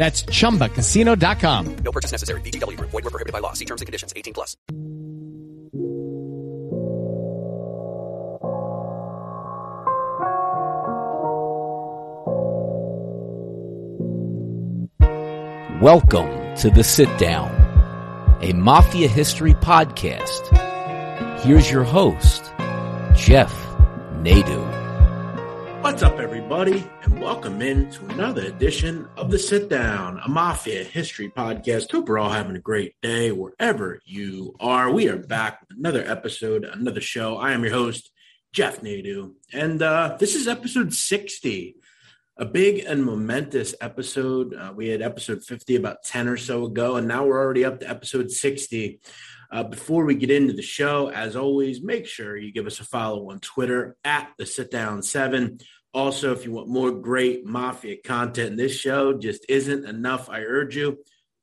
That's 0.00 0.22
chumbacasino.com. 0.22 1.76
No 1.84 1.92
purchase 1.92 2.10
necessary. 2.10 2.40
VGW. 2.40 2.80
Void 2.80 3.04
were 3.04 3.10
prohibited 3.10 3.34
by 3.34 3.40
law. 3.40 3.52
See 3.52 3.66
terms 3.66 3.82
and 3.82 3.86
conditions. 3.86 4.14
18 4.16 4.32
plus. 4.32 4.56
Welcome 15.82 16.56
to 16.56 16.70
The 16.70 16.82
Sit 16.82 17.18
Down, 17.18 17.50
a 18.40 18.54
Mafia 18.54 19.06
History 19.06 19.52
podcast. 19.52 20.48
Here's 21.42 21.70
your 21.70 21.84
host, 21.84 22.44
Jeff 23.14 23.52
Nadu. 24.22 24.80
What's 25.82 26.02
up, 26.02 26.14
everybody, 26.14 26.29
and 26.50 27.22
welcome 27.22 27.62
in 27.62 27.88
to 27.92 28.04
another 28.06 28.42
edition 28.42 29.08
of 29.16 29.30
The 29.30 29.38
Sit 29.38 29.68
Down, 29.68 30.18
a 30.18 30.28
Mafia 30.28 30.82
History 30.82 31.30
podcast. 31.30 31.92
Hope 31.92 32.08
we're 32.08 32.18
all 32.18 32.28
having 32.28 32.56
a 32.56 32.60
great 32.60 33.00
day 33.00 33.30
wherever 33.30 34.00
you 34.04 34.56
are. 34.58 34.90
We 34.90 35.08
are 35.08 35.16
back 35.16 35.60
with 35.60 35.78
another 35.78 36.04
episode, 36.04 36.64
another 36.64 37.00
show. 37.00 37.36
I 37.36 37.52
am 37.52 37.62
your 37.62 37.72
host, 37.72 38.10
Jeff 38.52 38.80
Nadu, 38.80 39.34
and 39.52 39.80
uh, 39.80 40.16
this 40.18 40.34
is 40.34 40.48
episode 40.48 40.92
60 40.92 41.76
a 42.36 42.44
big 42.46 42.84
and 42.86 43.04
momentous 43.04 43.74
episode. 43.80 44.54
Uh, 44.54 44.72
we 44.74 44.88
had 44.88 45.02
episode 45.02 45.44
50 45.44 45.76
about 45.76 46.02
10 46.02 46.26
or 46.26 46.36
so 46.38 46.64
ago, 46.64 46.96
and 46.96 47.06
now 47.06 47.26
we're 47.26 47.38
already 47.38 47.64
up 47.64 47.80
to 47.80 47.88
episode 47.88 48.30
60. 48.30 48.98
Uh, 49.52 49.64
before 49.64 50.04
we 50.04 50.14
get 50.14 50.30
into 50.30 50.54
the 50.54 50.62
show, 50.62 51.10
as 51.10 51.36
always, 51.36 51.82
make 51.82 52.06
sure 52.06 52.36
you 52.36 52.52
give 52.52 52.66
us 52.66 52.80
a 52.80 52.84
follow 52.84 53.30
on 53.30 53.40
Twitter 53.40 53.96
at 54.04 54.30
the 54.38 54.46
Sit 54.46 54.70
Down 54.70 55.02
Seven. 55.02 55.58
Also, 55.92 56.32
if 56.32 56.44
you 56.44 56.52
want 56.52 56.68
more 56.68 56.92
great 56.92 57.44
mafia 57.44 57.96
content, 58.04 58.56
this 58.56 58.72
show 58.72 59.12
just 59.12 59.44
isn't 59.48 59.84
enough. 59.84 60.30
I 60.30 60.40
urge 60.40 60.76
you 60.76 60.98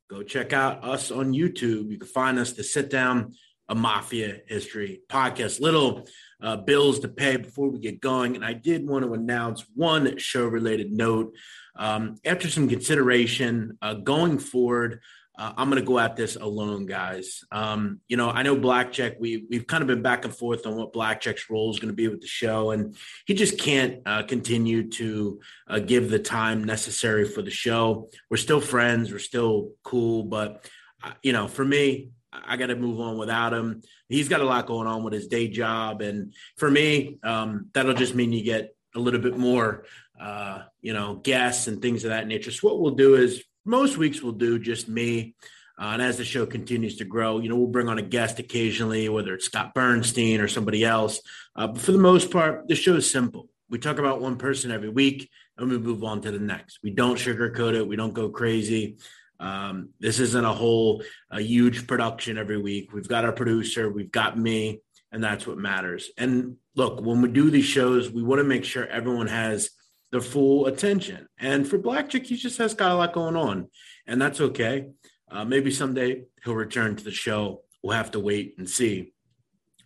go 0.10 0.24
check 0.24 0.54
out 0.54 0.84
us 0.84 1.12
on 1.12 1.34
YouTube. 1.34 1.92
You 1.92 1.98
can 1.98 2.08
find 2.08 2.40
us 2.40 2.54
the 2.54 2.64
Sit 2.64 2.90
Down 2.90 3.34
a 3.70 3.76
Mafia 3.76 4.40
History 4.48 5.02
podcast. 5.10 5.60
Little 5.60 6.08
uh, 6.42 6.58
bills 6.58 7.00
to 7.00 7.10
pay 7.10 7.36
before 7.36 7.70
we 7.70 7.80
get 7.80 8.00
going. 8.00 8.36
And 8.36 8.46
I 8.46 8.54
did 8.54 8.88
want 8.88 9.04
to 9.04 9.14
announce 9.14 9.66
one 9.76 10.18
show 10.18 10.46
related 10.46 10.92
note. 10.92 11.36
Um, 11.76 12.16
after 12.24 12.50
some 12.50 12.70
consideration 12.70 13.78
uh, 13.82 13.96
going 13.96 14.40
forward, 14.40 15.02
uh, 15.38 15.54
I'm 15.56 15.70
going 15.70 15.82
to 15.82 15.86
go 15.86 16.00
at 16.00 16.16
this 16.16 16.36
alone, 16.36 16.88
guys. 16.88 17.44
Um, 17.52 18.02
you 18.08 18.18
know, 18.18 18.30
I 18.30 18.42
know 18.42 18.56
Blackjack. 18.56 19.18
We 19.20 19.46
we've 19.50 19.68
kind 19.68 19.82
of 19.82 19.88
been 19.88 20.02
back 20.02 20.26
and 20.26 20.36
forth 20.36 20.66
on 20.66 20.76
what 20.76 20.94
Blackjack's 20.94 21.50
role 21.50 21.70
is 21.70 21.80
going 21.80 21.92
to 21.92 21.96
be 21.96 22.08
with 22.08 22.22
the 22.22 22.28
show, 22.28 22.72
and 22.72 22.96
he 23.28 23.36
just 23.36 23.60
can't 23.60 24.02
uh, 24.06 24.24
continue 24.24 24.90
to 24.90 25.40
uh, 25.68 25.80
give 25.80 26.10
the 26.10 26.20
time 26.20 26.64
necessary 26.64 27.26
for 27.26 27.44
the 27.44 27.52
show. 27.52 28.10
We're 28.32 28.38
still 28.38 28.62
friends. 28.62 29.12
We're 29.12 29.20
still 29.20 29.74
cool, 29.84 30.24
but 30.24 30.68
uh, 31.04 31.12
you 31.22 31.34
know, 31.34 31.48
for 31.48 31.64
me, 31.64 32.10
I 32.32 32.58
got 32.58 32.68
to 32.68 32.76
move 32.76 33.00
on 33.00 33.18
without 33.18 33.54
him. 33.54 33.84
He's 34.10 34.30
got 34.30 34.42
a 34.42 34.46
lot 34.46 34.66
going 34.66 34.88
on 34.88 35.04
with 35.04 35.14
his 35.14 35.28
day 35.28 35.48
job, 35.50 36.02
and 36.02 36.34
for 36.58 36.70
me, 36.72 37.20
um, 37.24 37.70
that'll 37.74 37.94
just 37.94 38.16
mean 38.16 38.34
you 38.34 38.44
get 38.44 38.76
a 38.96 39.00
little 39.00 39.22
bit 39.22 39.38
more, 39.38 39.86
uh, 40.20 40.64
you 40.82 40.94
know, 40.94 41.16
guests 41.16 41.68
and 41.68 41.80
things 41.80 42.04
of 42.04 42.10
that 42.10 42.26
nature. 42.26 42.50
So 42.50 42.68
what 42.68 42.80
we'll 42.80 42.96
do 42.96 43.14
is 43.14 43.44
most 43.68 43.98
weeks 43.98 44.22
we'll 44.22 44.34
do 44.34 44.58
just 44.58 44.88
me. 44.88 45.36
Uh, 45.80 45.92
and 45.94 46.02
as 46.02 46.18
the 46.18 46.26
show 46.26 46.46
continues 46.46 46.98
to 46.98 47.06
grow, 47.06 47.40
you 47.40 47.50
know, 47.50 47.56
we'll 47.56 47.68
bring 47.68 47.88
on 47.88 48.00
a 48.00 48.02
guest 48.04 48.40
occasionally, 48.40 49.08
whether 49.10 49.36
it's 49.36 49.46
Scott 49.46 49.76
Bernstein 49.76 50.42
or 50.42 50.48
somebody 50.48 50.84
else. 50.84 51.22
Uh, 51.56 51.68
but 51.68 51.80
for 51.80 51.92
the 51.92 52.00
most 52.00 52.32
part, 52.32 52.68
the 52.68 52.74
show 52.74 52.96
is 52.96 53.12
simple. 53.12 53.50
We 53.70 53.78
talk 53.78 54.00
about 54.00 54.22
one 54.22 54.38
person 54.38 54.72
every 54.72 54.90
week 54.90 55.30
and 55.58 55.70
we 55.70 55.78
move 55.78 56.04
on 56.04 56.22
to 56.22 56.32
the 56.32 56.40
next. 56.40 56.80
We 56.82 56.92
don't 56.92 57.18
sugarcoat 57.18 57.76
it. 57.76 57.88
We 57.88 57.96
don't 57.96 58.14
go 58.14 58.30
crazy. 58.30 58.98
Um, 59.40 59.90
this 60.00 60.20
isn't 60.20 60.46
a 60.46 60.54
whole 60.54 61.04
a 61.30 61.42
huge 61.42 61.86
production 61.86 62.38
every 62.38 62.60
week. 62.60 62.92
We've 62.92 63.08
got 63.08 63.26
our 63.26 63.32
producer, 63.32 63.90
we've 63.90 64.12
got 64.12 64.38
me, 64.38 64.82
and 65.12 65.24
that's 65.24 65.46
what 65.46 65.58
matters. 65.58 66.10
And 66.18 66.58
look, 66.76 67.02
when 67.02 67.22
we 67.22 67.30
do 67.30 67.52
these 67.52 67.66
shows, 67.66 68.10
we 68.10 68.24
want 68.24 68.40
to 68.40 68.44
make 68.44 68.66
sure 68.66 68.88
everyone 68.88 69.28
has 69.28 69.70
the 70.12 70.22
full 70.22 70.68
attention. 70.68 71.28
And 71.40 71.68
for 71.68 71.78
Blackjack, 71.78 72.26
he 72.26 72.36
just 72.36 72.58
has 72.58 72.74
got 72.74 72.92
a 72.92 72.96
lot 72.96 73.14
going 73.14 73.36
on, 73.36 73.70
and 74.06 74.22
that's 74.22 74.42
okay. 74.42 74.88
Uh, 75.30 75.44
maybe 75.44 75.72
someday 75.72 76.24
he'll 76.44 76.56
return 76.56 76.96
to 76.96 77.04
the 77.04 77.12
show. 77.12 77.64
We'll 77.84 77.98
have 77.98 78.12
to 78.12 78.20
wait 78.20 78.56
and 78.58 78.70
see. 78.70 79.14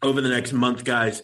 Over 0.03 0.21
the 0.21 0.29
next 0.29 0.53
month, 0.53 0.83
guys, 0.83 1.21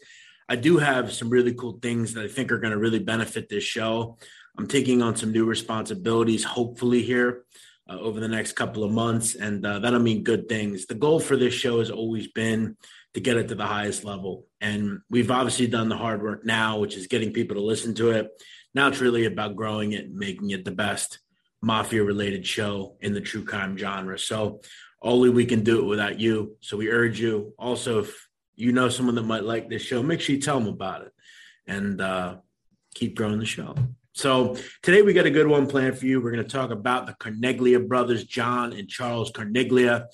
I 0.50 0.56
do 0.56 0.78
have 0.78 1.12
some 1.12 1.30
really 1.30 1.54
cool 1.54 1.80
things 1.82 2.14
that 2.14 2.24
I 2.24 2.28
think 2.28 2.52
are 2.52 2.60
going 2.60 2.72
to 2.72 2.80
really 2.80 3.00
benefit 3.00 3.50
this 3.50 3.64
show. 3.64 4.18
I'm 4.58 4.68
taking 4.68 5.02
on 5.02 5.16
some 5.16 5.32
new 5.32 5.46
responsibilities, 5.46 6.44
hopefully, 6.44 7.04
here 7.04 7.44
uh, 7.90 8.00
over 8.00 8.20
the 8.20 8.28
next 8.28 8.54
couple 8.54 8.84
of 8.84 8.92
months, 8.92 9.36
and 9.36 9.66
uh, 9.66 9.80
that'll 9.80 10.00
mean 10.00 10.24
good 10.24 10.48
things. 10.48 10.86
The 10.86 10.96
goal 10.96 11.20
for 11.20 11.38
this 11.38 11.54
show 11.54 11.80
has 11.80 11.92
always 11.92 12.28
been 12.28 12.78
to 13.14 13.20
get 13.20 13.38
it 13.38 13.48
to 13.48 13.56
the 13.56 13.66
highest 13.66 14.04
level, 14.04 14.46
and 14.62 15.00
we've 15.10 15.32
obviously 15.32 15.68
done 15.68 15.90
the 15.90 15.98
hard 15.98 16.22
work 16.22 16.46
now, 16.46 16.80
which 16.80 16.96
is 16.96 17.08
getting 17.08 17.34
people 17.34 17.56
to 17.56 17.62
listen 17.62 17.94
to 17.96 18.12
it. 18.12 18.30
Now 18.74 18.88
it's 18.88 19.02
really 19.02 19.26
about 19.26 19.56
growing 19.56 19.94
it 19.94 20.06
and 20.06 20.16
making 20.16 20.52
it 20.52 20.66
the 20.66 20.72
best 20.72 21.20
mafia 21.62 22.04
related 22.04 22.46
show 22.46 22.98
in 23.02 23.14
the 23.14 23.22
true 23.22 23.44
crime 23.44 23.78
genre. 23.78 24.20
So 24.20 24.62
only 25.02 25.30
we 25.30 25.46
can 25.46 25.64
do 25.64 25.80
it 25.80 25.86
without 25.86 26.20
you. 26.20 26.58
So 26.62 26.78
we 26.78 26.90
urge 26.90 27.20
you 27.20 27.54
also 27.58 28.00
if 28.00 28.28
you 28.56 28.72
know 28.72 28.90
someone 28.90 29.16
that 29.16 29.24
might 29.24 29.44
like 29.44 29.70
this 29.70 29.82
show, 29.82 30.04
make 30.04 30.20
sure 30.20 30.36
you 30.36 30.42
tell 30.42 30.60
them 30.60 30.68
about 30.68 31.04
it 31.04 31.14
and 31.68 32.02
uh, 32.02 32.38
keep 32.96 33.16
growing 33.16 33.40
the 33.40 33.46
show. 33.46 33.76
So 34.18 34.58
today 34.82 35.04
we 35.04 35.14
got 35.14 35.28
a 35.28 35.30
good 35.30 35.46
one 35.46 35.68
planned 35.68 36.00
for 36.00 36.08
you. 36.08 36.20
We're 36.20 36.32
going 36.32 36.44
to 36.44 36.50
talk 36.50 36.72
about 36.72 37.06
the 37.06 37.14
Carneglia 37.14 37.88
brothers, 37.88 38.24
John 38.24 38.74
and 38.74 38.90
Charles 38.90 39.32
Carneglia. 39.32 40.08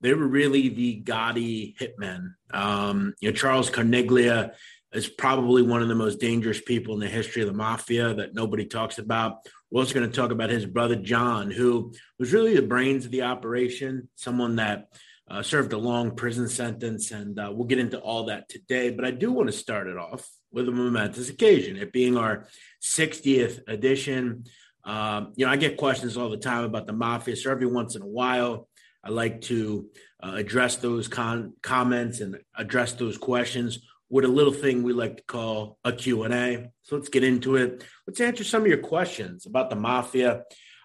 They 0.00 0.14
were 0.14 0.28
really 0.28 0.68
the 0.68 1.02
Gotti 1.02 1.74
hitmen. 1.76 2.34
Um, 2.52 3.14
you 3.20 3.30
know, 3.30 3.36
Charles 3.36 3.68
Carneglia 3.68 4.52
is 4.92 5.08
probably 5.08 5.62
one 5.62 5.82
of 5.82 5.88
the 5.88 5.96
most 5.96 6.20
dangerous 6.20 6.60
people 6.60 6.94
in 6.94 7.00
the 7.00 7.08
history 7.08 7.42
of 7.42 7.48
the 7.48 7.54
mafia 7.54 8.14
that 8.14 8.32
nobody 8.32 8.64
talks 8.64 8.98
about. 8.98 9.38
We're 9.72 9.80
also 9.80 9.92
going 9.92 10.08
to 10.08 10.16
talk 10.16 10.30
about 10.30 10.50
his 10.50 10.64
brother 10.64 10.94
John, 10.94 11.50
who 11.50 11.92
was 12.16 12.32
really 12.32 12.54
the 12.54 12.62
brains 12.62 13.06
of 13.06 13.10
the 13.10 13.22
operation, 13.22 14.08
someone 14.14 14.54
that 14.56 14.86
uh, 15.28 15.42
served 15.42 15.72
a 15.72 15.78
long 15.78 16.14
prison 16.14 16.48
sentence, 16.48 17.10
and 17.10 17.36
uh, 17.40 17.50
we'll 17.52 17.66
get 17.66 17.80
into 17.80 17.98
all 17.98 18.26
that 18.26 18.48
today. 18.48 18.90
But 18.90 19.04
I 19.04 19.10
do 19.10 19.32
want 19.32 19.48
to 19.48 19.52
start 19.52 19.88
it 19.88 19.98
off 19.98 20.30
with 20.52 20.68
a 20.68 20.72
momentous 20.72 21.28
occasion, 21.28 21.76
it 21.76 21.92
being 21.92 22.16
our 22.16 22.46
60th 22.82 23.60
edition. 23.68 24.44
Um, 24.84 25.32
you 25.36 25.44
know, 25.44 25.52
I 25.52 25.56
get 25.56 25.76
questions 25.76 26.16
all 26.16 26.30
the 26.30 26.36
time 26.38 26.64
about 26.64 26.86
the 26.86 26.92
mafia, 26.92 27.36
so 27.36 27.50
every 27.50 27.66
once 27.66 27.94
in 27.96 28.02
a 28.02 28.06
while, 28.06 28.68
I 29.04 29.10
like 29.10 29.42
to 29.42 29.86
uh, 30.22 30.32
address 30.34 30.76
those 30.76 31.08
con- 31.08 31.52
comments 31.62 32.20
and 32.20 32.38
address 32.56 32.92
those 32.94 33.18
questions 33.18 33.80
with 34.10 34.24
a 34.24 34.28
little 34.28 34.52
thing 34.52 34.82
we 34.82 34.92
like 34.92 35.18
to 35.18 35.22
call 35.24 35.78
a 35.84 35.92
Q&A. 35.92 36.70
So 36.82 36.96
let's 36.96 37.08
get 37.08 37.24
into 37.24 37.56
it. 37.56 37.84
Let's 38.06 38.20
answer 38.20 38.42
some 38.42 38.62
of 38.62 38.68
your 38.68 38.78
questions 38.78 39.46
about 39.46 39.70
the 39.70 39.76
mafia. 39.76 40.44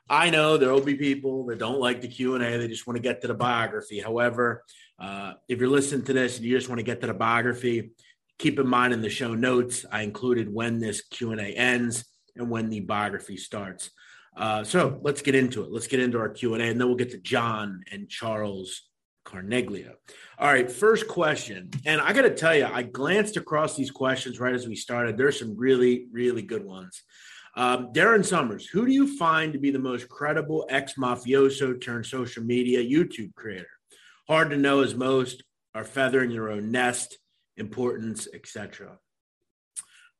I 0.09 0.29
know 0.29 0.57
there 0.57 0.71
will 0.71 0.81
be 0.81 0.95
people 0.95 1.45
that 1.45 1.59
don't 1.59 1.79
like 1.79 2.01
the 2.01 2.09
Q&A. 2.09 2.39
They 2.39 2.67
just 2.67 2.85
want 2.85 2.97
to 2.97 3.03
get 3.03 3.21
to 3.21 3.27
the 3.27 3.33
biography. 3.33 3.99
However, 3.99 4.63
uh, 4.99 5.33
if 5.47 5.59
you're 5.59 5.69
listening 5.69 6.05
to 6.05 6.13
this 6.13 6.37
and 6.37 6.45
you 6.45 6.55
just 6.55 6.67
want 6.67 6.79
to 6.79 6.83
get 6.83 6.99
to 7.01 7.07
the 7.07 7.13
biography, 7.13 7.91
keep 8.39 8.59
in 8.59 8.67
mind 8.67 8.93
in 8.93 9.01
the 9.01 9.09
show 9.09 9.33
notes, 9.33 9.85
I 9.91 10.01
included 10.01 10.53
when 10.53 10.79
this 10.79 11.01
Q&A 11.01 11.53
ends 11.53 12.05
and 12.35 12.49
when 12.49 12.69
the 12.69 12.81
biography 12.81 13.37
starts. 13.37 13.91
Uh, 14.35 14.63
so 14.63 14.99
let's 15.03 15.21
get 15.21 15.35
into 15.35 15.63
it. 15.63 15.71
Let's 15.71 15.87
get 15.87 15.99
into 15.99 16.17
our 16.17 16.29
Q&A 16.29 16.59
and 16.59 16.79
then 16.79 16.87
we'll 16.87 16.97
get 16.97 17.11
to 17.11 17.19
John 17.19 17.83
and 17.91 18.09
Charles 18.09 18.81
Carneglia. 19.25 19.93
All 20.37 20.47
right, 20.47 20.69
first 20.69 21.07
question. 21.07 21.69
And 21.85 22.01
I 22.01 22.13
got 22.13 22.23
to 22.23 22.33
tell 22.33 22.55
you, 22.55 22.65
I 22.65 22.83
glanced 22.83 23.37
across 23.37 23.75
these 23.75 23.91
questions 23.91 24.39
right 24.39 24.53
as 24.53 24.67
we 24.67 24.75
started. 24.75 25.17
There's 25.17 25.39
some 25.39 25.55
really, 25.55 26.07
really 26.11 26.41
good 26.41 26.63
ones. 26.63 27.03
Um, 27.55 27.93
Darren 27.93 28.25
Summers, 28.25 28.65
who 28.65 28.85
do 28.85 28.91
you 28.91 29.15
find 29.17 29.53
to 29.53 29.59
be 29.59 29.69
the 29.69 29.79
most 29.79 30.09
credible 30.09 30.65
ex 30.69 30.93
mafioso 30.95 31.79
turned 31.79 32.05
social 32.05 32.43
media 32.43 32.79
YouTube 32.83 33.35
creator? 33.35 33.67
Hard 34.27 34.49
to 34.49 34.57
know 34.57 34.81
as 34.81 34.95
most 34.95 35.43
are 35.75 35.83
feathering 35.83 36.31
their 36.31 36.49
own 36.49 36.71
nest, 36.71 37.17
importance, 37.57 38.27
etc. 38.33 38.97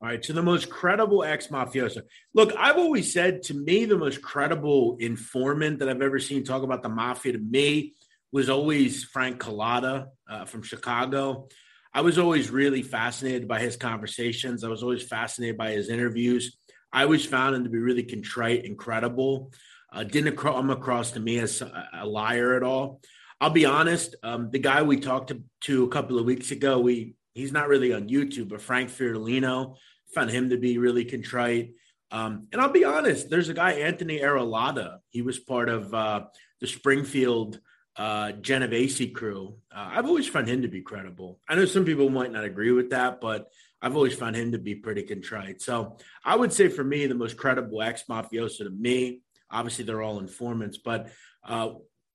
All 0.01 0.09
right, 0.09 0.24
so 0.24 0.33
the 0.33 0.41
most 0.41 0.69
credible 0.69 1.24
ex 1.24 1.47
mafioso. 1.47 2.01
Look, 2.33 2.53
I've 2.57 2.77
always 2.77 3.13
said 3.13 3.44
to 3.44 3.53
me, 3.53 3.85
the 3.85 3.97
most 3.97 4.21
credible 4.21 4.97
informant 5.00 5.80
that 5.80 5.88
I've 5.88 6.01
ever 6.01 6.19
seen 6.19 6.44
talk 6.44 6.63
about 6.63 6.83
the 6.83 6.89
mafia 6.89 7.33
to 7.33 7.39
me 7.39 7.94
was 8.33 8.50
always 8.50 9.03
Frank 9.06 9.39
Cullotta 9.39 10.07
uh, 10.30 10.45
from 10.45 10.62
Chicago. 10.62 11.47
I 11.94 12.01
was 12.01 12.18
always 12.18 12.50
really 12.50 12.81
fascinated 12.81 13.47
by 13.47 13.59
his 13.59 13.77
conversations. 13.77 14.63
I 14.63 14.68
was 14.68 14.83
always 14.83 15.03
fascinated 15.03 15.57
by 15.57 15.71
his 15.71 15.89
interviews. 15.89 16.57
I 16.91 17.03
always 17.03 17.25
found 17.25 17.56
him 17.56 17.63
to 17.63 17.69
be 17.69 17.77
really 17.77 18.03
contrite 18.03 18.65
and 18.65 18.77
credible. 18.77 19.53
Uh, 19.91 20.03
didn't 20.03 20.36
come 20.36 20.71
across 20.71 21.12
to 21.12 21.19
me 21.19 21.38
as 21.38 21.62
a 21.94 22.06
liar 22.06 22.56
at 22.56 22.63
all. 22.63 23.00
I'll 23.39 23.51
be 23.51 23.65
honest. 23.65 24.15
Um, 24.24 24.50
the 24.51 24.59
guy 24.59 24.81
we 24.81 24.97
talked 24.97 25.29
to, 25.29 25.44
to, 25.62 25.83
a 25.83 25.89
couple 25.89 26.18
of 26.18 26.25
weeks 26.25 26.51
ago, 26.51 26.79
we 26.79 27.15
he's 27.33 27.51
not 27.51 27.68
really 27.68 27.94
on 27.94 28.09
YouTube, 28.09 28.50
but 28.50 28.62
Frank 28.62 28.89
Fiorellino 28.89 29.75
found 30.13 30.30
him 30.30 30.50
to 30.50 30.57
be 30.57 30.77
really 30.77 31.06
contrite. 31.06 31.74
Um, 32.12 32.47
and 32.51 32.62
I'll 32.62 32.69
be 32.69 32.85
honest. 32.85 33.30
There's 33.30 33.50
a 33.50 33.53
guy 33.53 33.74
Anthony 33.74 34.19
Arillotta. 34.19 35.00
He 35.09 35.21
was 35.21 35.39
part 35.39 35.69
of 35.69 35.94
uh, 35.94 36.25
the 36.62 36.68
Springfield 36.68 37.59
uh, 37.95 38.33
Genovese 38.33 39.12
crew. 39.13 39.56
Uh, 39.75 39.89
I've 39.94 40.06
always 40.06 40.27
found 40.27 40.47
him 40.47 40.62
to 40.62 40.68
be 40.68 40.81
credible. 40.81 41.39
I 41.50 41.56
know 41.56 41.65
some 41.65 41.85
people 41.85 42.09
might 42.09 42.31
not 42.31 42.44
agree 42.44 42.71
with 42.71 42.91
that, 42.91 43.19
but 43.19 43.47
I've 43.81 43.95
always 43.95 44.15
found 44.15 44.36
him 44.36 44.51
to 44.53 44.59
be 44.59 44.75
pretty 44.75 45.03
contrite. 45.03 45.62
So 45.62 45.97
I 46.24 46.36
would 46.36 46.53
say 46.53 46.69
for 46.69 46.83
me, 46.83 47.06
the 47.06 47.15
most 47.15 47.38
credible 47.38 47.81
ex 47.81 48.03
mafioso 48.09 48.59
to 48.59 48.69
me, 48.69 49.21
obviously 49.51 49.86
they're 49.86 50.01
all 50.01 50.19
informants, 50.19 50.77
but 50.77 51.09
uh, 51.45 51.69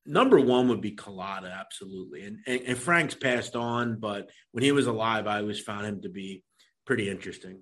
number 0.08 0.40
one 0.40 0.68
would 0.68 0.80
be 0.80 0.96
Cullotta, 0.96 1.52
absolutely. 1.52 2.24
And, 2.24 2.38
and, 2.46 2.60
and 2.62 2.78
Frank's 2.78 3.14
passed 3.14 3.54
on, 3.54 4.00
but 4.00 4.30
when 4.52 4.64
he 4.64 4.72
was 4.72 4.86
alive, 4.86 5.26
I 5.26 5.40
always 5.40 5.60
found 5.60 5.86
him 5.86 6.02
to 6.02 6.08
be 6.08 6.42
pretty 6.86 7.08
interesting. 7.08 7.60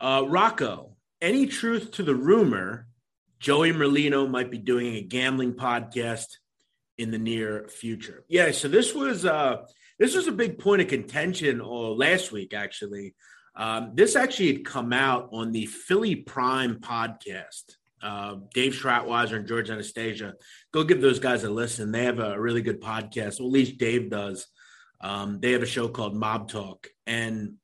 Uh, 0.00 0.24
Rocco, 0.28 0.96
any 1.20 1.46
truth 1.46 1.92
to 1.92 2.02
the 2.02 2.14
rumor 2.14 2.86
Joey 3.40 3.72
Merlino 3.72 4.28
might 4.28 4.50
be 4.50 4.58
doing 4.58 4.96
a 4.96 5.00
gambling 5.00 5.54
podcast 5.54 6.26
in 6.98 7.10
the 7.10 7.18
near 7.18 7.68
future? 7.68 8.24
Yeah, 8.28 8.50
so 8.50 8.68
this 8.68 8.94
was 8.94 9.24
uh, 9.24 9.64
this 9.98 10.14
was 10.14 10.26
a 10.26 10.32
big 10.32 10.58
point 10.58 10.82
of 10.82 10.88
contention 10.88 11.60
uh, 11.60 11.64
last 11.64 12.32
week, 12.32 12.54
actually. 12.54 13.14
Um, 13.56 13.92
this 13.94 14.14
actually 14.14 14.52
had 14.52 14.64
come 14.64 14.92
out 14.92 15.30
on 15.32 15.50
the 15.50 15.66
Philly 15.66 16.16
Prime 16.16 16.76
podcast. 16.76 17.76
Uh, 18.02 18.36
Dave 18.54 18.72
Schratwieser 18.72 19.36
and 19.36 19.46
George 19.46 19.70
Anastasia. 19.70 20.34
Go 20.72 20.84
give 20.84 21.00
those 21.00 21.18
guys 21.18 21.44
a 21.44 21.50
listen. 21.50 21.90
They 21.90 22.04
have 22.04 22.20
a 22.20 22.40
really 22.40 22.62
good 22.62 22.80
podcast. 22.80 23.40
Well, 23.40 23.48
at 23.48 23.52
least 23.52 23.78
Dave 23.78 24.10
does. 24.10 24.46
Um, 25.00 25.40
they 25.40 25.52
have 25.52 25.62
a 25.62 25.66
show 25.66 25.88
called 25.88 26.14
Mob 26.14 26.48
Talk, 26.48 26.88
and 27.06 27.54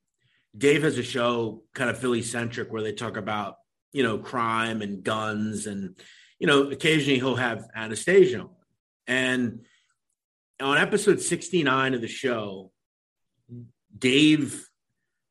Dave 0.56 0.82
has 0.82 0.98
a 0.98 1.02
show 1.02 1.62
kind 1.74 1.90
of 1.90 1.98
Philly 1.98 2.22
centric 2.22 2.72
where 2.72 2.82
they 2.82 2.92
talk 2.92 3.16
about 3.16 3.56
you 3.92 4.02
know 4.02 4.18
crime 4.18 4.82
and 4.82 5.02
guns, 5.02 5.66
and 5.66 5.96
you 6.38 6.46
know 6.46 6.70
occasionally 6.70 7.18
he'll 7.18 7.36
have 7.36 7.66
Anastasia. 7.74 8.46
And 9.06 9.64
on 10.60 10.78
episode 10.78 11.20
69 11.20 11.94
of 11.94 12.00
the 12.00 12.08
show, 12.08 12.70
Dave 13.96 14.68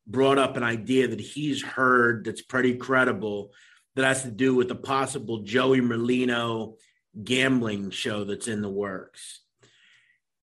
brought 0.06 0.38
up 0.38 0.58
an 0.58 0.64
idea 0.64 1.08
that 1.08 1.22
he's 1.22 1.64
heard 1.64 2.26
that's 2.26 2.42
pretty 2.42 2.76
credible 2.76 3.52
that 3.96 4.06
has 4.06 4.24
to 4.24 4.32
do 4.32 4.56
with 4.56 4.68
the 4.68 4.76
possible 4.76 5.40
Joey 5.44 5.82
Merlino 5.82 6.76
gambling 7.24 7.92
show 7.92 8.24
that's 8.24 8.48
in 8.48 8.62
the 8.62 8.70
works. 8.70 9.42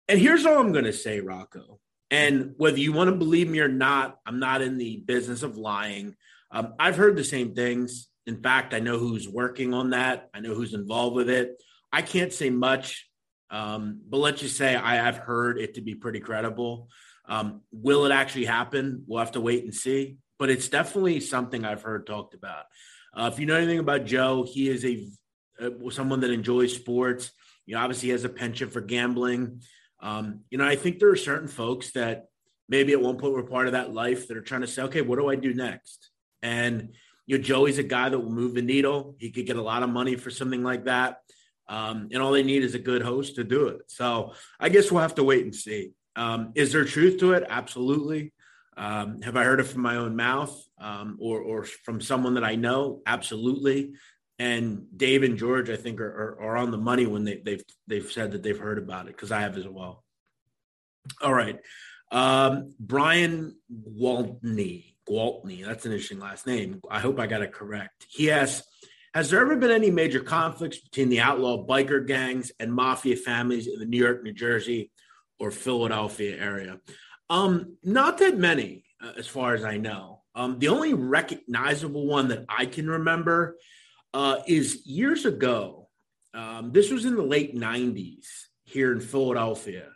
And 0.09 0.19
here's 0.19 0.47
all 0.47 0.59
I'm 0.59 0.73
going 0.73 0.85
to 0.85 0.93
say, 0.93 1.21
Rocco. 1.21 1.79
And 2.11 2.55
whether 2.57 2.79
you 2.79 2.93
want 2.93 3.11
to 3.11 3.17
believe 3.17 3.49
me 3.49 3.61
or 3.61 3.69
not, 3.69 4.19
I'm 4.27 4.39
not 4.39 4.63
in 4.63 4.79
the 4.79 5.03
business 5.05 5.43
of 5.43 5.57
lying. 5.57 6.15
Um, 6.51 6.75
I've 6.79 6.97
heard 6.97 7.17
the 7.17 7.25
same 7.25 7.55
things. 7.55 8.09
In 8.27 8.43
fact, 8.43 8.73
I 8.73 8.79
know 8.79 8.99
who's 8.99 9.29
working 9.29 9.75
on 9.75 9.91
that, 9.91 10.31
I 10.33 10.41
know 10.41 10.55
who's 10.55 10.75
involved 10.75 11.17
with 11.17 11.29
it. 11.29 11.63
I 11.93 12.03
can't 12.03 12.33
say 12.33 12.51
much 12.51 13.09
um, 13.55 14.01
but 14.09 14.19
let's 14.19 14.41
just 14.41 14.57
say 14.57 14.75
I 14.75 14.97
have 14.97 15.17
heard 15.17 15.61
it 15.61 15.75
to 15.75 15.81
be 15.81 15.95
pretty 15.95 16.19
credible. 16.19 16.89
Um, 17.29 17.61
will 17.71 18.05
it 18.05 18.11
actually 18.11 18.47
happen? 18.47 19.05
We'll 19.07 19.21
have 19.21 19.33
to 19.33 19.41
wait 19.41 19.63
and 19.63 19.73
see. 19.73 20.19
But 20.41 20.51
it's 20.51 20.69
definitely 20.69 21.21
something 21.21 21.65
I've 21.65 21.83
heard 21.83 22.05
talked 22.05 22.35
about. 22.35 22.65
Uh, 23.17 23.31
if 23.33 23.39
you 23.39 23.47
know 23.47 23.57
anything 23.57 23.79
about 23.79 24.05
Joe, 24.05 24.45
he 24.49 24.69
is 24.69 24.85
a 24.85 25.07
uh, 25.61 25.91
someone 25.91 26.21
that 26.21 26.31
enjoys 26.31 26.75
sports. 26.75 27.31
You 27.67 27.75
know, 27.75 27.81
obviously 27.81 28.11
has 28.11 28.25
a 28.25 28.29
penchant 28.29 28.73
for 28.73 28.81
gambling. 28.81 29.63
Um, 30.01 30.41
you 30.51 30.59
know, 30.59 30.67
I 30.67 30.77
think 30.77 30.99
there 30.99 31.11
are 31.11 31.17
certain 31.17 31.49
folks 31.49 31.93
that 31.93 32.27
maybe 32.69 32.93
at 32.93 33.01
one 33.01 33.17
point 33.17 33.33
were 33.33 33.43
part 33.43 33.67
of 33.67 33.73
that 33.73 33.93
life 33.93 34.29
that 34.29 34.37
are 34.37 34.43
trying 34.43 34.63
to 34.63 34.67
say, 34.67 34.83
okay, 34.83 35.03
what 35.03 35.19
do 35.19 35.29
I 35.29 35.37
do 35.37 35.55
next? 35.55 36.11
And 36.43 36.95
you 37.27 37.39
know, 37.39 37.45
Joey's 37.45 37.79
a 37.79 37.83
guy 37.83 38.09
that 38.09 38.19
will 38.19 38.33
move 38.33 38.55
the 38.55 38.63
needle. 38.63 39.15
He 39.19 39.31
could 39.31 39.47
get 39.47 39.57
a 39.57 39.63
lot 39.63 39.83
of 39.83 39.89
money 39.89 40.17
for 40.17 40.31
something 40.31 40.63
like 40.63 40.85
that. 40.85 41.19
Um, 41.69 42.09
and 42.13 42.23
all 42.23 42.33
they 42.33 42.43
need 42.43 42.63
is 42.63 42.75
a 42.75 42.79
good 42.79 43.01
host 43.01 43.37
to 43.37 43.45
do 43.45 43.69
it. 43.69 43.83
So 43.87 44.35
I 44.61 44.69
guess 44.69 44.91
we'll 44.91 45.01
have 45.01 45.15
to 45.15 45.25
wait 45.25 45.45
and 45.45 45.55
see. 45.55 45.93
Um, 46.17 46.53
is 46.55 46.73
there 46.73 46.85
truth 46.85 47.19
to 47.21 47.33
it? 47.33 47.45
Absolutely. 47.49 48.33
Um, 48.77 49.23
have 49.23 49.37
I 49.37 49.45
heard 49.45 49.61
it 49.61 49.65
from 49.65 49.83
my 49.83 49.97
own 49.97 50.17
mouth 50.17 50.55
um, 50.79 51.19
or, 51.21 51.41
or 51.41 51.65
from 51.65 52.01
someone 52.01 52.35
that 52.35 52.45
I 52.45 52.57
know? 52.57 53.03
Absolutely. 53.07 53.93
And 54.39 54.87
Dave 54.97 55.23
and 55.23 55.39
George, 55.39 55.71
I 55.71 55.77
think, 55.77 56.01
are, 56.01 56.07
are, 56.41 56.41
are 56.41 56.57
on 56.57 56.73
the 56.73 56.79
money 56.79 57.07
when 57.07 57.23
they, 57.23 57.41
they've 57.45 57.63
they've 57.87 58.11
said 58.11 58.33
that 58.33 58.43
they've 58.43 58.59
heard 58.59 58.79
about 58.79 59.07
it 59.07 59.17
because 59.17 59.31
I 59.31 59.41
have 59.43 59.57
as 59.57 59.69
well. 59.69 60.03
All 61.23 61.33
right, 61.33 61.61
um, 62.11 62.75
Brian 62.81 63.57
Waltney. 63.71 64.97
Waltney, 65.09 65.65
that's 65.65 65.87
an 65.87 65.93
interesting 65.93 66.19
last 66.19 66.47
name. 66.47 66.81
I 66.91 66.99
hope 66.99 67.21
I 67.21 67.29
got 67.29 67.43
it 67.43 67.53
correct. 67.53 68.07
He 68.09 68.31
asks, 68.31 68.67
has 69.15 69.31
there 69.31 69.41
ever 69.41 69.55
been 69.55 69.71
any 69.71 69.91
major 69.91 70.21
conflicts 70.21 70.79
between 70.79 71.11
the 71.11 71.21
outlaw 71.21 71.65
biker 71.65 72.05
gangs 72.05 72.51
and 72.59 72.73
mafia 72.73 73.15
families 73.15 73.69
in 73.69 73.79
the 73.79 73.87
New 73.87 74.03
York, 74.03 74.25
New 74.25 74.33
Jersey, 74.33 74.91
or 75.39 75.53
Philadelphia 75.53 76.37
area? 76.41 76.81
Um, 77.31 77.77
not 77.83 78.19
that 78.19 78.39
many, 78.39 78.85
uh, 79.03 79.13
as 79.17 79.27
far 79.27 79.55
as 79.55 79.65
I 79.65 79.77
know. 79.77 80.23
Um, 80.35 80.59
the 80.59 80.69
only 80.69 80.95
recognizable 80.95 82.07
one 82.07 82.29
that 82.29 82.45
I 82.49 82.67
can 82.67 82.89
remember 82.89 83.57
uh, 84.13 84.39
is 84.47 84.87
years 84.87 85.25
ago. 85.25 85.89
Um, 86.35 86.73
this 86.73 86.91
was 86.91 87.05
in 87.05 87.15
the 87.15 87.23
late 87.23 87.55
90s 87.57 88.27
here 88.65 88.93
in 88.93 89.01
Philadelphia. 89.01 89.89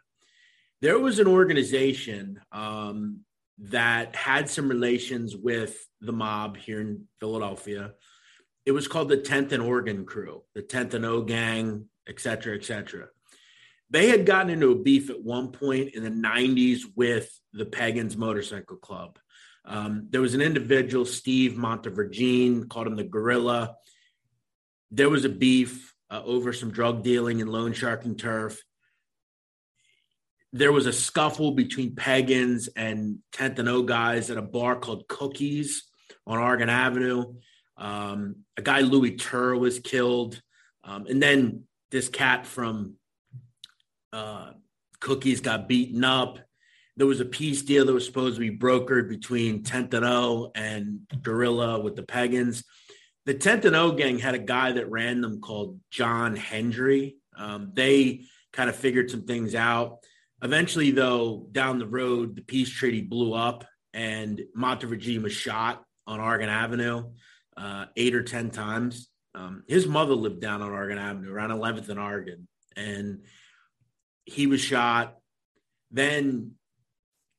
There 0.81 0.99
was 0.99 1.19
an 1.19 1.27
organization 1.27 2.41
um, 2.53 3.21
that 3.59 4.15
had 4.15 4.49
some 4.49 4.69
relations 4.69 5.37
with 5.37 5.77
the 6.01 6.13
mob 6.13 6.57
here 6.57 6.81
in 6.81 7.07
Philadelphia 7.19 7.95
it 8.69 8.73
was 8.73 8.87
called 8.87 9.09
the 9.09 9.17
10th 9.17 9.53
and 9.53 9.63
Oregon 9.63 10.05
crew, 10.05 10.43
the 10.55 10.61
10th 10.61 10.93
and 10.93 11.07
O 11.07 11.23
gang, 11.23 11.87
et 12.07 12.21
cetera, 12.21 12.55
et 12.55 12.67
cetera. 12.67 13.07
They 13.91 14.09
had 14.09 14.27
gotten 14.27 14.51
into 14.51 14.71
a 14.71 14.83
beef 14.83 15.09
at 15.11 15.23
one 15.23 15.51
point 15.51 15.95
in 15.95 16.03
the 16.03 16.11
90s 16.11 16.83
with 16.95 17.31
the 17.53 17.65
Pagans 17.65 18.17
Motorcycle 18.17 18.77
Club. 18.77 19.19
Um, 19.65 20.07
there 20.11 20.21
was 20.21 20.35
an 20.35 20.41
individual, 20.41 21.05
Steve 21.05 21.53
Montevergine, 21.53 22.69
called 22.69 22.87
him 22.87 22.97
the 22.97 23.05
Gorilla. 23.05 23.77
There 24.91 25.11
was 25.11 25.25
a 25.25 25.31
beef 25.31 25.95
uh, 26.11 26.23
over 26.25 26.53
some 26.53 26.71
drug 26.71 27.03
dealing 27.03 27.41
and 27.41 27.51
loan 27.51 27.73
sharking 27.73 28.17
turf. 28.17 28.63
There 30.53 30.73
was 30.73 30.87
a 30.87 30.93
scuffle 30.93 31.53
between 31.53 31.95
Pagans 31.95 32.69
and 32.69 33.19
10th 33.33 33.59
and 33.59 33.69
O 33.69 33.83
guys 33.83 34.31
at 34.31 34.39
a 34.39 34.43
bar 34.43 34.77
called 34.77 35.07
Cookies 35.09 35.85
on 36.27 36.39
Oregon 36.39 36.71
Avenue. 36.71 37.35
Um, 37.77 38.45
a 38.57 38.63
guy, 38.63 38.81
Louis 38.81 39.17
Tur, 39.17 39.55
was 39.57 39.79
killed. 39.79 40.41
Um, 40.85 41.07
and 41.07 41.23
then 41.23 41.65
this 41.91 42.09
cat 42.09 42.47
from 42.47 42.95
uh, 44.13 44.53
Cookies 45.01 45.41
got 45.41 45.69
beaten 45.69 46.05
up. 46.05 46.39
There 46.97 47.07
was 47.07 47.21
a 47.21 47.25
peace 47.25 47.63
deal 47.63 47.85
that 47.87 47.93
was 47.93 48.05
supposed 48.05 48.35
to 48.37 48.41
be 48.41 48.57
brokered 48.57 49.09
between 49.09 49.63
10th 49.63 49.95
and 49.95 50.05
O 50.05 50.51
and 50.55 51.01
Gorilla 51.23 51.81
with 51.81 51.95
the 51.95 52.03
Pagans. 52.03 52.65
The 53.25 53.35
10th 53.35 53.67
and 53.67 53.77
O 53.77 53.93
gang 53.93 54.19
had 54.19 54.35
a 54.35 54.39
guy 54.41 54.73
that 54.73 54.91
ran 54.91 55.21
them 55.21 55.41
called 55.41 55.79
John 55.91 56.35
Hendry. 56.35 57.17
Um, 57.37 57.71
they 57.75 58.25
kind 58.53 58.69
of 58.69 58.75
figured 58.75 59.11
some 59.11 59.23
things 59.23 59.55
out. 59.55 59.99
Eventually, 60.43 60.91
though, 60.91 61.47
down 61.53 61.79
the 61.79 61.87
road, 61.87 62.37
the 62.37 62.43
peace 62.43 62.71
treaty 62.71 63.03
blew 63.03 63.35
up 63.35 63.65
and 63.95 64.41
Montevergine 64.57 65.23
was 65.23 65.33
shot 65.33 65.85
on 66.07 66.21
Oregon 66.21 66.49
Avenue 66.49 67.11
uh, 67.57 67.87
eight 67.97 68.15
or 68.15 68.23
10 68.23 68.51
times. 68.51 69.09
Um, 69.35 69.63
his 69.69 69.87
mother 69.87 70.15
lived 70.15 70.41
down 70.41 70.63
on 70.63 70.71
Oregon 70.71 70.99
Avenue, 70.99 71.33
around 71.33 71.51
11th 71.51 71.89
and 71.89 72.01
Oregon. 72.01 72.49
And, 72.77 73.23
he 74.29 74.47
was 74.47 74.61
shot. 74.61 75.17
Then 75.91 76.53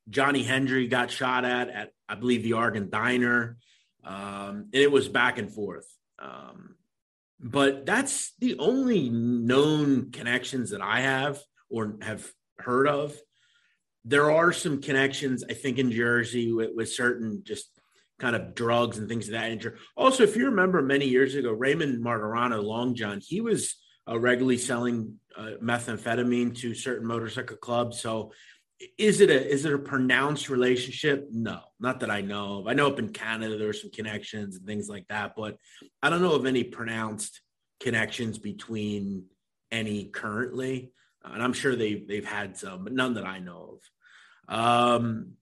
Johnny 0.09 0.43
Hendry 0.43 0.87
got 0.87 1.11
shot 1.11 1.45
at 1.45 1.69
at 1.69 1.91
I 2.07 2.15
believe 2.15 2.43
the 2.43 2.53
Oregon 2.53 2.89
Diner, 2.89 3.57
um, 4.03 4.69
and 4.73 4.81
it 4.81 4.91
was 4.91 5.07
back 5.07 5.37
and 5.37 5.51
forth. 5.51 5.85
Um, 6.17 6.75
but 7.39 7.85
that's 7.85 8.33
the 8.39 8.57
only 8.59 9.09
known 9.09 10.11
connections 10.11 10.71
that 10.71 10.81
I 10.81 11.01
have 11.01 11.39
or 11.69 11.97
have 12.01 12.29
heard 12.57 12.87
of. 12.87 13.15
There 14.03 14.31
are 14.31 14.51
some 14.51 14.81
connections, 14.81 15.43
I 15.49 15.53
think, 15.53 15.77
in 15.77 15.91
Jersey 15.91 16.51
with, 16.51 16.71
with 16.75 16.89
certain 16.89 17.43
just 17.45 17.69
kind 18.17 18.35
of 18.35 18.55
drugs 18.55 18.97
and 18.97 19.07
things 19.07 19.27
of 19.27 19.33
that 19.33 19.49
nature. 19.49 19.77
Also, 19.95 20.23
if 20.23 20.35
you 20.35 20.45
remember 20.45 20.81
many 20.81 21.07
years 21.07 21.35
ago, 21.35 21.51
Raymond 21.51 22.03
Martorano, 22.03 22.61
Long 22.61 22.95
John, 22.95 23.21
he 23.23 23.39
was 23.39 23.75
uh, 24.09 24.19
regularly 24.19 24.57
selling 24.57 25.19
uh, 25.37 25.51
methamphetamine 25.61 26.57
to 26.57 26.73
certain 26.73 27.07
motorcycle 27.07 27.57
clubs. 27.57 27.99
So 27.99 28.31
is 28.97 29.19
it 29.19 29.29
a 29.29 29.47
is 29.47 29.65
it 29.65 29.73
a 29.73 29.79
pronounced 29.79 30.49
relationship? 30.49 31.27
No, 31.31 31.59
not 31.79 31.99
that 31.99 32.09
I 32.09 32.21
know 32.21 32.59
of. 32.59 32.67
I 32.67 32.73
know 32.73 32.87
up 32.87 32.99
in 32.99 33.09
Canada 33.09 33.57
there 33.57 33.69
are 33.69 33.73
some 33.73 33.91
connections 33.91 34.55
and 34.55 34.65
things 34.65 34.87
like 34.87 35.07
that, 35.09 35.33
but 35.35 35.57
I 36.01 36.09
don't 36.09 36.21
know 36.21 36.35
of 36.35 36.45
any 36.45 36.63
pronounced 36.63 37.41
connections 37.79 38.37
between 38.37 39.25
any 39.71 40.05
currently. 40.05 40.91
And 41.23 41.43
I'm 41.43 41.53
sure 41.53 41.75
they 41.75 41.95
they've 41.95 42.25
had 42.25 42.57
some, 42.57 42.85
but 42.85 42.93
none 42.93 43.15
that 43.15 43.25
I 43.25 43.39
know 43.39 43.79
of. 44.47 44.55
Um, 44.57 45.33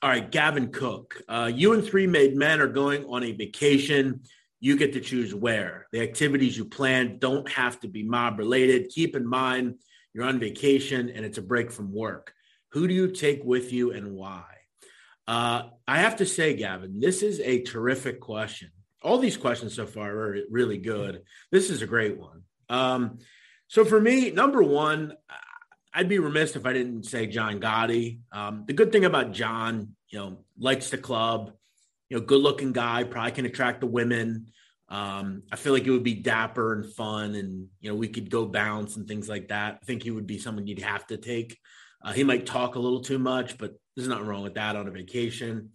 all 0.00 0.10
right, 0.10 0.30
Gavin 0.30 0.70
Cook, 0.70 1.20
uh, 1.28 1.50
you 1.52 1.72
and 1.72 1.84
three 1.84 2.06
made 2.06 2.36
men 2.36 2.60
are 2.60 2.68
going 2.68 3.04
on 3.06 3.24
a 3.24 3.32
vacation. 3.32 4.22
You 4.60 4.76
get 4.76 4.92
to 4.94 5.00
choose 5.00 5.34
where. 5.34 5.86
The 5.92 6.00
activities 6.00 6.56
you 6.56 6.64
plan 6.64 7.18
don't 7.18 7.48
have 7.50 7.80
to 7.80 7.88
be 7.88 8.02
mob 8.02 8.38
related. 8.38 8.90
Keep 8.90 9.16
in 9.16 9.26
mind 9.26 9.76
you're 10.12 10.24
on 10.24 10.40
vacation 10.40 11.10
and 11.10 11.24
it's 11.24 11.38
a 11.38 11.42
break 11.42 11.70
from 11.70 11.92
work. 11.92 12.32
Who 12.72 12.88
do 12.88 12.94
you 12.94 13.08
take 13.08 13.44
with 13.44 13.72
you 13.72 13.92
and 13.92 14.12
why? 14.12 14.44
Uh, 15.26 15.64
I 15.86 15.98
have 15.98 16.16
to 16.16 16.26
say, 16.26 16.54
Gavin, 16.54 17.00
this 17.00 17.22
is 17.22 17.38
a 17.40 17.62
terrific 17.62 18.20
question. 18.20 18.70
All 19.02 19.18
these 19.18 19.36
questions 19.36 19.74
so 19.74 19.86
far 19.86 20.10
are 20.10 20.38
really 20.50 20.78
good. 20.78 21.22
This 21.52 21.70
is 21.70 21.82
a 21.82 21.86
great 21.86 22.18
one. 22.18 22.42
Um, 22.68 23.18
so 23.68 23.84
for 23.84 24.00
me, 24.00 24.30
number 24.30 24.62
one, 24.62 25.12
I'd 25.92 26.08
be 26.08 26.18
remiss 26.18 26.56
if 26.56 26.66
I 26.66 26.72
didn't 26.72 27.04
say 27.04 27.26
John 27.26 27.60
Gotti. 27.60 28.20
Um, 28.32 28.64
the 28.66 28.72
good 28.72 28.90
thing 28.90 29.04
about 29.04 29.32
John, 29.32 29.94
you 30.08 30.18
know, 30.18 30.38
likes 30.58 30.90
the 30.90 30.98
club, 30.98 31.52
you 32.08 32.18
know, 32.18 32.24
good 32.24 32.40
looking 32.40 32.72
guy, 32.72 33.04
probably 33.04 33.32
can 33.32 33.46
attract 33.46 33.80
the 33.80 33.86
women. 33.86 34.46
Um, 34.88 35.42
I 35.52 35.56
feel 35.56 35.72
like 35.72 35.86
it 35.86 35.90
would 35.90 36.02
be 36.02 36.14
dapper 36.14 36.72
and 36.72 36.92
fun, 36.94 37.34
and 37.34 37.68
you 37.80 37.90
know, 37.90 37.96
we 37.96 38.08
could 38.08 38.30
go 38.30 38.46
bounce 38.46 38.96
and 38.96 39.06
things 39.06 39.28
like 39.28 39.48
that. 39.48 39.78
I 39.82 39.84
think 39.84 40.02
he 40.02 40.10
would 40.10 40.26
be 40.26 40.38
someone 40.38 40.66
you'd 40.66 40.82
have 40.82 41.06
to 41.08 41.16
take. 41.18 41.58
Uh, 42.02 42.12
he 42.12 42.24
might 42.24 42.46
talk 42.46 42.74
a 42.74 42.80
little 42.80 43.00
too 43.00 43.18
much, 43.18 43.58
but 43.58 43.74
there's 43.96 44.08
nothing 44.08 44.26
wrong 44.26 44.42
with 44.42 44.54
that 44.54 44.76
on 44.76 44.88
a 44.88 44.90
vacation. 44.90 45.70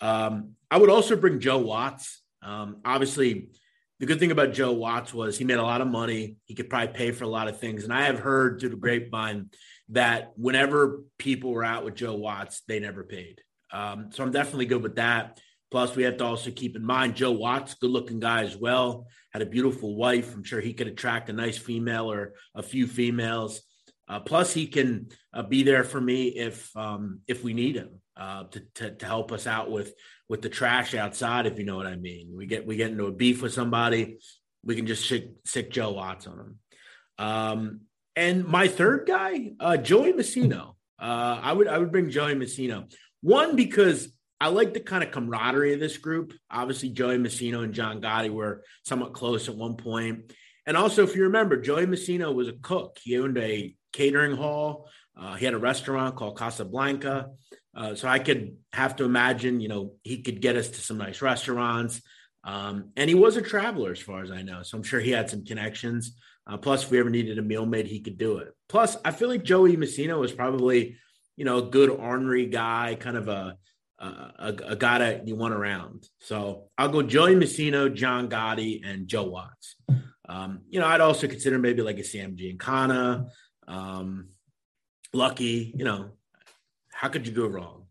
Um, 0.00 0.52
I 0.70 0.78
would 0.78 0.90
also 0.90 1.16
bring 1.16 1.40
Joe 1.40 1.58
Watts. 1.58 2.22
Um, 2.42 2.80
obviously, 2.84 3.48
the 4.00 4.06
good 4.06 4.20
thing 4.20 4.30
about 4.30 4.52
Joe 4.52 4.72
Watts 4.72 5.12
was 5.12 5.36
he 5.36 5.44
made 5.44 5.58
a 5.58 5.62
lot 5.62 5.80
of 5.80 5.88
money. 5.88 6.36
He 6.44 6.54
could 6.54 6.70
probably 6.70 6.94
pay 6.94 7.10
for 7.10 7.24
a 7.24 7.28
lot 7.28 7.48
of 7.48 7.58
things. 7.58 7.84
And 7.84 7.92
I 7.92 8.02
have 8.04 8.18
heard 8.18 8.60
through 8.60 8.70
the 8.70 8.76
grapevine 8.76 9.50
that 9.90 10.32
whenever 10.36 11.02
people 11.18 11.50
were 11.52 11.64
out 11.64 11.84
with 11.84 11.94
Joe 11.94 12.14
Watts, 12.14 12.62
they 12.66 12.80
never 12.80 13.04
paid. 13.04 13.40
Um, 13.72 14.10
so 14.12 14.22
I'm 14.22 14.30
definitely 14.30 14.66
good 14.66 14.82
with 14.82 14.96
that. 14.96 15.40
Plus, 15.74 15.96
we 15.96 16.04
have 16.04 16.18
to 16.18 16.24
also 16.24 16.52
keep 16.52 16.76
in 16.76 16.84
mind 16.84 17.16
Joe 17.16 17.32
Watts, 17.32 17.74
good 17.74 17.90
looking 17.90 18.20
guy 18.20 18.44
as 18.44 18.56
well, 18.56 19.08
had 19.32 19.42
a 19.42 19.46
beautiful 19.46 19.96
wife. 19.96 20.32
I'm 20.32 20.44
sure 20.44 20.60
he 20.60 20.72
could 20.72 20.86
attract 20.86 21.30
a 21.30 21.32
nice 21.32 21.58
female 21.58 22.12
or 22.12 22.34
a 22.54 22.62
few 22.62 22.86
females. 22.86 23.60
Uh, 24.06 24.20
plus, 24.20 24.52
he 24.52 24.68
can 24.68 25.08
uh, 25.32 25.42
be 25.42 25.64
there 25.64 25.82
for 25.82 26.00
me 26.00 26.28
if 26.28 26.70
um, 26.76 27.22
if 27.26 27.42
we 27.42 27.54
need 27.54 27.74
him 27.74 27.88
uh, 28.16 28.44
to, 28.52 28.60
to, 28.76 28.94
to 28.94 29.04
help 29.04 29.32
us 29.32 29.48
out 29.48 29.68
with 29.68 29.92
with 30.28 30.42
the 30.42 30.48
trash 30.48 30.94
outside, 30.94 31.46
if 31.46 31.58
you 31.58 31.64
know 31.64 31.74
what 31.74 31.88
I 31.88 31.96
mean. 31.96 32.30
We 32.32 32.46
get 32.46 32.64
we 32.64 32.76
get 32.76 32.92
into 32.92 33.06
a 33.06 33.12
beef 33.12 33.42
with 33.42 33.52
somebody, 33.52 34.18
we 34.62 34.76
can 34.76 34.86
just 34.86 35.08
sick, 35.08 35.30
sick 35.44 35.72
Joe 35.72 35.90
Watts 35.90 36.28
on 36.28 36.38
him. 36.38 36.58
Um, 37.18 37.80
and 38.14 38.46
my 38.46 38.68
third 38.68 39.08
guy, 39.08 39.50
uh, 39.58 39.76
Joey 39.76 40.12
Massino. 40.12 40.76
Uh, 41.00 41.40
I 41.42 41.52
would 41.52 41.66
I 41.66 41.78
would 41.78 41.90
bring 41.90 42.10
Joey 42.10 42.36
Massino. 42.36 42.94
One 43.22 43.56
because 43.56 44.14
I 44.40 44.48
like 44.48 44.74
the 44.74 44.80
kind 44.80 45.04
of 45.04 45.10
camaraderie 45.10 45.74
of 45.74 45.80
this 45.80 45.96
group. 45.96 46.34
Obviously, 46.50 46.90
Joey 46.90 47.18
Massino 47.18 47.62
and 47.62 47.72
John 47.72 48.00
Gotti 48.00 48.30
were 48.30 48.62
somewhat 48.84 49.14
close 49.14 49.48
at 49.48 49.56
one 49.56 49.76
point. 49.76 50.32
And 50.66 50.76
also, 50.76 51.02
if 51.02 51.14
you 51.14 51.24
remember, 51.24 51.56
Joey 51.56 51.86
Massino 51.86 52.34
was 52.34 52.48
a 52.48 52.52
cook. 52.52 52.98
He 53.02 53.18
owned 53.18 53.38
a 53.38 53.74
catering 53.92 54.36
hall. 54.36 54.88
Uh, 55.16 55.34
he 55.34 55.44
had 55.44 55.54
a 55.54 55.58
restaurant 55.58 56.16
called 56.16 56.38
Casablanca. 56.38 57.30
Uh, 57.76 57.94
so 57.94 58.08
I 58.08 58.18
could 58.18 58.56
have 58.72 58.96
to 58.96 59.04
imagine, 59.04 59.60
you 59.60 59.68
know, 59.68 59.94
he 60.02 60.22
could 60.22 60.40
get 60.40 60.56
us 60.56 60.68
to 60.68 60.80
some 60.80 60.98
nice 60.98 61.22
restaurants. 61.22 62.00
Um, 62.44 62.90
and 62.96 63.08
he 63.08 63.14
was 63.14 63.36
a 63.36 63.42
traveler, 63.42 63.92
as 63.92 64.00
far 64.00 64.22
as 64.22 64.30
I 64.30 64.42
know. 64.42 64.62
So 64.62 64.76
I'm 64.76 64.84
sure 64.84 65.00
he 65.00 65.10
had 65.10 65.30
some 65.30 65.44
connections. 65.44 66.16
Uh, 66.46 66.56
plus, 66.58 66.84
if 66.84 66.90
we 66.90 66.98
ever 66.98 67.10
needed 67.10 67.38
a 67.38 67.42
meal 67.42 67.66
made, 67.66 67.86
he 67.86 68.00
could 68.00 68.18
do 68.18 68.38
it. 68.38 68.48
Plus, 68.68 68.96
I 69.04 69.12
feel 69.12 69.28
like 69.28 69.44
Joey 69.44 69.76
Massino 69.76 70.20
was 70.20 70.32
probably, 70.32 70.96
you 71.36 71.44
know, 71.44 71.58
a 71.58 71.70
good 71.70 71.90
ornery 71.90 72.46
guy, 72.46 72.96
kind 72.98 73.16
of 73.16 73.28
a, 73.28 73.56
a, 73.98 74.54
a 74.66 74.76
guy 74.76 74.98
that 74.98 75.28
you 75.28 75.36
want 75.36 75.54
around. 75.54 76.08
So 76.20 76.64
I'll 76.76 76.88
go 76.88 77.02
Joey 77.02 77.34
Massino, 77.34 77.92
John 77.92 78.28
Gotti, 78.28 78.80
and 78.84 79.08
Joe 79.08 79.24
Watts. 79.24 79.76
Um, 80.28 80.62
you 80.68 80.80
know, 80.80 80.86
I'd 80.86 81.00
also 81.00 81.28
consider 81.28 81.58
maybe 81.58 81.82
like 81.82 81.98
a 81.98 82.04
Sam 82.04 82.36
Giancana, 82.36 83.28
um, 83.68 84.28
lucky, 85.12 85.72
you 85.76 85.84
know, 85.84 86.10
how 86.92 87.08
could 87.08 87.26
you 87.26 87.32
go 87.32 87.46
wrong? 87.46 87.86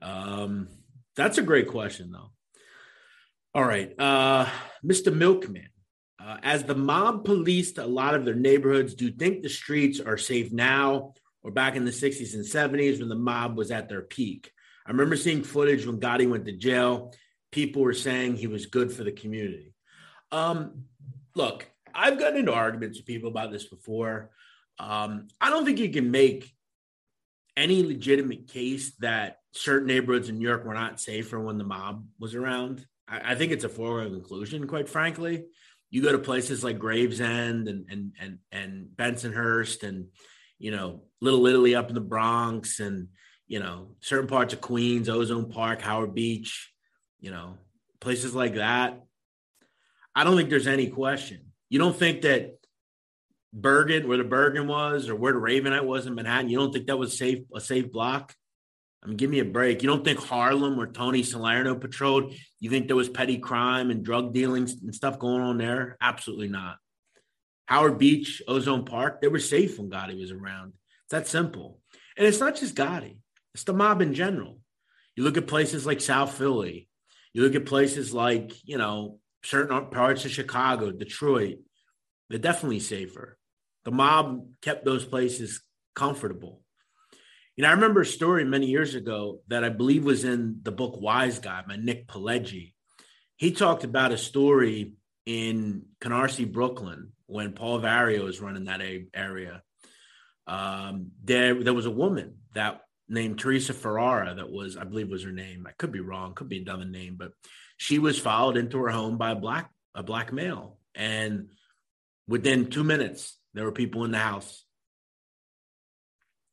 Um, 0.00 0.68
that's 1.16 1.38
a 1.38 1.42
great 1.42 1.68
question, 1.68 2.12
though. 2.12 2.30
All 3.54 3.64
right, 3.64 3.92
uh, 3.98 4.48
Mr. 4.84 5.14
Milkman. 5.14 5.68
Uh, 6.24 6.38
as 6.42 6.64
the 6.64 6.74
mob 6.74 7.24
policed 7.24 7.76
a 7.76 7.86
lot 7.86 8.14
of 8.14 8.24
their 8.24 8.34
neighborhoods, 8.34 8.94
do 8.94 9.06
you 9.06 9.10
think 9.10 9.42
the 9.42 9.48
streets 9.48 10.00
are 10.00 10.16
safe 10.16 10.52
now 10.52 11.12
or 11.42 11.50
back 11.50 11.76
in 11.76 11.84
the 11.84 11.90
60s 11.90 12.34
and 12.34 12.44
70s 12.44 12.98
when 12.98 13.10
the 13.10 13.14
mob 13.14 13.58
was 13.58 13.70
at 13.70 13.88
their 13.88 14.00
peak? 14.00 14.50
I 14.86 14.90
remember 14.90 15.16
seeing 15.16 15.42
footage 15.42 15.86
when 15.86 16.00
Gotti 16.00 16.28
went 16.28 16.44
to 16.46 16.52
jail. 16.52 17.14
People 17.52 17.82
were 17.82 17.94
saying 17.94 18.36
he 18.36 18.46
was 18.46 18.66
good 18.66 18.92
for 18.92 19.04
the 19.04 19.12
community. 19.12 19.74
Um, 20.30 20.84
look, 21.34 21.70
I've 21.94 22.18
gotten 22.18 22.38
into 22.38 22.52
arguments 22.52 22.98
with 22.98 23.06
people 23.06 23.28
about 23.28 23.52
this 23.52 23.64
before. 23.64 24.30
Um, 24.78 25.28
I 25.40 25.50
don't 25.50 25.64
think 25.64 25.78
you 25.78 25.90
can 25.90 26.10
make 26.10 26.52
any 27.56 27.82
legitimate 27.82 28.48
case 28.48 28.94
that 28.96 29.38
certain 29.52 29.86
neighborhoods 29.86 30.28
in 30.28 30.38
New 30.38 30.46
York 30.48 30.64
were 30.64 30.74
not 30.74 31.00
safer 31.00 31.38
when 31.38 31.58
the 31.58 31.64
mob 31.64 32.04
was 32.18 32.34
around. 32.34 32.84
I, 33.08 33.32
I 33.32 33.34
think 33.36 33.52
it's 33.52 33.64
a 33.64 33.68
foregone 33.68 34.12
conclusion, 34.12 34.66
quite 34.66 34.88
frankly. 34.88 35.44
You 35.90 36.02
go 36.02 36.12
to 36.12 36.18
places 36.18 36.64
like 36.64 36.78
Gravesend 36.78 37.68
and 37.68 37.86
and 37.88 38.12
and 38.20 38.38
and 38.50 38.88
Bensonhurst 38.96 39.84
and 39.84 40.06
you 40.58 40.72
know 40.72 41.02
Little 41.20 41.46
Italy 41.46 41.76
up 41.76 41.88
in 41.88 41.94
the 41.94 42.00
Bronx 42.00 42.80
and 42.80 43.08
you 43.46 43.60
know 43.60 43.88
certain 44.00 44.28
parts 44.28 44.54
of 44.54 44.60
Queens, 44.60 45.08
Ozone 45.08 45.50
Park, 45.50 45.80
Howard 45.80 46.14
Beach, 46.14 46.72
you 47.20 47.30
know 47.30 47.58
places 48.00 48.34
like 48.34 48.54
that. 48.56 49.00
I 50.14 50.24
don't 50.24 50.36
think 50.36 50.50
there's 50.50 50.66
any 50.66 50.88
question. 50.88 51.52
You 51.70 51.78
don't 51.78 51.96
think 51.96 52.22
that 52.22 52.58
Bergin, 53.58 54.06
where 54.06 54.18
the 54.18 54.24
Bergin 54.24 54.66
was, 54.66 55.08
or 55.08 55.16
where 55.16 55.32
the 55.32 55.38
Ravenite 55.38 55.84
was 55.84 56.06
in 56.06 56.14
Manhattan, 56.14 56.50
you 56.50 56.58
don't 56.58 56.72
think 56.72 56.86
that 56.86 56.98
was 56.98 57.16
safe 57.16 57.44
a 57.54 57.60
safe 57.60 57.90
block? 57.90 58.34
I 59.02 59.06
mean, 59.06 59.16
give 59.16 59.30
me 59.30 59.40
a 59.40 59.44
break. 59.44 59.82
You 59.82 59.88
don't 59.88 60.04
think 60.04 60.18
Harlem, 60.18 60.76
where 60.76 60.86
Tony 60.86 61.22
Salerno 61.22 61.74
patrolled, 61.74 62.34
you 62.58 62.70
think 62.70 62.86
there 62.86 62.96
was 62.96 63.08
petty 63.08 63.38
crime 63.38 63.90
and 63.90 64.02
drug 64.02 64.32
dealings 64.32 64.80
and 64.82 64.94
stuff 64.94 65.18
going 65.18 65.42
on 65.42 65.58
there? 65.58 65.98
Absolutely 66.00 66.48
not. 66.48 66.76
Howard 67.66 67.98
Beach, 67.98 68.42
Ozone 68.48 68.84
Park, 68.84 69.20
they 69.20 69.28
were 69.28 69.38
safe 69.38 69.78
when 69.78 69.90
Gotti 69.90 70.18
was 70.18 70.30
around. 70.30 70.72
It's 71.04 71.12
that 71.12 71.28
simple. 71.28 71.80
And 72.16 72.26
it's 72.26 72.40
not 72.40 72.56
just 72.56 72.74
Gotti, 72.74 73.18
it's 73.54 73.64
the 73.64 73.72
mob 73.72 74.02
in 74.02 74.14
general. 74.14 74.58
You 75.16 75.22
look 75.22 75.36
at 75.36 75.46
places 75.46 75.86
like 75.86 76.00
South 76.00 76.34
Philly, 76.34 76.88
you 77.32 77.42
look 77.42 77.54
at 77.54 77.66
places 77.66 78.12
like, 78.12 78.52
you 78.64 78.78
know, 78.78 79.18
certain 79.44 79.90
parts 79.90 80.24
of 80.24 80.30
Chicago, 80.30 80.90
Detroit, 80.90 81.58
they're 82.28 82.38
definitely 82.38 82.80
safer. 82.80 83.38
The 83.84 83.92
mob 83.92 84.46
kept 84.62 84.84
those 84.84 85.04
places 85.04 85.62
comfortable. 85.94 86.62
You 87.56 87.62
know, 87.62 87.68
I 87.68 87.72
remember 87.72 88.00
a 88.00 88.06
story 88.06 88.44
many 88.44 88.66
years 88.66 88.94
ago 88.94 89.40
that 89.48 89.62
I 89.62 89.68
believe 89.68 90.04
was 90.04 90.24
in 90.24 90.60
the 90.62 90.72
book 90.72 91.00
Wise 91.00 91.38
Guy 91.38 91.62
by 91.66 91.76
Nick 91.76 92.08
Pileggi. 92.08 92.72
He 93.36 93.52
talked 93.52 93.84
about 93.84 94.12
a 94.12 94.18
story 94.18 94.94
in 95.26 95.86
Canarsie, 96.00 96.50
Brooklyn, 96.50 97.12
when 97.26 97.52
Paul 97.52 97.80
Vario 97.80 98.24
was 98.24 98.40
running 98.40 98.64
that 98.64 98.80
area. 99.14 99.62
Um, 100.46 101.12
there, 101.22 101.62
there 101.62 101.74
was 101.74 101.86
a 101.86 101.90
woman 101.90 102.38
that 102.54 102.80
named 103.08 103.38
Teresa 103.38 103.72
Ferrara 103.74 104.34
that 104.34 104.50
was, 104.50 104.76
I 104.76 104.84
believe, 104.84 105.10
was 105.10 105.24
her 105.24 105.32
name. 105.32 105.66
I 105.68 105.72
could 105.72 105.92
be 105.92 106.00
wrong, 106.00 106.34
could 106.34 106.48
be 106.48 106.62
another 106.62 106.84
name, 106.84 107.16
but 107.18 107.32
she 107.76 107.98
was 107.98 108.18
followed 108.18 108.56
into 108.56 108.78
her 108.78 108.90
home 108.90 109.18
by 109.18 109.32
a 109.32 109.36
black 109.36 109.70
a 109.94 110.02
black 110.02 110.32
male, 110.32 110.78
and 110.94 111.50
within 112.26 112.70
two 112.70 112.84
minutes, 112.84 113.38
there 113.52 113.64
were 113.64 113.72
people 113.72 114.04
in 114.04 114.10
the 114.10 114.18
house. 114.18 114.64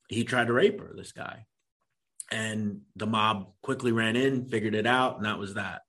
he 0.08 0.26
tried 0.26 0.48
to 0.48 0.54
rape 0.54 0.80
her, 0.82 0.92
this 0.96 1.14
guy. 1.14 1.46
And 2.32 2.82
the 2.96 3.08
mob 3.08 3.54
quickly 3.62 3.92
ran 3.92 4.16
in, 4.16 4.46
figured 4.46 4.76
it 4.76 4.86
out, 4.86 5.18
and 5.18 5.26
that 5.26 5.40
was 5.40 5.56
that. 5.56 5.82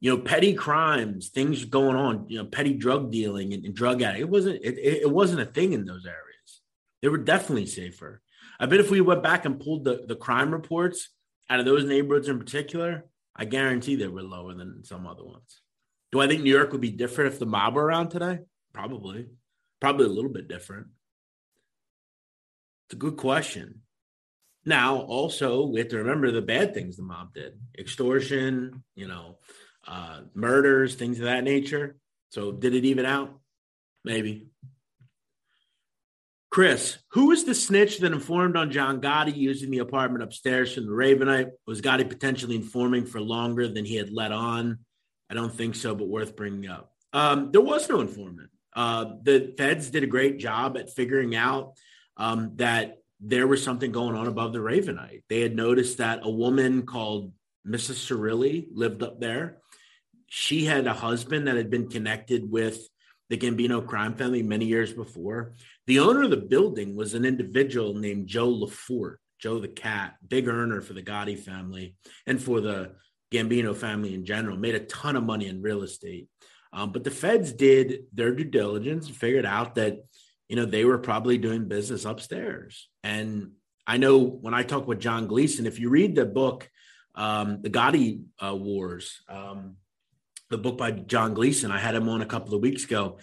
You 0.00 0.10
know, 0.10 0.22
petty 0.22 0.54
crimes, 0.54 1.28
things 1.28 1.64
going 1.64 1.96
on, 1.96 2.26
you 2.28 2.38
know, 2.38 2.44
petty 2.46 2.74
drug 2.74 3.10
dealing 3.10 3.54
and, 3.54 3.64
and 3.64 3.74
drug 3.74 4.02
addict. 4.02 4.20
It 4.20 4.28
wasn't 4.28 4.62
it, 4.62 4.78
it 4.78 5.10
wasn't 5.10 5.40
a 5.40 5.46
thing 5.46 5.72
in 5.72 5.84
those 5.84 6.04
areas. 6.04 6.60
They 7.00 7.08
were 7.08 7.18
definitely 7.18 7.66
safer. 7.66 8.20
I 8.58 8.66
bet 8.66 8.80
if 8.80 8.90
we 8.90 9.00
went 9.00 9.22
back 9.22 9.44
and 9.44 9.60
pulled 9.60 9.84
the, 9.84 10.04
the 10.06 10.16
crime 10.16 10.50
reports 10.50 11.10
out 11.50 11.60
of 11.60 11.66
those 11.66 11.84
neighborhoods 11.84 12.28
in 12.28 12.38
particular, 12.38 13.06
I 13.34 13.44
guarantee 13.44 13.96
they 13.96 14.08
were 14.08 14.22
lower 14.22 14.54
than 14.54 14.84
some 14.84 15.06
other 15.06 15.24
ones. 15.24 15.60
Do 16.12 16.20
I 16.20 16.26
think 16.26 16.42
New 16.42 16.54
York 16.54 16.72
would 16.72 16.80
be 16.80 16.90
different 16.90 17.32
if 17.32 17.38
the 17.38 17.46
mob 17.46 17.74
were 17.74 17.84
around 17.84 18.08
today? 18.08 18.40
Probably. 18.72 19.26
Probably 19.80 20.06
a 20.06 20.10
little 20.10 20.30
bit 20.30 20.48
different. 20.48 20.86
It's 22.86 22.94
a 22.94 22.98
good 22.98 23.16
question. 23.16 23.82
Now, 24.64 24.96
also, 24.96 25.66
we 25.66 25.78
have 25.80 25.88
to 25.88 25.98
remember 25.98 26.30
the 26.30 26.42
bad 26.42 26.74
things 26.74 26.96
the 26.96 27.02
mob 27.02 27.34
did 27.34 27.58
extortion, 27.78 28.82
you 28.94 29.06
know, 29.06 29.38
uh, 29.86 30.22
murders, 30.34 30.94
things 30.94 31.18
of 31.18 31.26
that 31.26 31.44
nature. 31.44 31.96
So, 32.30 32.52
did 32.52 32.74
it 32.74 32.84
even 32.84 33.06
out? 33.06 33.38
Maybe. 34.04 34.48
Chris, 36.56 36.96
who 37.10 37.26
was 37.26 37.44
the 37.44 37.54
snitch 37.54 37.98
that 37.98 38.14
informed 38.14 38.56
on 38.56 38.70
John 38.70 38.98
Gotti 38.98 39.36
using 39.36 39.70
the 39.70 39.80
apartment 39.80 40.24
upstairs 40.24 40.72
from 40.72 40.86
the 40.86 40.90
Ravenite? 40.90 41.50
Was 41.66 41.82
Gotti 41.82 42.08
potentially 42.08 42.56
informing 42.56 43.04
for 43.04 43.20
longer 43.20 43.68
than 43.68 43.84
he 43.84 43.96
had 43.96 44.10
let 44.10 44.32
on? 44.32 44.78
I 45.28 45.34
don't 45.34 45.54
think 45.54 45.74
so, 45.74 45.94
but 45.94 46.08
worth 46.08 46.34
bringing 46.34 46.66
up. 46.66 46.92
Um, 47.12 47.50
there 47.52 47.60
was 47.60 47.86
no 47.90 48.00
informant. 48.00 48.48
Uh, 48.74 49.16
the 49.22 49.52
feds 49.58 49.90
did 49.90 50.02
a 50.02 50.06
great 50.06 50.38
job 50.38 50.78
at 50.78 50.88
figuring 50.88 51.36
out 51.36 51.74
um, 52.16 52.52
that 52.54 53.02
there 53.20 53.46
was 53.46 53.62
something 53.62 53.92
going 53.92 54.16
on 54.16 54.26
above 54.26 54.54
the 54.54 54.60
Ravenite. 54.60 55.24
They 55.28 55.42
had 55.42 55.54
noticed 55.54 55.98
that 55.98 56.20
a 56.22 56.30
woman 56.30 56.86
called 56.86 57.34
Mrs. 57.68 57.96
Cirelli 57.96 58.66
lived 58.72 59.02
up 59.02 59.20
there. 59.20 59.58
She 60.28 60.64
had 60.64 60.86
a 60.86 60.94
husband 60.94 61.48
that 61.48 61.56
had 61.56 61.68
been 61.68 61.90
connected 61.90 62.50
with 62.50 62.80
the 63.28 63.36
Gambino 63.36 63.86
crime 63.86 64.14
family 64.14 64.42
many 64.42 64.66
years 64.66 64.92
before. 64.92 65.54
The 65.86 66.00
owner 66.00 66.24
of 66.24 66.30
the 66.30 66.36
building 66.36 66.96
was 66.96 67.14
an 67.14 67.24
individual 67.24 67.94
named 67.94 68.26
Joe 68.26 68.52
Lafort, 68.52 69.16
Joe 69.40 69.60
the 69.60 69.68
cat, 69.68 70.16
big 70.26 70.48
earner 70.48 70.80
for 70.80 70.94
the 70.94 71.02
Gotti 71.02 71.38
family 71.38 71.94
and 72.26 72.42
for 72.42 72.60
the 72.60 72.92
Gambino 73.32 73.74
family 73.74 74.14
in 74.14 74.24
general, 74.24 74.56
made 74.56 74.74
a 74.74 74.80
ton 74.80 75.16
of 75.16 75.24
money 75.24 75.46
in 75.46 75.62
real 75.62 75.82
estate. 75.82 76.28
Um, 76.72 76.92
but 76.92 77.04
the 77.04 77.10
feds 77.10 77.52
did 77.52 78.04
their 78.12 78.34
due 78.34 78.44
diligence 78.44 79.06
and 79.06 79.16
figured 79.16 79.46
out 79.46 79.76
that, 79.76 79.98
you 80.48 80.56
know, 80.56 80.64
they 80.64 80.84
were 80.84 80.98
probably 80.98 81.38
doing 81.38 81.68
business 81.68 82.04
upstairs. 82.04 82.88
And 83.02 83.52
I 83.86 83.98
know 83.98 84.18
when 84.18 84.54
I 84.54 84.62
talk 84.62 84.86
with 84.86 85.00
John 85.00 85.26
Gleason, 85.26 85.66
if 85.66 85.78
you 85.78 85.88
read 85.88 86.16
the 86.16 86.26
book, 86.26 86.68
um, 87.14 87.62
The 87.62 87.70
Gotti 87.70 88.22
uh, 88.44 88.54
Wars, 88.54 89.22
um, 89.28 89.76
the 90.50 90.58
book 90.58 90.76
by 90.78 90.90
John 90.90 91.34
Gleason, 91.34 91.70
I 91.70 91.78
had 91.78 91.94
him 91.94 92.08
on 92.08 92.22
a 92.22 92.26
couple 92.26 92.54
of 92.54 92.62
weeks 92.62 92.84
ago. 92.84 93.18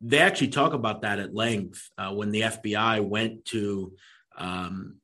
They 0.00 0.18
actually 0.18 0.48
talk 0.48 0.72
about 0.72 1.02
that 1.02 1.18
at 1.18 1.34
length 1.34 1.90
uh, 1.98 2.12
when 2.12 2.30
the 2.30 2.42
FBI 2.42 3.06
went 3.06 3.44
to 3.46 3.92
um, 4.36 4.96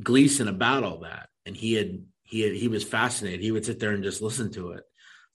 Gleason 0.00 0.48
about 0.48 0.84
all 0.84 1.00
that. 1.00 1.28
And 1.46 1.56
he 1.56 1.74
had, 1.74 2.04
he 2.22 2.40
had, 2.40 2.52
he 2.52 2.68
was 2.68 2.84
fascinated. 2.84 3.40
He 3.40 3.52
would 3.52 3.64
sit 3.64 3.80
there 3.80 3.90
and 3.90 4.04
just 4.04 4.22
listen 4.22 4.50
to 4.52 4.72
it. 4.72 4.84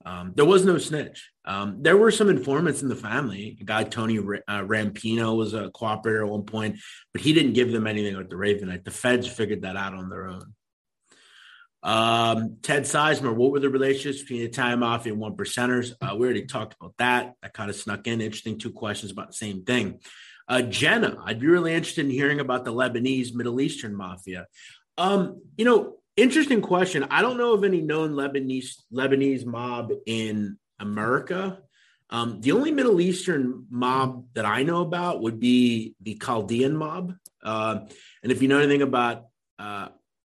Um, 0.06 0.32
there 0.36 0.46
was 0.46 0.64
no 0.64 0.78
snitch. 0.78 1.30
Um, 1.44 1.78
there 1.82 1.98
were 1.98 2.12
some 2.12 2.30
informants 2.30 2.82
in 2.82 2.88
the 2.88 2.96
family. 2.96 3.58
A 3.60 3.64
guy, 3.64 3.84
Tony 3.84 4.18
uh, 4.18 4.22
Rampino, 4.22 5.36
was 5.36 5.54
a 5.54 5.70
cooperator 5.70 6.24
at 6.24 6.32
one 6.32 6.44
point, 6.44 6.78
but 7.12 7.22
he 7.22 7.34
didn't 7.34 7.54
give 7.54 7.72
them 7.72 7.86
anything 7.86 8.16
with 8.16 8.30
the 8.30 8.38
Ravenite. 8.38 8.86
The 8.86 8.92
feds 8.92 9.28
figured 9.28 9.64
that 9.64 9.76
out 9.76 9.94
on 9.94 10.10
their 10.10 10.28
own. 10.28 10.54
Um, 11.82 12.58
Ted 12.62 12.84
Sizemore, 12.84 13.36
what 13.36 13.52
were 13.52 13.60
the 13.60 13.70
relationships 13.70 14.22
between 14.22 14.42
the 14.42 14.50
time 14.50 14.80
Mafia 14.80 15.14
and 15.14 15.22
one 15.22 15.36
percenters? 15.36 15.94
Uh, 16.02 16.16
we 16.16 16.26
already 16.26 16.46
talked 16.46 16.76
about 16.80 16.94
that. 16.98 17.36
That 17.42 17.54
kind 17.54 17.70
of 17.70 17.76
snuck 17.76 18.08
in. 18.08 18.22
Interesting 18.22 18.58
two 18.58 18.72
questions 18.72 19.12
about 19.12 19.28
the 19.28 19.34
same 19.34 19.64
thing. 19.64 20.00
Uh, 20.48 20.62
Jenna, 20.64 21.18
I'd 21.24 21.40
be 21.40 21.48
really 21.48 21.74
interested 21.74 22.06
in 22.06 22.12
hearing 22.12 22.40
about 22.40 22.66
the 22.66 22.74
Lebanese 22.74 23.34
Middle 23.34 23.62
Eastern 23.62 23.96
Mafia. 23.96 24.48
Um, 24.98 25.42
you 25.58 25.64
know, 25.64 26.00
Interesting 26.20 26.60
question. 26.60 27.06
I 27.10 27.22
don't 27.22 27.38
know 27.38 27.54
of 27.54 27.64
any 27.64 27.80
known 27.80 28.12
Lebanese 28.12 28.82
Lebanese 28.94 29.46
mob 29.46 29.94
in 30.06 30.58
America. 30.78 31.60
Um, 32.10 32.42
the 32.42 32.52
only 32.52 32.74
Middle 32.74 33.00
Eastern 33.00 33.68
mob 33.70 34.26
that 34.34 34.44
I 34.44 34.64
know 34.64 34.82
about 34.82 35.22
would 35.22 35.40
be 35.40 35.96
the 36.02 36.20
Chaldean 36.22 36.76
mob. 36.76 37.14
Uh, 37.42 37.86
and 38.22 38.34
if 38.34 38.42
you 38.42 38.50
know 38.50 38.58
anything 38.58 38.82
about 38.82 39.28
uh, 39.60 39.88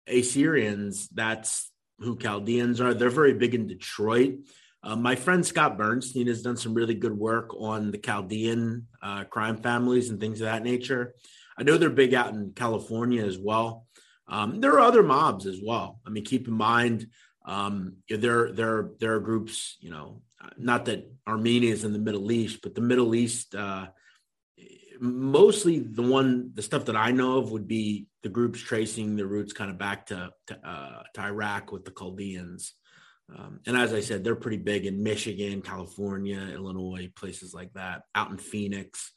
Assyrians, 0.09 1.07
that's 1.09 1.71
who 1.99 2.17
Chaldeans 2.17 2.81
are. 2.81 2.93
They're 2.93 3.09
very 3.09 3.33
big 3.33 3.55
in 3.55 3.67
Detroit. 3.67 4.35
Uh, 4.81 4.95
my 4.95 5.15
friend 5.15 5.45
Scott 5.45 5.77
Bernstein 5.77 6.27
has 6.27 6.41
done 6.41 6.55
some 6.55 6.73
really 6.73 6.95
good 6.95 7.17
work 7.17 7.53
on 7.59 7.91
the 7.91 7.97
Chaldean 7.97 8.87
uh, 9.01 9.25
crime 9.25 9.57
families 9.57 10.09
and 10.09 10.19
things 10.19 10.39
of 10.39 10.45
that 10.45 10.63
nature. 10.63 11.13
I 11.57 11.63
know 11.63 11.77
they're 11.77 11.89
big 11.89 12.13
out 12.13 12.33
in 12.33 12.53
California 12.55 13.25
as 13.25 13.37
well. 13.37 13.85
Um, 14.27 14.61
there 14.61 14.73
are 14.73 14.79
other 14.79 15.03
mobs 15.03 15.45
as 15.45 15.59
well. 15.63 15.99
I 16.07 16.09
mean, 16.09 16.23
keep 16.23 16.47
in 16.47 16.53
mind 16.53 17.07
um, 17.45 17.97
there 18.09 18.51
there 18.53 18.91
there 18.99 19.15
are 19.15 19.19
groups. 19.19 19.77
You 19.81 19.89
know, 19.89 20.21
not 20.57 20.85
that 20.85 21.11
Armenia 21.27 21.73
is 21.73 21.83
in 21.83 21.93
the 21.93 21.99
Middle 21.99 22.31
East, 22.31 22.59
but 22.61 22.75
the 22.75 22.81
Middle 22.81 23.15
East. 23.15 23.55
Uh, 23.55 23.87
mostly 24.99 25.79
the 25.79 26.01
one 26.01 26.51
the 26.53 26.61
stuff 26.61 26.85
that 26.85 26.95
I 26.95 27.11
know 27.11 27.37
of 27.37 27.51
would 27.51 27.67
be 27.67 28.07
the 28.23 28.29
groups 28.29 28.59
tracing 28.59 29.15
their 29.15 29.27
roots 29.27 29.53
kind 29.53 29.71
of 29.71 29.77
back 29.77 30.07
to 30.07 30.31
to, 30.47 30.67
uh, 30.67 31.03
to 31.13 31.21
Iraq 31.21 31.71
with 31.71 31.85
the 31.85 31.91
Chaldeans. 31.91 32.73
Um, 33.35 33.59
and 33.67 33.77
as 33.77 33.93
I 33.93 33.99
said, 33.99 34.23
they're 34.23 34.35
pretty 34.35 34.57
big 34.57 34.85
in 34.85 35.03
Michigan, 35.03 35.61
California, 35.61 36.39
Illinois, 36.39 37.11
places 37.15 37.53
like 37.53 37.71
that, 37.73 38.01
out 38.15 38.31
in 38.31 38.37
Phoenix. 38.37 39.11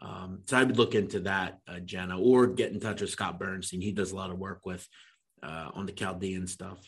Um, 0.00 0.40
so 0.46 0.56
I 0.56 0.64
would 0.64 0.78
look 0.78 0.94
into 0.94 1.20
that, 1.20 1.58
uh, 1.68 1.80
Jenna, 1.80 2.18
or 2.18 2.46
get 2.46 2.72
in 2.72 2.80
touch 2.80 3.02
with 3.02 3.10
Scott 3.10 3.38
Bernstein. 3.38 3.82
He 3.82 3.92
does 3.92 4.12
a 4.12 4.16
lot 4.16 4.30
of 4.30 4.38
work 4.38 4.64
with 4.64 4.88
uh, 5.42 5.70
on 5.74 5.84
the 5.84 5.92
Chaldean 5.92 6.46
stuff. 6.46 6.78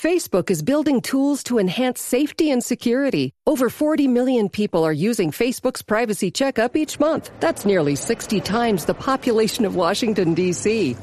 Facebook 0.00 0.50
is 0.50 0.62
building 0.62 1.00
tools 1.00 1.42
to 1.44 1.58
enhance 1.58 2.00
safety 2.00 2.50
and 2.50 2.62
security. 2.62 3.32
Over 3.46 3.70
40 3.70 4.08
million 4.08 4.48
people 4.48 4.84
are 4.84 4.92
using 4.92 5.30
Facebook's 5.30 5.82
privacy 5.82 6.30
checkup 6.30 6.76
each 6.76 7.00
month. 7.00 7.30
That's 7.40 7.64
nearly 7.64 7.96
60 7.96 8.40
times 8.40 8.84
the 8.84 8.94
population 8.94 9.64
of 9.64 9.76
Washington, 9.76 10.34
D.C. 10.34 10.96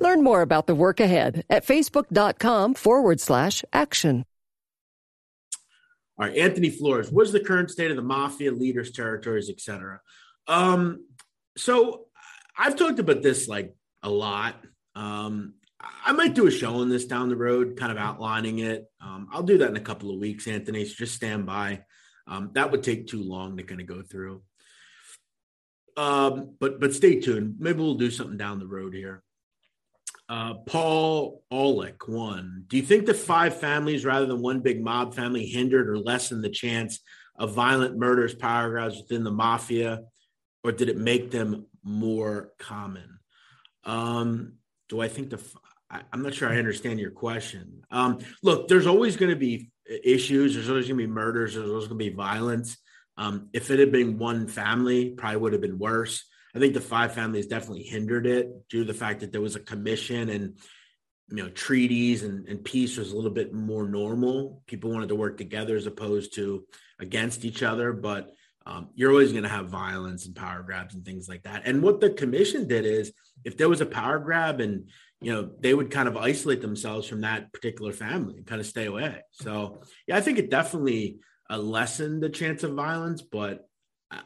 Learn 0.00 0.22
more 0.22 0.42
about 0.42 0.66
the 0.66 0.74
work 0.74 1.00
ahead 1.00 1.44
at 1.48 1.66
facebook.com 1.66 2.74
forward 2.74 3.20
slash 3.20 3.64
action. 3.72 4.24
All 6.18 6.26
right, 6.26 6.36
Anthony 6.36 6.70
Flores, 6.70 7.10
what's 7.10 7.32
the 7.32 7.40
current 7.40 7.70
state 7.70 7.90
of 7.90 7.96
the 7.96 8.02
mafia 8.02 8.52
leaders, 8.52 8.92
territories, 8.92 9.50
etc.? 9.50 10.00
Um, 10.46 11.06
so 11.56 12.06
I've 12.56 12.76
talked 12.76 12.98
about 12.98 13.22
this 13.22 13.48
like 13.48 13.74
a 14.02 14.10
lot. 14.10 14.56
Um, 14.94 15.54
I 16.04 16.12
might 16.12 16.34
do 16.34 16.46
a 16.46 16.50
show 16.50 16.76
on 16.76 16.88
this 16.88 17.04
down 17.04 17.28
the 17.28 17.36
road, 17.36 17.76
kind 17.76 17.92
of 17.92 17.98
outlining 17.98 18.60
it. 18.60 18.86
Um, 19.00 19.28
I'll 19.32 19.42
do 19.42 19.58
that 19.58 19.70
in 19.70 19.76
a 19.76 19.80
couple 19.80 20.12
of 20.12 20.20
weeks, 20.20 20.46
Anthony. 20.46 20.84
So 20.84 20.94
just 20.94 21.14
stand 21.14 21.46
by. 21.46 21.82
Um, 22.26 22.50
that 22.54 22.70
would 22.70 22.82
take 22.82 23.06
too 23.06 23.22
long 23.22 23.56
to 23.56 23.62
kind 23.62 23.80
of 23.80 23.86
go 23.86 24.02
through. 24.02 24.42
Um, 25.96 26.56
but 26.58 26.80
but 26.80 26.94
stay 26.94 27.20
tuned. 27.20 27.56
Maybe 27.58 27.78
we'll 27.78 27.94
do 27.94 28.10
something 28.10 28.36
down 28.36 28.58
the 28.58 28.66
road 28.66 28.94
here. 28.94 29.22
Uh, 30.28 30.54
Paul 30.54 31.42
Olick, 31.52 32.08
one. 32.08 32.64
Do 32.66 32.76
you 32.76 32.82
think 32.82 33.06
the 33.06 33.14
five 33.14 33.60
families, 33.60 34.04
rather 34.04 34.26
than 34.26 34.40
one 34.40 34.60
big 34.60 34.82
mob 34.82 35.14
family, 35.14 35.46
hindered 35.46 35.88
or 35.88 35.98
lessened 35.98 36.42
the 36.42 36.50
chance 36.50 37.00
of 37.38 37.54
violent 37.54 37.98
murders, 37.98 38.34
paragraphs 38.34 38.96
within 38.96 39.22
the 39.22 39.30
mafia? 39.30 40.00
or 40.64 40.72
did 40.72 40.88
it 40.88 40.96
make 40.96 41.30
them 41.30 41.66
more 41.84 42.50
common? 42.58 43.20
Um, 43.84 44.54
do 44.88 45.00
I 45.00 45.08
think 45.08 45.30
the 45.30 45.40
I, 45.94 46.02
am 46.12 46.22
not 46.22 46.34
sure 46.34 46.48
I 46.48 46.58
understand 46.58 46.98
your 46.98 47.12
question. 47.12 47.82
Um, 47.90 48.18
look, 48.42 48.68
there's 48.68 48.86
always 48.86 49.16
going 49.16 49.30
to 49.30 49.36
be 49.36 49.70
issues. 49.86 50.54
There's 50.54 50.68
always 50.68 50.88
going 50.88 50.98
to 50.98 51.06
be 51.06 51.12
murders. 51.12 51.54
There's 51.54 51.68
always 51.68 51.86
going 51.86 51.98
to 52.00 52.10
be 52.10 52.14
violence. 52.14 52.76
Um, 53.16 53.48
if 53.52 53.70
it 53.70 53.78
had 53.78 53.92
been 53.92 54.18
one 54.18 54.48
family, 54.48 55.10
probably 55.10 55.36
would 55.36 55.52
have 55.52 55.62
been 55.62 55.78
worse. 55.78 56.24
I 56.54 56.58
think 56.58 56.74
the 56.74 56.80
five 56.80 57.14
families 57.14 57.46
definitely 57.46 57.84
hindered 57.84 58.26
it 58.26 58.68
due 58.68 58.84
to 58.84 58.92
the 58.92 58.98
fact 58.98 59.20
that 59.20 59.30
there 59.32 59.40
was 59.40 59.56
a 59.56 59.60
commission 59.60 60.28
and 60.28 60.58
you 61.28 61.36
know 61.36 61.48
treaties 61.48 62.22
and, 62.22 62.46
and 62.48 62.64
peace 62.64 62.96
was 62.96 63.12
a 63.12 63.16
little 63.16 63.30
bit 63.30 63.52
more 63.52 63.88
normal. 63.88 64.62
People 64.66 64.90
wanted 64.90 65.08
to 65.08 65.14
work 65.14 65.36
together 65.36 65.76
as 65.76 65.86
opposed 65.86 66.34
to 66.34 66.64
against 66.98 67.44
each 67.44 67.62
other. 67.62 67.92
But 67.92 68.30
um, 68.66 68.88
you're 68.94 69.10
always 69.10 69.32
going 69.32 69.44
to 69.44 69.48
have 69.48 69.68
violence 69.68 70.26
and 70.26 70.34
power 70.34 70.62
grabs 70.62 70.94
and 70.94 71.04
things 71.04 71.28
like 71.28 71.42
that. 71.42 71.62
And 71.66 71.82
what 71.82 72.00
the 72.00 72.10
commission 72.10 72.66
did 72.66 72.86
is, 72.86 73.12
if 73.44 73.56
there 73.56 73.68
was 73.68 73.80
a 73.80 73.86
power 73.86 74.18
grab, 74.18 74.60
and 74.60 74.88
you 75.24 75.32
know, 75.32 75.50
they 75.58 75.72
would 75.72 75.90
kind 75.90 76.06
of 76.06 76.18
isolate 76.18 76.60
themselves 76.60 77.08
from 77.08 77.22
that 77.22 77.50
particular 77.50 77.92
family 77.92 78.36
and 78.36 78.46
kind 78.46 78.60
of 78.60 78.66
stay 78.66 78.84
away. 78.84 79.22
So, 79.32 79.80
yeah, 80.06 80.18
I 80.18 80.20
think 80.20 80.38
it 80.38 80.50
definitely 80.50 81.16
uh, 81.48 81.56
lessened 81.56 82.22
the 82.22 82.28
chance 82.28 82.62
of 82.62 82.74
violence, 82.74 83.22
but 83.22 83.66
uh, 84.10 84.20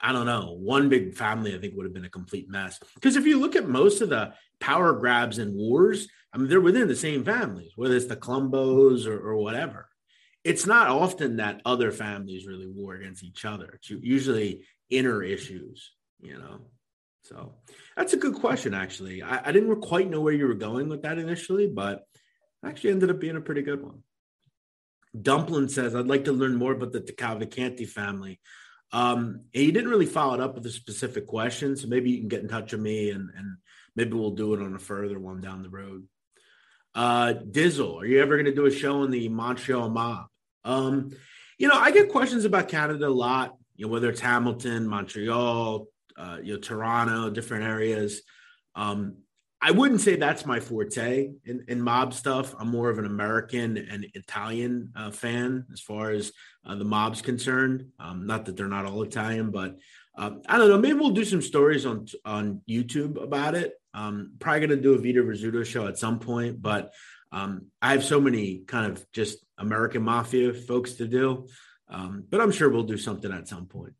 I 0.00 0.12
don't 0.12 0.26
know, 0.26 0.56
one 0.58 0.88
big 0.88 1.14
family, 1.14 1.54
I 1.54 1.58
think 1.58 1.74
would 1.76 1.86
have 1.86 1.94
been 1.94 2.04
a 2.04 2.10
complete 2.10 2.50
mess. 2.50 2.80
Because 2.94 3.14
if 3.14 3.24
you 3.24 3.38
look 3.38 3.54
at 3.54 3.68
most 3.68 4.00
of 4.00 4.08
the 4.08 4.34
power 4.58 4.92
grabs 4.94 5.38
and 5.38 5.54
wars, 5.54 6.08
I 6.32 6.38
mean, 6.38 6.48
they're 6.48 6.60
within 6.60 6.88
the 6.88 6.96
same 6.96 7.24
families, 7.24 7.72
whether 7.76 7.94
it's 7.94 8.06
the 8.06 8.16
Colombos 8.16 9.06
or, 9.06 9.16
or 9.16 9.36
whatever. 9.36 9.88
It's 10.42 10.66
not 10.66 10.88
often 10.88 11.36
that 11.36 11.60
other 11.64 11.92
families 11.92 12.46
really 12.46 12.66
war 12.66 12.94
against 12.94 13.22
each 13.22 13.44
other. 13.44 13.74
It's 13.74 13.90
usually 13.90 14.64
inner 14.88 15.22
issues, 15.22 15.92
you 16.20 16.36
know. 16.36 16.62
So 17.22 17.54
that's 17.96 18.12
a 18.12 18.18
good 18.18 18.34
question, 18.34 18.74
actually. 18.74 19.22
I, 19.22 19.48
I 19.48 19.52
didn't 19.52 19.80
quite 19.80 20.10
know 20.10 20.20
where 20.20 20.32
you 20.32 20.46
were 20.46 20.54
going 20.54 20.88
with 20.88 21.02
that 21.02 21.18
initially, 21.18 21.66
but 21.66 22.04
actually 22.64 22.90
ended 22.90 23.10
up 23.10 23.20
being 23.20 23.36
a 23.36 23.40
pretty 23.40 23.62
good 23.62 23.82
one. 23.82 24.02
Dumpling 25.20 25.68
says, 25.68 25.94
I'd 25.94 26.06
like 26.06 26.24
to 26.24 26.32
learn 26.32 26.56
more 26.56 26.72
about 26.72 26.92
the 26.92 27.00
Cavalcante 27.00 27.88
family. 27.88 28.40
Um, 28.92 29.42
he 29.52 29.70
didn't 29.70 29.90
really 29.90 30.06
follow 30.06 30.34
it 30.34 30.40
up 30.40 30.54
with 30.54 30.66
a 30.66 30.70
specific 30.70 31.26
question, 31.26 31.76
so 31.76 31.88
maybe 31.88 32.10
you 32.10 32.18
can 32.18 32.28
get 32.28 32.42
in 32.42 32.48
touch 32.48 32.72
with 32.72 32.80
me 32.80 33.10
and, 33.10 33.30
and 33.36 33.56
maybe 33.96 34.12
we'll 34.12 34.32
do 34.32 34.54
it 34.54 34.62
on 34.62 34.74
a 34.74 34.78
further 34.78 35.18
one 35.18 35.40
down 35.40 35.62
the 35.62 35.68
road. 35.68 36.06
Uh, 36.94 37.34
Dizzle, 37.34 38.02
are 38.02 38.06
you 38.06 38.20
ever 38.20 38.36
going 38.36 38.46
to 38.46 38.54
do 38.54 38.66
a 38.66 38.70
show 38.70 39.02
on 39.02 39.10
the 39.10 39.28
Montreal 39.28 39.90
mob? 39.90 40.26
Um, 40.64 41.10
you 41.58 41.68
know, 41.68 41.78
I 41.78 41.90
get 41.92 42.10
questions 42.10 42.44
about 42.44 42.68
Canada 42.68 43.06
a 43.06 43.08
lot, 43.08 43.56
you 43.76 43.86
know, 43.86 43.92
whether 43.92 44.10
it's 44.10 44.20
Hamilton, 44.20 44.88
Montreal, 44.88 45.86
uh, 46.20 46.38
you 46.42 46.54
know, 46.54 46.60
Toronto, 46.60 47.30
different 47.30 47.64
areas. 47.64 48.22
Um, 48.74 49.16
I 49.62 49.72
wouldn't 49.72 50.00
say 50.00 50.16
that's 50.16 50.46
my 50.46 50.58
forte 50.58 51.30
in, 51.44 51.64
in 51.68 51.82
mob 51.82 52.14
stuff. 52.14 52.54
I'm 52.58 52.68
more 52.68 52.88
of 52.88 52.98
an 52.98 53.04
American 53.04 53.76
and 53.76 54.06
Italian 54.14 54.92
uh, 54.96 55.10
fan 55.10 55.66
as 55.72 55.80
far 55.80 56.10
as 56.10 56.32
uh, 56.64 56.76
the 56.76 56.84
mob's 56.84 57.20
concerned. 57.20 57.86
Um, 57.98 58.26
not 58.26 58.46
that 58.46 58.56
they're 58.56 58.68
not 58.68 58.86
all 58.86 59.02
Italian, 59.02 59.50
but 59.50 59.76
um, 60.16 60.40
I 60.48 60.56
don't 60.56 60.70
know. 60.70 60.78
Maybe 60.78 60.98
we'll 60.98 61.10
do 61.10 61.24
some 61.24 61.42
stories 61.42 61.84
on 61.84 62.06
on 62.24 62.62
YouTube 62.68 63.22
about 63.22 63.54
it. 63.54 63.74
Um, 63.92 64.32
probably 64.38 64.66
going 64.66 64.70
to 64.70 64.82
do 64.82 64.94
a 64.94 64.98
Vito 64.98 65.22
Rizzuto 65.22 65.64
show 65.64 65.86
at 65.86 65.98
some 65.98 66.20
point, 66.20 66.62
but 66.62 66.92
um, 67.32 67.66
I 67.82 67.92
have 67.92 68.04
so 68.04 68.20
many 68.20 68.62
kind 68.66 68.90
of 68.90 69.04
just 69.12 69.44
American 69.58 70.02
mafia 70.02 70.54
folks 70.54 70.94
to 70.94 71.06
do. 71.06 71.48
Um, 71.88 72.24
but 72.30 72.40
I'm 72.40 72.52
sure 72.52 72.70
we'll 72.70 72.84
do 72.84 72.96
something 72.96 73.32
at 73.32 73.48
some 73.48 73.66
point. 73.66 73.94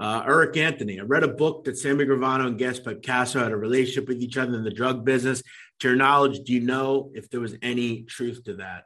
Uh, 0.00 0.24
Eric 0.26 0.56
Anthony, 0.56 0.98
I 0.98 1.02
read 1.02 1.24
a 1.24 1.28
book 1.28 1.64
that 1.64 1.76
Sammy 1.76 2.06
Gravano 2.06 2.46
and 2.46 2.58
Gaspipe 2.58 3.02
Casso 3.02 3.42
had 3.42 3.52
a 3.52 3.56
relationship 3.56 4.08
with 4.08 4.22
each 4.22 4.38
other 4.38 4.56
in 4.56 4.64
the 4.64 4.70
drug 4.70 5.04
business. 5.04 5.42
To 5.80 5.88
your 5.88 5.96
knowledge, 5.96 6.40
do 6.40 6.54
you 6.54 6.60
know 6.60 7.10
if 7.12 7.28
there 7.28 7.40
was 7.40 7.54
any 7.60 8.04
truth 8.04 8.42
to 8.44 8.54
that? 8.56 8.84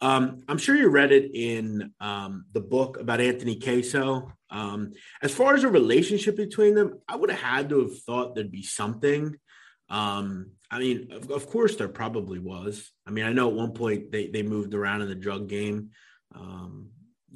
Um, 0.00 0.42
I'm 0.48 0.58
sure 0.58 0.74
you 0.74 0.88
read 0.88 1.12
it 1.12 1.30
in 1.34 1.92
um, 2.00 2.46
the 2.52 2.60
book 2.60 2.98
about 2.98 3.20
Anthony 3.20 3.60
Casso. 3.60 4.32
Um, 4.50 4.92
as 5.22 5.32
far 5.32 5.54
as 5.54 5.62
a 5.62 5.68
relationship 5.68 6.36
between 6.36 6.74
them, 6.74 6.98
I 7.08 7.14
would 7.14 7.30
have 7.30 7.40
had 7.40 7.68
to 7.68 7.82
have 7.82 8.00
thought 8.00 8.34
there'd 8.34 8.50
be 8.50 8.64
something. 8.64 9.36
Um, 9.88 10.50
I 10.68 10.80
mean, 10.80 11.12
of, 11.12 11.30
of, 11.30 11.46
course, 11.46 11.76
there 11.76 11.88
probably 11.88 12.40
was. 12.40 12.90
I 13.06 13.12
mean, 13.12 13.24
I 13.24 13.32
know 13.32 13.48
at 13.48 13.54
one 13.54 13.72
point 13.72 14.10
they, 14.10 14.26
they 14.26 14.42
moved 14.42 14.74
around 14.74 15.02
in 15.02 15.08
the 15.08 15.14
drug 15.14 15.48
game. 15.48 15.90
Um, 16.34 16.88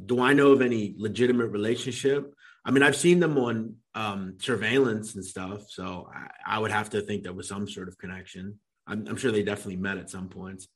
do 0.04 0.20
I 0.20 0.32
know 0.32 0.50
of 0.50 0.62
any 0.62 0.94
legitimate 0.98 1.48
relationship? 1.48 2.34
I 2.70 2.72
mean, 2.72 2.84
I've 2.84 2.94
seen 2.94 3.18
them 3.18 3.36
on 3.36 3.74
um, 3.96 4.36
surveillance 4.38 5.16
and 5.16 5.24
stuff, 5.24 5.68
so 5.68 6.08
I, 6.14 6.54
I, 6.54 6.58
would 6.60 6.70
have 6.70 6.88
to 6.90 7.00
think 7.00 7.24
there 7.24 7.32
was 7.32 7.48
some 7.48 7.68
sort 7.68 7.88
of 7.88 7.98
connection. 7.98 8.60
I'm, 8.86 9.08
I'm 9.08 9.16
sure 9.16 9.32
they 9.32 9.42
definitely 9.42 9.78
met 9.78 9.98
at 9.98 10.08
some 10.08 10.28
points. 10.28 10.68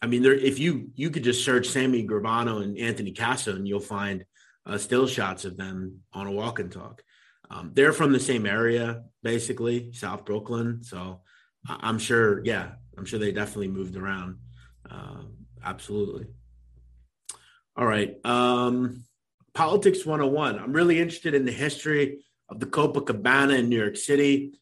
I 0.00 0.06
mean, 0.06 0.22
there 0.22 0.32
if 0.32 0.60
you 0.60 0.90
you 0.94 1.10
could 1.10 1.24
just 1.24 1.44
search 1.44 1.66
Sammy 1.66 2.06
Gravano 2.06 2.62
and 2.62 2.78
Anthony 2.78 3.12
Casso, 3.12 3.56
and 3.56 3.66
you'll 3.66 3.80
find 3.80 4.24
uh, 4.64 4.78
still 4.78 5.08
shots 5.08 5.44
of 5.44 5.56
them 5.56 6.02
on 6.12 6.28
a 6.28 6.30
walk 6.30 6.60
and 6.60 6.70
talk. 6.70 7.02
Um, 7.50 7.72
they're 7.74 7.92
from 7.92 8.12
the 8.12 8.20
same 8.20 8.46
area, 8.46 9.02
basically 9.24 9.92
South 9.92 10.24
Brooklyn. 10.24 10.84
So 10.84 11.22
I'm 11.68 11.98
sure, 11.98 12.44
yeah, 12.44 12.74
I'm 12.96 13.06
sure 13.06 13.18
they 13.18 13.32
definitely 13.32 13.68
moved 13.68 13.96
around. 13.96 14.36
Uh, 14.88 15.22
absolutely. 15.64 16.26
All 17.76 17.86
right. 17.86 18.14
Um, 18.24 19.02
Politics 19.54 20.06
101. 20.06 20.58
I'm 20.58 20.72
really 20.72 21.00
interested 21.00 21.34
in 21.34 21.44
the 21.44 21.52
history 21.52 22.24
of 22.48 22.60
the 22.60 22.66
Copacabana 22.66 23.58
in 23.58 23.68
New 23.68 23.78
York 23.78 23.96
City. 23.96 24.58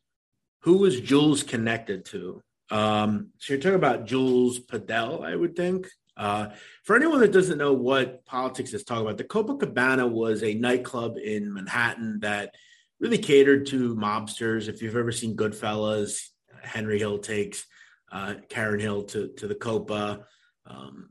Who 0.61 0.79
was 0.79 1.01
Jules 1.01 1.43
connected 1.43 2.05
to? 2.07 2.43
Um, 2.71 3.31
so 3.39 3.53
you're 3.53 3.63
talking 3.63 3.77
about 3.77 4.07
Jules 4.07 4.61
Podell, 4.61 5.25
I 5.25 5.35
would 5.35 5.57
think. 5.57 5.89
Uh, 6.17 6.49
for 6.83 6.97
anyone 6.97 7.21
that 7.21 7.33
doesn't 7.33 7.59
know 7.59 7.73
what 7.73 8.25
politics 8.25 8.75
is 8.75 8.83
talking 8.83 9.07
about, 9.07 9.19
the 9.19 9.25
Copacabana 9.25 10.11
was 10.11 10.43
a 10.43 10.55
nightclub 10.55 11.17
in 11.17 11.53
Manhattan 11.53 12.21
that 12.21 12.55
really 12.99 13.19
catered 13.19 13.67
to 13.67 13.95
mobsters. 13.95 14.69
If 14.69 14.83
you've 14.83 14.97
ever 14.97 15.13
seen 15.13 15.37
Goodfellas, 15.37 16.29
Henry 16.61 16.99
Hill 16.99 17.19
takes 17.19 17.65
uh, 18.11 18.35
Karen 18.49 18.81
Hill 18.81 19.05
to, 19.05 19.29
to 19.29 19.47
the 19.47 19.55
Copa. 19.55 20.27
Um, 20.67 21.11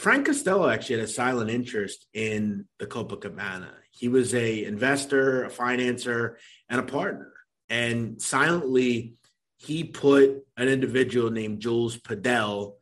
Frank 0.00 0.24
Costello 0.24 0.66
actually 0.66 0.96
had 0.96 1.04
a 1.04 1.12
silent 1.12 1.50
interest 1.50 2.06
in 2.14 2.64
the 2.78 2.86
Copacabana. 2.86 3.68
He 3.90 4.08
was 4.08 4.34
a 4.34 4.64
investor, 4.64 5.44
a 5.44 5.50
financer, 5.50 6.36
and 6.70 6.80
a 6.80 6.84
partner. 6.84 7.34
And 7.68 8.20
silently, 8.20 9.16
he 9.58 9.84
put 9.84 10.42
an 10.56 10.68
individual 10.68 11.30
named 11.30 11.60
Jules 11.60 11.98
Podell 11.98 12.76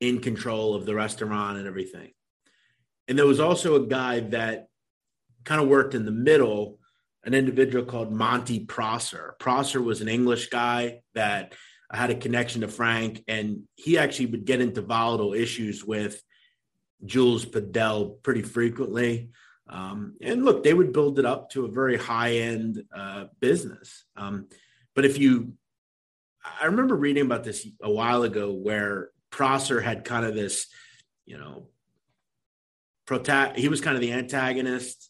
in 0.00 0.20
control 0.20 0.74
of 0.74 0.86
the 0.86 0.94
restaurant 0.94 1.58
and 1.58 1.66
everything. 1.66 2.12
And 3.06 3.18
there 3.18 3.26
was 3.26 3.38
also 3.38 3.74
a 3.74 3.86
guy 3.86 4.20
that 4.20 4.68
kind 5.44 5.60
of 5.60 5.68
worked 5.68 5.94
in 5.94 6.06
the 6.06 6.10
middle, 6.10 6.78
an 7.22 7.34
individual 7.34 7.84
called 7.84 8.14
Monte 8.14 8.64
Proser. 8.64 9.36
Proser 9.40 9.82
was 9.82 10.00
an 10.00 10.08
English 10.08 10.48
guy 10.48 11.02
that 11.14 11.52
had 11.92 12.08
a 12.08 12.14
connection 12.14 12.62
to 12.62 12.68
Frank, 12.68 13.22
and 13.28 13.64
he 13.74 13.98
actually 13.98 14.26
would 14.26 14.46
get 14.46 14.62
into 14.62 14.80
volatile 14.80 15.34
issues 15.34 15.84
with 15.84 16.22
Jules 17.04 17.44
Podell 17.46 18.22
pretty 18.22 18.42
frequently. 18.42 19.30
Um, 19.68 20.16
and 20.20 20.44
look, 20.44 20.64
they 20.64 20.74
would 20.74 20.92
build 20.92 21.18
it 21.18 21.24
up 21.24 21.50
to 21.50 21.64
a 21.64 21.70
very 21.70 21.96
high 21.96 22.32
end 22.36 22.82
uh, 22.94 23.26
business. 23.38 24.04
Um, 24.16 24.48
but 24.94 25.04
if 25.04 25.18
you, 25.18 25.52
I 26.60 26.66
remember 26.66 26.96
reading 26.96 27.24
about 27.24 27.44
this 27.44 27.66
a 27.80 27.90
while 27.90 28.24
ago 28.24 28.52
where 28.52 29.10
Proser 29.30 29.80
had 29.80 30.04
kind 30.04 30.26
of 30.26 30.34
this, 30.34 30.66
you 31.24 31.38
know, 31.38 31.68
prota- 33.06 33.56
he 33.56 33.68
was 33.68 33.80
kind 33.80 33.96
of 33.96 34.00
the 34.00 34.12
antagonist. 34.12 35.08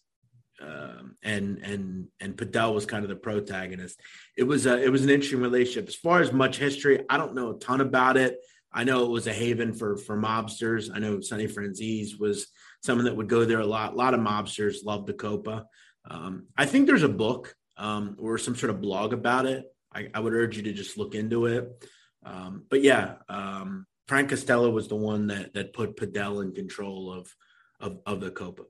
Um, 0.62 1.16
and 1.22 1.56
and 1.62 2.08
and 2.20 2.36
Podell 2.36 2.74
was 2.74 2.84
kind 2.84 3.02
of 3.02 3.08
the 3.08 3.16
protagonist. 3.16 3.98
It 4.36 4.42
was 4.42 4.66
a 4.66 4.82
it 4.82 4.90
was 4.90 5.02
an 5.04 5.08
interesting 5.08 5.40
relationship. 5.40 5.88
As 5.88 5.94
far 5.94 6.20
as 6.20 6.34
much 6.34 6.58
history, 6.58 7.02
I 7.08 7.16
don't 7.16 7.34
know 7.34 7.56
a 7.56 7.58
ton 7.58 7.80
about 7.80 8.18
it. 8.18 8.36
I 8.72 8.84
know 8.84 9.04
it 9.04 9.10
was 9.10 9.26
a 9.26 9.32
haven 9.32 9.72
for 9.72 9.96
for 9.96 10.16
mobsters. 10.16 10.90
I 10.94 10.98
know 10.98 11.20
Sonny 11.20 11.46
Franzese 11.46 12.18
was 12.18 12.46
someone 12.82 13.04
that 13.06 13.16
would 13.16 13.28
go 13.28 13.44
there 13.44 13.60
a 13.60 13.66
lot. 13.66 13.92
A 13.92 13.96
lot 13.96 14.14
of 14.14 14.20
mobsters 14.20 14.84
loved 14.84 15.06
the 15.06 15.14
Copa. 15.14 15.66
Um, 16.08 16.46
I 16.56 16.66
think 16.66 16.86
there's 16.86 17.02
a 17.02 17.08
book 17.08 17.54
um, 17.76 18.16
or 18.18 18.38
some 18.38 18.56
sort 18.56 18.70
of 18.70 18.80
blog 18.80 19.12
about 19.12 19.46
it. 19.46 19.64
I, 19.92 20.08
I, 20.14 20.20
would 20.20 20.32
urge 20.32 20.56
you 20.56 20.62
to 20.64 20.72
just 20.72 20.96
look 20.96 21.14
into 21.14 21.46
it. 21.46 21.84
Um, 22.24 22.64
but 22.70 22.82
yeah, 22.82 23.16
um, 23.28 23.86
Frank 24.06 24.30
Costello 24.30 24.70
was 24.70 24.88
the 24.88 24.96
one 24.96 25.26
that 25.28 25.54
that 25.54 25.72
put 25.72 25.96
Podell 25.96 26.42
in 26.42 26.52
control 26.52 27.12
of 27.12 27.34
of, 27.80 27.98
of 28.06 28.20
the 28.20 28.30
Copa. 28.30 28.62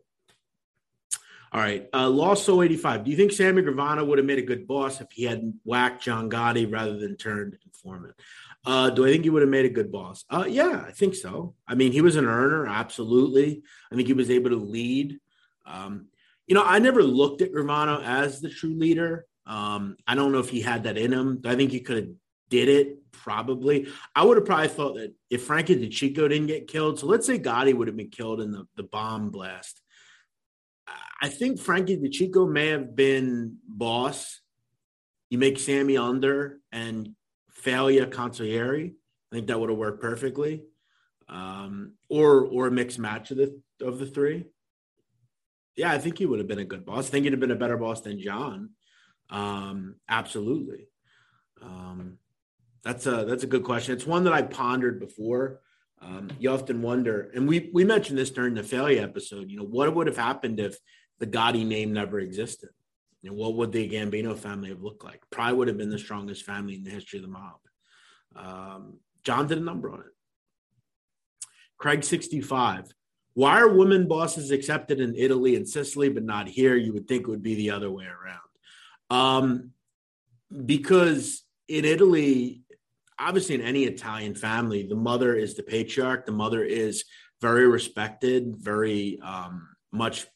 All 1.52 1.60
right, 1.60 1.88
uh, 1.92 2.34
Soul 2.36 2.62
85. 2.62 3.04
Do 3.04 3.10
you 3.10 3.16
think 3.16 3.32
Sammy 3.32 3.62
Gravano 3.62 4.06
would 4.06 4.18
have 4.18 4.26
made 4.26 4.38
a 4.38 4.42
good 4.42 4.68
boss 4.68 5.00
if 5.00 5.10
he 5.10 5.24
hadn't 5.24 5.56
whacked 5.64 6.00
John 6.00 6.30
Gotti 6.30 6.72
rather 6.72 6.96
than 6.96 7.16
turned 7.16 7.58
informant? 7.64 8.14
Uh, 8.64 8.90
do 8.90 9.06
I 9.06 9.10
think 9.10 9.24
he 9.24 9.30
would 9.30 9.42
have 9.42 9.50
made 9.50 9.64
a 9.64 9.70
good 9.70 9.90
boss? 9.90 10.24
Uh, 10.28 10.44
yeah, 10.48 10.84
I 10.86 10.90
think 10.90 11.14
so. 11.14 11.54
I 11.66 11.74
mean, 11.74 11.92
he 11.92 12.02
was 12.02 12.16
an 12.16 12.26
earner, 12.26 12.66
absolutely. 12.66 13.62
I 13.90 13.96
think 13.96 14.06
he 14.06 14.12
was 14.12 14.30
able 14.30 14.50
to 14.50 14.56
lead. 14.56 15.18
Um, 15.64 16.08
you 16.46 16.54
know, 16.54 16.64
I 16.64 16.78
never 16.78 17.02
looked 17.02 17.42
at 17.42 17.52
Gravano 17.52 18.02
as 18.04 18.40
the 18.40 18.50
true 18.50 18.74
leader. 18.74 19.26
Um, 19.46 19.96
I 20.06 20.14
don't 20.14 20.32
know 20.32 20.40
if 20.40 20.50
he 20.50 20.60
had 20.60 20.84
that 20.84 20.98
in 20.98 21.12
him. 21.12 21.40
I 21.44 21.54
think 21.54 21.70
he 21.70 21.80
could 21.80 21.96
have 21.96 22.08
did 22.50 22.68
it 22.68 23.10
probably. 23.12 23.88
I 24.14 24.24
would 24.24 24.36
have 24.36 24.46
probably 24.46 24.68
thought 24.68 24.94
that 24.96 25.14
if 25.30 25.44
Frankie 25.44 25.76
DeCicco 25.76 26.28
didn't 26.28 26.48
get 26.48 26.68
killed, 26.68 26.98
so 26.98 27.06
let's 27.06 27.26
say 27.26 27.38
Gotti 27.38 27.74
would 27.74 27.88
have 27.88 27.96
been 27.96 28.10
killed 28.10 28.40
in 28.40 28.50
the, 28.50 28.66
the 28.76 28.82
bomb 28.82 29.30
blast. 29.30 29.80
I 31.22 31.28
think 31.28 31.60
Frankie 31.60 31.98
DeCicco 31.98 32.50
may 32.50 32.68
have 32.68 32.96
been 32.96 33.58
boss. 33.66 34.40
You 35.28 35.38
make 35.38 35.58
Sammy 35.58 35.96
under 35.96 36.58
and 36.72 37.14
Failla 37.62 38.06
Consigliere. 38.06 38.92
I 39.32 39.34
think 39.34 39.46
that 39.46 39.58
would 39.58 39.70
have 39.70 39.78
worked 39.78 40.00
perfectly. 40.00 40.62
Um, 41.28 41.92
or 42.08 42.44
or 42.44 42.66
a 42.66 42.70
mixed 42.72 42.98
match 42.98 43.30
of 43.30 43.36
the 43.36 43.60
of 43.80 43.98
the 43.98 44.06
three. 44.06 44.46
Yeah, 45.76 45.92
I 45.92 45.98
think 45.98 46.18
he 46.18 46.26
would 46.26 46.40
have 46.40 46.48
been 46.48 46.58
a 46.58 46.64
good 46.64 46.84
boss. 46.84 47.08
I 47.08 47.10
think 47.10 47.24
he'd 47.24 47.32
have 47.32 47.40
been 47.40 47.52
a 47.52 47.56
better 47.56 47.76
boss 47.76 48.00
than 48.00 48.20
John. 48.20 48.70
Um, 49.30 49.96
absolutely. 50.08 50.88
Um, 51.62 52.18
that's 52.82 53.06
a 53.06 53.24
that's 53.24 53.44
a 53.44 53.48
good 53.48 53.64
question. 53.64 53.94
It's 53.94 54.06
one 54.06 54.24
that 54.24 54.32
I 54.32 54.42
pondered 54.42 54.98
before. 54.98 55.60
Um, 56.02 56.30
you 56.38 56.50
often 56.50 56.82
wonder, 56.82 57.30
and 57.34 57.46
we 57.46 57.70
we 57.72 57.84
mentioned 57.84 58.18
this 58.18 58.30
during 58.30 58.54
the 58.54 58.62
Failla 58.62 59.00
episode. 59.00 59.50
You 59.50 59.58
know, 59.58 59.64
what 59.64 59.94
would 59.94 60.06
have 60.06 60.16
happened 60.16 60.58
if 60.58 60.78
the 61.18 61.26
Gotti 61.26 61.64
name 61.64 61.92
never 61.92 62.18
existed? 62.18 62.70
Know, 63.22 63.34
what 63.34 63.54
would 63.56 63.72
the 63.72 63.88
Gambino 63.88 64.36
family 64.36 64.70
have 64.70 64.82
looked 64.82 65.04
like? 65.04 65.22
Probably 65.30 65.54
would 65.54 65.68
have 65.68 65.76
been 65.76 65.90
the 65.90 65.98
strongest 65.98 66.44
family 66.44 66.74
in 66.74 66.84
the 66.84 66.90
history 66.90 67.18
of 67.18 67.24
the 67.24 67.30
mob. 67.30 67.58
Um, 68.34 68.98
John 69.24 69.46
did 69.46 69.58
a 69.58 69.62
number 69.62 69.90
on 69.90 70.00
it. 70.00 70.06
Craig 71.76 72.02
65. 72.02 72.92
Why 73.34 73.60
are 73.60 73.68
women 73.68 74.08
bosses 74.08 74.50
accepted 74.50 75.00
in 75.00 75.14
Italy 75.14 75.56
and 75.56 75.68
Sicily, 75.68 76.08
but 76.08 76.24
not 76.24 76.48
here? 76.48 76.76
You 76.76 76.92
would 76.94 77.06
think 77.06 77.22
it 77.22 77.28
would 77.28 77.42
be 77.42 77.54
the 77.54 77.70
other 77.70 77.90
way 77.90 78.06
around. 78.06 78.40
Um, 79.10 79.70
because 80.64 81.42
in 81.68 81.84
Italy, 81.84 82.62
obviously 83.18 83.54
in 83.54 83.60
any 83.60 83.84
Italian 83.84 84.34
family, 84.34 84.86
the 84.86 84.96
mother 84.96 85.34
is 85.34 85.54
the 85.54 85.62
patriarch. 85.62 86.26
The 86.26 86.32
mother 86.32 86.64
is 86.64 87.04
very 87.40 87.68
respected, 87.68 88.56
very 88.56 89.20
um, 89.22 89.68
much 89.92 90.26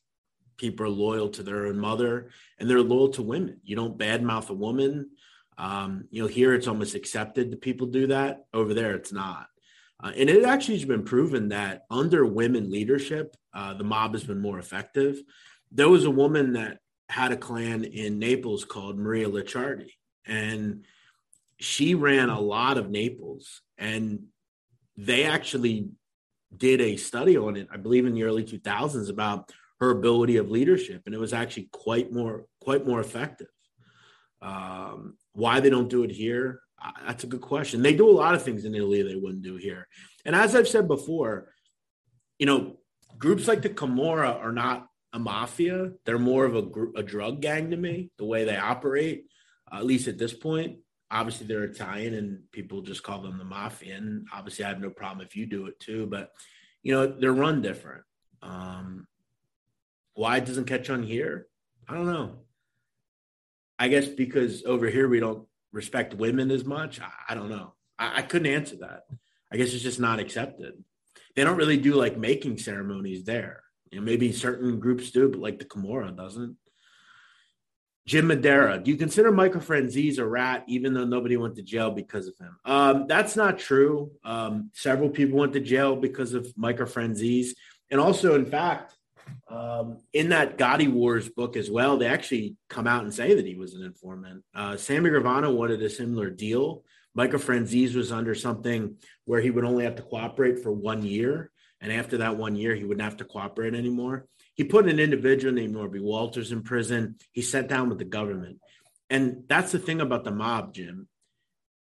people 0.57 0.87
are 0.87 0.91
loyal 0.91 1.29
to 1.31 1.43
their 1.43 1.67
own 1.67 1.79
mother, 1.79 2.31
and 2.59 2.69
they're 2.69 2.81
loyal 2.81 3.09
to 3.11 3.23
women. 3.23 3.61
You 3.65 3.77
don't 3.77 3.99
badmouth 3.99 4.51
a 4.51 4.55
woman. 4.55 5.11
Um, 5.57 6.07
you 6.11 6.23
know, 6.23 6.29
here 6.29 6.55
it's 6.55 6.67
almost 6.67 6.95
accepted 6.95 7.51
that 7.51 7.61
people 7.61 7.87
do 7.87 8.09
that. 8.09 8.47
Over 8.53 8.75
there, 8.75 8.95
it's 8.95 9.13
not. 9.13 9.47
Uh, 10.03 10.13
and 10.17 10.29
it 10.29 10.45
actually 10.45 10.75
has 10.75 10.85
been 10.85 11.05
proven 11.05 11.49
that 11.49 11.85
under 11.91 12.27
women 12.27 12.71
leadership, 12.71 13.37
uh, 13.55 13.75
the 13.75 13.85
mob 13.85 14.13
has 14.13 14.25
been 14.25 14.41
more 14.41 14.59
effective. 14.59 15.23
There 15.71 15.89
was 15.89 16.05
a 16.05 16.11
woman 16.11 16.55
that 16.55 16.79
had 17.09 17.33
a 17.33 17.37
clan 17.37 17.85
in 17.85 18.19
Naples 18.19 18.65
called 18.65 18.99
Maria 18.99 19.29
Licciardi, 19.29 19.93
and 20.27 20.85
she 21.59 21.95
ran 21.95 22.29
a 22.29 22.41
lot 22.41 22.79
of 22.79 22.91
Naples. 22.91 23.63
And 23.79 24.25
they 24.97 25.25
actually 25.25 25.89
did 26.57 26.81
a 26.81 26.97
study 26.97 27.37
on 27.37 27.57
it, 27.57 27.69
I 27.73 27.77
believe, 27.77 28.07
in 28.07 28.15
the 28.15 28.25
early 28.25 28.45
2000s 28.45 29.11
about 29.11 29.53
her 29.85 29.91
ability 29.91 30.37
of 30.39 30.51
leadership, 30.51 31.03
and 31.05 31.15
it 31.15 31.21
was 31.21 31.33
actually 31.33 31.69
quite 31.73 32.13
more 32.13 32.47
quite 32.61 32.87
more 32.87 33.01
effective. 33.01 33.49
Um, 34.41 35.17
why 35.33 35.61
they 35.61 35.71
don't 35.71 35.89
do 35.91 36.03
it 36.05 36.11
here? 36.11 36.61
That's 37.07 37.25
a 37.25 37.29
good 37.29 37.41
question. 37.41 37.83
They 37.83 37.95
do 37.95 38.09
a 38.09 38.21
lot 38.23 38.35
of 38.35 38.43
things 38.43 38.65
in 38.65 38.75
Italy 38.75 39.03
they 39.03 39.17
wouldn't 39.17 39.43
do 39.43 39.57
here. 39.57 39.87
And 40.25 40.35
as 40.37 40.55
I've 40.55 40.69
said 40.69 40.87
before, 40.87 41.53
you 42.39 42.47
know, 42.47 42.77
groups 43.19 43.49
like 43.49 43.63
the 43.63 43.71
Camorra 43.71 44.39
are 44.43 44.53
not 44.53 44.87
a 45.13 45.19
mafia. 45.19 45.93
They're 46.05 46.19
more 46.19 46.45
of 46.45 46.57
a, 46.57 46.63
gr- 46.63 46.97
a 46.97 47.03
drug 47.03 47.41
gang 47.41 47.71
to 47.71 47.77
me, 47.77 48.11
the 48.19 48.27
way 48.27 48.45
they 48.45 48.57
operate, 48.57 49.27
uh, 49.73 49.77
at 49.77 49.87
least 49.87 50.09
at 50.09 50.19
this 50.19 50.35
point. 50.35 50.79
Obviously, 51.11 51.47
they're 51.47 51.65
Italian 51.65 52.15
and 52.15 52.41
people 52.53 52.83
just 52.83 53.03
call 53.03 53.23
them 53.23 53.39
the 53.39 53.45
mafia. 53.45 53.97
And 53.97 54.27
obviously, 54.33 54.65
I 54.65 54.69
have 54.69 54.81
no 54.81 54.91
problem 54.91 55.25
if 55.25 55.37
you 55.37 55.47
do 55.47 55.67
it 55.67 55.79
too. 55.79 56.07
But, 56.07 56.31
you 56.83 56.93
know, 56.93 57.07
they're 57.07 57.33
run 57.33 57.63
different. 57.63 58.03
Um, 58.43 59.07
why 60.15 60.39
it 60.39 60.47
doesn't 60.47 60.67
catch 60.67 60.91
on 60.91 61.03
here? 61.03 61.47
I 61.89 61.95
don't 61.95 62.07
know. 62.07 62.39
I 63.79 63.89
guess 63.89 64.07
because 64.07 64.65
over 64.65 64.87
here 64.87 65.09
we 65.09 65.21
don't 65.21 65.47
respect 65.73 66.15
women 66.15 66.51
as 66.51 66.65
much. 66.65 67.01
I, 67.01 67.11
I 67.31 67.35
don't 67.35 67.51
know. 67.51 67.75
I, 67.99 68.19
I, 68.19 68.23
couldn't 68.23 68.53
answer 68.53 68.77
that. 68.77 69.03
I 69.53 69.57
guess 69.57 69.75
it's 69.75 69.83
just 69.83 70.01
not 70.01 70.21
accepted. 70.21 70.83
They 71.35 71.43
don't 71.43 71.57
really 71.57 71.77
do 71.77 71.95
like 71.95 72.17
making 72.17 72.59
ceremonies 72.59 73.25
there. 73.25 73.63
You 73.91 73.99
know, 73.99 74.05
maybe 74.05 74.33
certain 74.33 74.79
groups 74.79 75.11
do, 75.11 75.29
but 75.29 75.41
like 75.41 75.59
the 75.59 75.65
Camorra 75.65 76.17
doesn't. 76.17 76.57
Jim 78.07 78.27
Madera, 78.27 78.79
do 78.79 78.91
you 78.91 78.99
consider 78.99 79.33
Michael 79.33 79.63
Franzese 79.63 80.19
a 80.19 80.27
rat, 80.27 80.65
even 80.69 80.93
though 80.93 81.07
nobody 81.07 81.39
went 81.39 81.57
to 81.57 81.63
jail 81.63 81.91
because 81.91 82.29
of 82.29 82.37
him? 82.39 82.57
Um, 82.65 83.07
that's 83.09 83.35
not 83.35 83.59
true. 83.59 84.13
Um, 84.25 84.71
several 84.75 85.09
people 85.09 85.39
went 85.39 85.55
to 85.55 85.61
jail 85.61 85.97
because 85.97 86.35
of 86.35 86.53
Michael 86.57 86.87
Franzese. 86.87 87.53
And 87.91 87.99
also, 87.99 88.35
in 88.35 88.45
fact, 88.45 88.95
um, 89.49 89.99
in 90.13 90.31
that 90.31 90.59
Gotti 90.59 90.91
Wars 90.91 91.29
book 91.29 91.57
as 91.57 91.71
well, 91.71 91.97
they 91.97 92.07
actually 92.07 92.57
come 92.69 92.87
out 92.87 93.05
and 93.05 93.15
say 93.15 93.35
that 93.35 93.47
he 93.47 93.55
was 93.55 93.75
an 93.75 93.83
informant. 93.85 94.43
Uh, 94.55 94.77
Sammy 94.77 95.11
Gravano 95.11 95.55
wanted 95.55 95.83
a 95.83 95.91
similar 95.91 96.31
deal. 96.31 96.83
Michael 97.15 97.39
Franzese 97.39 97.95
was 97.95 98.11
under 98.11 98.35
something 98.35 98.97
where 99.25 99.41
he 99.41 99.51
would 99.51 99.65
only 99.65 99.85
have 99.85 99.97
to 99.97 100.03
cooperate 100.03 100.63
for 100.63 100.73
one 100.73 101.03
year. 101.03 101.51
And 101.81 101.93
after 101.93 102.19
that 102.19 102.37
one 102.37 102.57
year, 102.57 102.75
he 102.75 102.85
wouldn't 102.85 103.05
have 103.05 103.19
to 103.19 103.25
cooperate 103.25 103.75
anymore. 103.75 104.27
He 104.55 104.65
put 104.65 104.89
an 104.89 104.99
individual 104.99 105.55
named 105.55 105.75
Norby 105.75 106.01
Walters 106.01 106.51
in 106.51 106.63
prison. 106.63 107.17
He 107.33 107.43
sat 107.43 107.69
down 107.69 107.89
with 107.89 107.99
the 107.99 108.05
government. 108.05 108.59
And 109.11 109.45
that's 109.49 109.73
the 109.73 109.79
thing 109.79 110.01
about 110.01 110.25
the 110.25 110.31
mob, 110.31 110.75
Jim. 110.75 111.09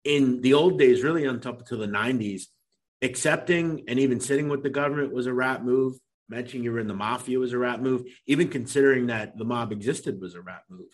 In 0.04 0.40
the 0.42 0.54
old 0.54 0.78
days, 0.78 1.02
really 1.02 1.24
until 1.24 1.54
the 1.54 1.86
90s, 1.86 2.42
accepting 3.02 3.84
and 3.88 3.98
even 3.98 4.20
sitting 4.20 4.48
with 4.48 4.62
the 4.62 4.70
government 4.70 5.12
was 5.12 5.26
a 5.26 5.32
rat 5.32 5.64
move 5.64 5.96
mentioning 6.28 6.64
you 6.64 6.72
were 6.72 6.80
in 6.80 6.88
the 6.88 6.94
mafia 6.94 7.38
was 7.38 7.52
a 7.52 7.58
rat 7.58 7.82
move. 7.82 8.04
Even 8.26 8.48
considering 8.48 9.06
that 9.08 9.36
the 9.38 9.44
mob 9.44 9.72
existed 9.72 10.20
was 10.20 10.34
a 10.34 10.40
rat 10.40 10.62
move. 10.68 10.88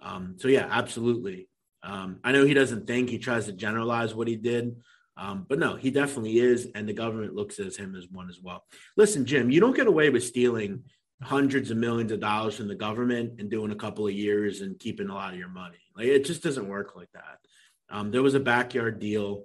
Um, 0.00 0.36
so 0.38 0.48
yeah, 0.48 0.68
absolutely. 0.70 1.48
Um, 1.82 2.18
I 2.24 2.32
know 2.32 2.44
he 2.44 2.54
doesn't 2.54 2.86
think 2.86 3.08
he 3.08 3.18
tries 3.18 3.46
to 3.46 3.52
generalize 3.52 4.14
what 4.14 4.28
he 4.28 4.36
did, 4.36 4.76
um, 5.16 5.46
but 5.48 5.58
no, 5.58 5.76
he 5.76 5.90
definitely 5.90 6.38
is, 6.38 6.68
and 6.74 6.88
the 6.88 6.92
government 6.92 7.34
looks 7.34 7.58
at 7.58 7.74
him 7.76 7.94
as 7.96 8.06
one 8.10 8.28
as 8.28 8.40
well. 8.40 8.64
Listen, 8.96 9.24
Jim, 9.24 9.50
you 9.50 9.60
don't 9.60 9.76
get 9.76 9.86
away 9.86 10.10
with 10.10 10.24
stealing 10.24 10.84
hundreds 11.22 11.70
of 11.70 11.76
millions 11.76 12.12
of 12.12 12.20
dollars 12.20 12.56
from 12.56 12.68
the 12.68 12.74
government 12.74 13.40
and 13.40 13.50
doing 13.50 13.72
a 13.72 13.76
couple 13.76 14.06
of 14.06 14.12
years 14.12 14.60
and 14.60 14.78
keeping 14.78 15.08
a 15.08 15.14
lot 15.14 15.32
of 15.32 15.38
your 15.38 15.48
money. 15.48 15.78
Like 15.96 16.06
it 16.06 16.24
just 16.24 16.42
doesn't 16.42 16.68
work 16.68 16.94
like 16.94 17.10
that. 17.12 17.38
Um, 17.90 18.10
there 18.12 18.22
was 18.22 18.34
a 18.34 18.40
backyard 18.40 19.00
deal. 19.00 19.44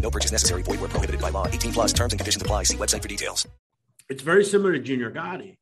No 0.00 0.10
purchase 0.10 0.32
necessary. 0.32 0.62
Void 0.62 0.80
where 0.80 0.88
prohibited 0.88 1.20
by 1.20 1.30
law. 1.30 1.46
18 1.46 1.72
plus 1.72 1.92
terms 1.92 2.12
and 2.12 2.18
conditions 2.18 2.42
apply. 2.42 2.62
See 2.62 2.76
website 2.76 3.02
for 3.02 3.08
details. 3.08 3.46
It's 4.08 4.22
very 4.22 4.44
similar 4.44 4.72
to 4.72 4.78
Junior 4.78 5.10
Gotti. 5.10 5.58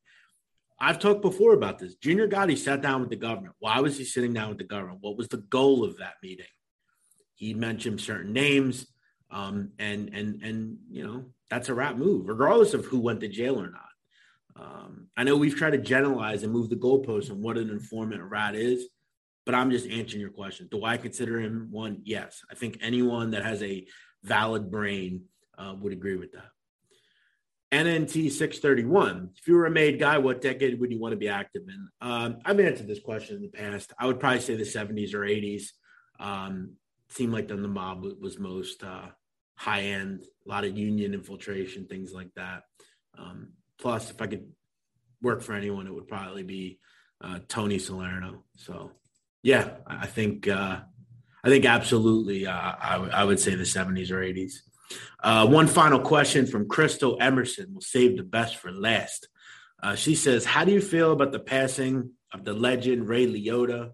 I've 0.79 0.99
talked 0.99 1.21
before 1.21 1.53
about 1.53 1.79
this. 1.79 1.95
Junior 1.95 2.27
Gotti 2.27 2.57
sat 2.57 2.81
down 2.81 3.01
with 3.01 3.09
the 3.09 3.15
government. 3.15 3.55
Why 3.59 3.79
was 3.79 3.97
he 3.97 4.05
sitting 4.05 4.33
down 4.33 4.49
with 4.49 4.59
the 4.59 4.63
government? 4.63 4.99
What 5.01 5.17
was 5.17 5.27
the 5.27 5.37
goal 5.37 5.83
of 5.83 5.97
that 5.97 6.13
meeting? 6.21 6.45
He 7.35 7.53
mentioned 7.53 7.99
certain 7.99 8.33
names, 8.33 8.87
um, 9.31 9.71
and 9.79 10.09
and 10.13 10.41
and 10.43 10.77
you 10.89 11.05
know 11.05 11.25
that's 11.49 11.69
a 11.69 11.73
rat 11.73 11.97
move, 11.97 12.27
regardless 12.27 12.73
of 12.73 12.85
who 12.85 12.99
went 12.99 13.21
to 13.21 13.27
jail 13.27 13.59
or 13.59 13.69
not. 13.69 13.81
Um, 14.59 15.07
I 15.15 15.23
know 15.23 15.35
we've 15.35 15.55
tried 15.55 15.71
to 15.71 15.77
generalize 15.77 16.43
and 16.43 16.51
move 16.51 16.69
the 16.69 16.75
goalposts 16.75 17.29
on 17.29 17.41
what 17.41 17.57
an 17.57 17.69
informant 17.69 18.23
rat 18.23 18.55
is, 18.55 18.87
but 19.45 19.55
I'm 19.55 19.71
just 19.71 19.87
answering 19.87 20.21
your 20.21 20.31
question. 20.31 20.67
Do 20.69 20.83
I 20.83 20.97
consider 20.97 21.39
him 21.39 21.69
one? 21.71 22.01
Yes. 22.03 22.43
I 22.51 22.55
think 22.55 22.79
anyone 22.81 23.31
that 23.31 23.43
has 23.43 23.61
a 23.61 23.85
valid 24.27 24.69
brain 24.69 25.23
uh, 25.57 25.73
would 25.79 25.93
agree 25.93 26.15
with 26.15 26.33
that. 26.33 26.51
NNT 27.71 28.31
631. 28.31 29.31
If 29.37 29.47
you 29.47 29.55
were 29.55 29.65
a 29.65 29.71
made 29.71 29.99
guy, 29.99 30.17
what 30.17 30.41
decade 30.41 30.79
would 30.79 30.91
you 30.91 30.99
want 30.99 31.11
to 31.11 31.17
be 31.17 31.27
active 31.27 31.63
in? 31.67 31.87
Um, 31.99 32.37
I've 32.45 32.59
answered 32.59 32.87
this 32.87 32.99
question 32.99 33.35
in 33.37 33.41
the 33.41 33.49
past. 33.49 33.91
I 33.99 34.05
would 34.05 34.19
probably 34.19 34.39
say 34.39 34.55
the 34.55 34.63
70s 34.63 35.13
or 35.13 35.19
80s. 35.19 35.71
Um, 36.19 36.75
seemed 37.09 37.33
like 37.33 37.47
then 37.47 37.61
the 37.61 37.67
mob 37.67 38.05
was 38.21 38.39
most 38.39 38.83
uh, 38.83 39.07
high 39.55 39.81
end, 39.81 40.23
a 40.45 40.49
lot 40.49 40.63
of 40.63 40.77
union 40.77 41.13
infiltration, 41.13 41.87
things 41.87 42.13
like 42.13 42.33
that. 42.35 42.63
Um, 43.17 43.49
plus, 43.77 44.11
if 44.11 44.21
I 44.21 44.27
could 44.27 44.47
work 45.21 45.41
for 45.41 45.53
anyone, 45.53 45.87
it 45.87 45.93
would 45.93 46.07
probably 46.07 46.43
be 46.43 46.79
uh, 47.21 47.39
Tony 47.47 47.79
Salerno. 47.79 48.43
So, 48.55 48.91
yeah, 49.43 49.71
I 49.85 50.05
think 50.05 50.47
uh, 50.47 50.81
I 51.47 51.49
think 51.49 51.63
absolutely, 51.63 52.45
uh, 52.45 52.51
I, 52.51 53.23
would 53.23 53.39
say 53.39 53.55
the 53.55 53.63
70s 53.63 54.11
or 54.11 54.17
80s. 54.17 54.55
Uh, 55.23 55.47
one 55.47 55.67
final 55.67 55.97
question 55.97 56.45
from 56.45 56.67
Crystal 56.67 57.17
Emerson. 57.21 57.67
We'll 57.71 57.79
save 57.79 58.17
the 58.17 58.23
best 58.23 58.57
for 58.57 58.69
last. 58.69 59.29
Uh, 59.81 59.95
she 59.95 60.13
says, 60.13 60.43
How 60.43 60.65
do 60.65 60.73
you 60.73 60.81
feel 60.81 61.13
about 61.13 61.31
the 61.31 61.39
passing 61.39 62.11
of 62.33 62.43
the 62.43 62.51
legend 62.51 63.07
Ray 63.07 63.27
Liotta? 63.27 63.91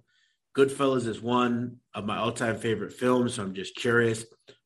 Goodfellas 0.57 1.05
is 1.05 1.21
one 1.21 1.77
of 1.93 2.05
my 2.05 2.17
all 2.17 2.31
time 2.31 2.57
favorite 2.57 2.91
films, 2.91 3.35
so 3.35 3.43
I'm 3.43 3.53
just 3.53 3.75
curious. 3.75 4.25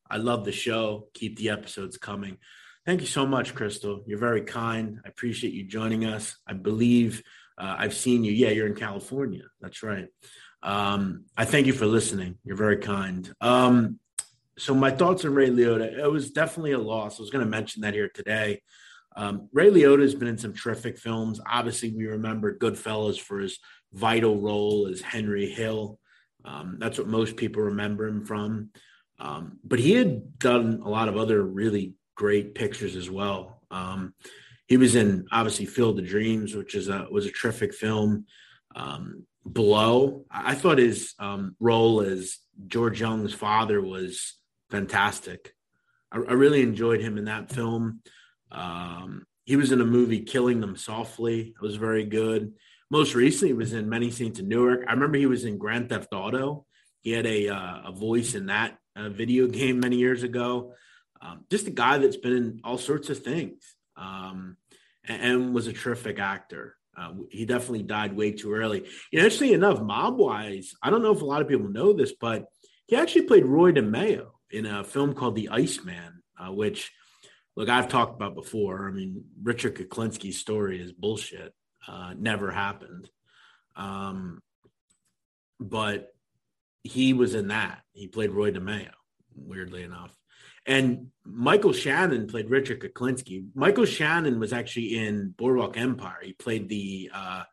I 0.09 0.15
love 0.15 0.45
the 0.45 0.53
show. 0.53 1.09
Keep 1.13 1.39
the 1.39 1.49
episodes 1.49 1.97
coming. 1.97 2.37
Thank 2.85 3.01
you 3.01 3.07
so 3.07 3.25
much, 3.25 3.53
Crystal. 3.53 4.01
You're 4.07 4.17
very 4.17 4.43
kind. 4.43 5.01
I 5.03 5.09
appreciate 5.09 5.51
you 5.51 5.65
joining 5.65 6.05
us. 6.05 6.37
I 6.47 6.53
believe 6.53 7.21
uh, 7.57 7.75
I've 7.77 7.93
seen 7.93 8.23
you. 8.23 8.31
Yeah, 8.31 8.51
you're 8.51 8.67
in 8.67 8.75
California. 8.75 9.43
That's 9.59 9.83
right. 9.83 10.07
Um, 10.63 11.25
I 11.35 11.45
thank 11.45 11.67
you 11.67 11.73
for 11.73 11.85
listening. 11.85 12.37
You're 12.43 12.57
very 12.57 12.77
kind. 12.77 13.31
Um, 13.41 13.99
so 14.57 14.73
my 14.73 14.91
thoughts 14.91 15.23
on 15.23 15.33
Ray 15.33 15.49
Liotta, 15.49 15.99
it 15.99 16.11
was 16.11 16.31
definitely 16.31 16.71
a 16.71 16.79
loss. 16.79 17.19
I 17.19 17.21
was 17.21 17.29
going 17.29 17.45
to 17.45 17.49
mention 17.49 17.83
that 17.83 17.93
here 17.93 18.09
today. 18.09 18.61
Um, 19.15 19.49
Ray 19.53 19.69
Liotta 19.69 20.01
has 20.01 20.15
been 20.15 20.27
in 20.27 20.37
some 20.37 20.53
terrific 20.53 20.97
films. 20.97 21.39
Obviously, 21.45 21.91
we 21.91 22.05
remember 22.05 22.57
Goodfellas 22.57 23.19
for 23.19 23.39
his 23.39 23.59
vital 23.93 24.39
role 24.39 24.87
as 24.87 25.01
Henry 25.01 25.49
Hill. 25.49 25.99
Um, 26.45 26.77
that's 26.79 26.97
what 26.97 27.07
most 27.07 27.35
people 27.35 27.63
remember 27.63 28.07
him 28.07 28.25
from. 28.25 28.69
Um, 29.19 29.59
but 29.63 29.79
he 29.79 29.93
had 29.93 30.37
done 30.39 30.81
a 30.83 30.89
lot 30.89 31.07
of 31.07 31.17
other 31.17 31.43
really 31.43 31.93
great 32.15 32.55
pictures 32.55 32.95
as 32.95 33.09
well. 33.09 33.61
Um, 33.71 34.13
he 34.67 34.77
was 34.77 34.95
in 34.95 35.25
obviously 35.31 35.65
Field 35.65 35.99
of 35.99 36.05
Dreams, 36.05 36.55
which 36.55 36.75
is 36.75 36.89
a 36.89 37.07
was 37.09 37.25
a 37.25 37.31
terrific 37.31 37.73
film. 37.73 38.25
Blow, 39.53 40.25
I 40.29 40.55
thought 40.55 40.77
his 40.77 41.13
um, 41.19 41.55
role 41.59 42.01
as 42.01 42.37
George 42.67 42.99
Jung's 42.99 43.33
father 43.33 43.81
was 43.81 44.35
fantastic. 44.69 45.53
I, 46.11 46.17
I 46.17 46.33
really 46.33 46.61
enjoyed 46.61 47.01
him 47.01 47.17
in 47.17 47.25
that 47.25 47.51
film. 47.51 48.01
Um, 48.51 49.25
he 49.45 49.55
was 49.55 49.71
in 49.71 49.79
a 49.79 49.85
movie 49.85 50.21
Killing 50.21 50.59
Them 50.59 50.75
Softly. 50.75 51.53
It 51.55 51.61
was 51.61 51.77
very 51.77 52.03
good. 52.03 52.53
Most 52.89 53.15
recently, 53.15 53.49
he 53.49 53.53
was 53.53 53.73
in 53.73 53.89
Many 53.89 54.11
Saints 54.11 54.39
of 54.39 54.47
Newark. 54.47 54.83
I 54.87 54.93
remember 54.93 55.17
he 55.17 55.25
was 55.25 55.45
in 55.45 55.57
Grand 55.57 55.89
Theft 55.89 56.13
Auto. 56.13 56.65
He 57.01 57.11
had 57.11 57.25
a 57.25 57.49
uh, 57.49 57.81
a 57.85 57.91
voice 57.91 58.35
in 58.35 58.47
that 58.47 58.77
uh, 58.95 59.09
video 59.09 59.47
game 59.59 59.79
many 59.79 59.97
years 59.97 60.23
ago. 60.23 60.73
Um, 61.21 61.45
just 61.49 61.67
a 61.67 61.71
guy 61.71 61.97
that's 61.97 62.17
been 62.17 62.35
in 62.35 62.61
all 62.63 62.77
sorts 62.77 63.09
of 63.09 63.23
things 63.23 63.63
um, 63.95 64.57
and, 65.03 65.21
and, 65.21 65.53
was 65.53 65.65
a 65.65 65.73
terrific 65.73 66.19
actor. 66.19 66.76
Uh, 66.97 67.13
he 67.29 67.45
definitely 67.45 67.83
died 67.83 68.15
way 68.15 68.31
too 68.31 68.53
early. 68.53 68.79
You 69.11 69.19
know, 69.19 69.25
interestingly 69.25 69.53
enough, 69.53 69.81
mob 69.81 70.17
wise, 70.17 70.73
I 70.81 70.89
don't 70.89 71.03
know 71.03 71.13
if 71.13 71.21
a 71.21 71.25
lot 71.25 71.41
of 71.41 71.47
people 71.47 71.69
know 71.69 71.93
this, 71.93 72.13
but 72.19 72.45
he 72.87 72.95
actually 72.95 73.23
played 73.23 73.45
Roy 73.45 73.71
DeMeo 73.71 74.27
in 74.49 74.65
a 74.65 74.83
film 74.83 75.13
called 75.13 75.35
The 75.35 75.49
Iceman, 75.49 76.23
uh, 76.39 76.51
which, 76.51 76.91
look, 77.55 77.69
I've 77.69 77.89
talked 77.89 78.15
about 78.15 78.33
before. 78.33 78.87
I 78.87 78.91
mean, 78.91 79.25
Richard 79.43 79.75
Kuklinski's 79.75 80.39
story 80.39 80.81
is 80.81 80.91
bullshit. 80.91 81.53
Uh, 81.87 82.13
never 82.17 82.49
happened. 82.51 83.09
Um, 83.75 84.41
but 85.59 86.13
he 86.83 87.13
was 87.13 87.35
in 87.35 87.49
that. 87.49 87.81
He 87.93 88.07
played 88.07 88.31
Roy 88.31 88.51
DeMeo, 88.51 88.91
weirdly 89.35 89.83
enough. 89.83 90.15
And 90.67 91.07
Michael 91.23 91.71
Shannon 91.71 92.27
played 92.27 92.49
Richard 92.49 92.81
Kuklinski. 92.81 93.47
Michael 93.55 93.85
Shannon 93.85 94.39
was 94.39 94.51
actually 94.51 94.97
in 94.97 95.33
Boardwalk 95.37 95.77
Empire. 95.77 96.19
He 96.21 96.33
played 96.33 96.67
the 96.67 97.09
uh, 97.13 97.43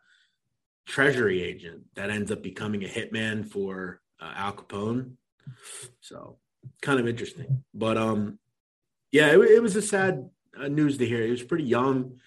treasury 0.86 1.42
agent 1.42 1.82
that 1.94 2.10
ends 2.10 2.32
up 2.32 2.42
becoming 2.42 2.84
a 2.84 2.88
hitman 2.88 3.46
for 3.46 4.00
uh, 4.20 4.32
Al 4.34 4.52
Capone. 4.52 5.12
So 6.00 6.38
kind 6.82 6.98
of 6.98 7.06
interesting. 7.06 7.62
But 7.72 7.96
um, 7.96 8.38
yeah, 9.12 9.28
it, 9.28 9.38
it 9.38 9.62
was 9.62 9.76
a 9.76 9.82
sad 9.82 10.28
uh, 10.60 10.68
news 10.68 10.98
to 10.98 11.06
hear. 11.06 11.22
He 11.22 11.30
was 11.30 11.42
pretty 11.42 11.64
young, 11.64 12.18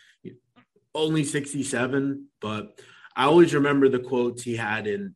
only 0.95 1.25
67, 1.25 2.27
but 2.39 2.79
I 3.15 3.25
always 3.25 3.53
remember 3.53 3.89
the 3.89 3.99
quotes 3.99 4.43
he 4.43 4.55
had 4.55 4.87
in 4.87 5.15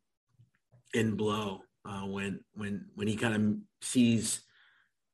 in 0.93 1.15
Blow 1.15 1.61
uh, 1.85 2.01
when 2.01 2.41
when 2.55 2.87
when 2.95 3.07
he 3.07 3.15
kind 3.15 3.35
of 3.35 3.85
sees 3.87 4.41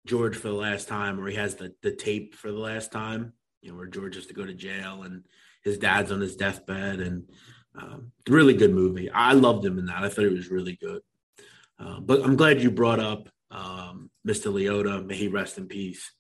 George 0.08 0.36
for 0.36 0.48
the 0.48 0.54
last 0.54 0.88
time, 0.88 1.20
or 1.20 1.28
he 1.28 1.36
has 1.36 1.56
the 1.56 1.74
the 1.82 1.92
tape 1.92 2.36
for 2.36 2.52
the 2.52 2.60
last 2.60 2.92
time, 2.92 3.34
you 3.62 3.72
know, 3.72 3.78
where 3.78 3.88
George 3.88 4.16
has 4.16 4.28
to 4.28 4.34
go 4.34 4.46
to 4.46 4.54
jail 4.54 5.04
and 5.04 5.24
his 5.64 5.78
dad's 5.78 6.12
on 6.12 6.22
his 6.22 6.36
deathbed, 6.36 7.00
and 7.00 7.30
um, 7.76 8.12
really 8.28 8.54
good 8.54 8.74
movie. 8.74 9.10
I 9.12 9.34
loved 9.34 9.66
him 9.66 9.78
in 9.78 9.86
that. 9.88 10.04
I 10.04 10.10
thought 10.10 10.26
it 10.26 10.34
was 10.34 10.50
really 10.50 10.78
good. 10.82 11.02
Uh, 11.80 12.00
but 12.00 12.24
I'm 12.24 12.36
glad 12.36 12.62
you 12.62 12.72
brought 12.72 13.00
up 13.00 13.30
um, 13.52 14.10
Mr. 14.28 14.52
Liotta. 14.52 15.06
May 15.06 15.16
he 15.16 15.28
rest 15.28 15.58
in 15.58 15.68
peace. 15.68 16.12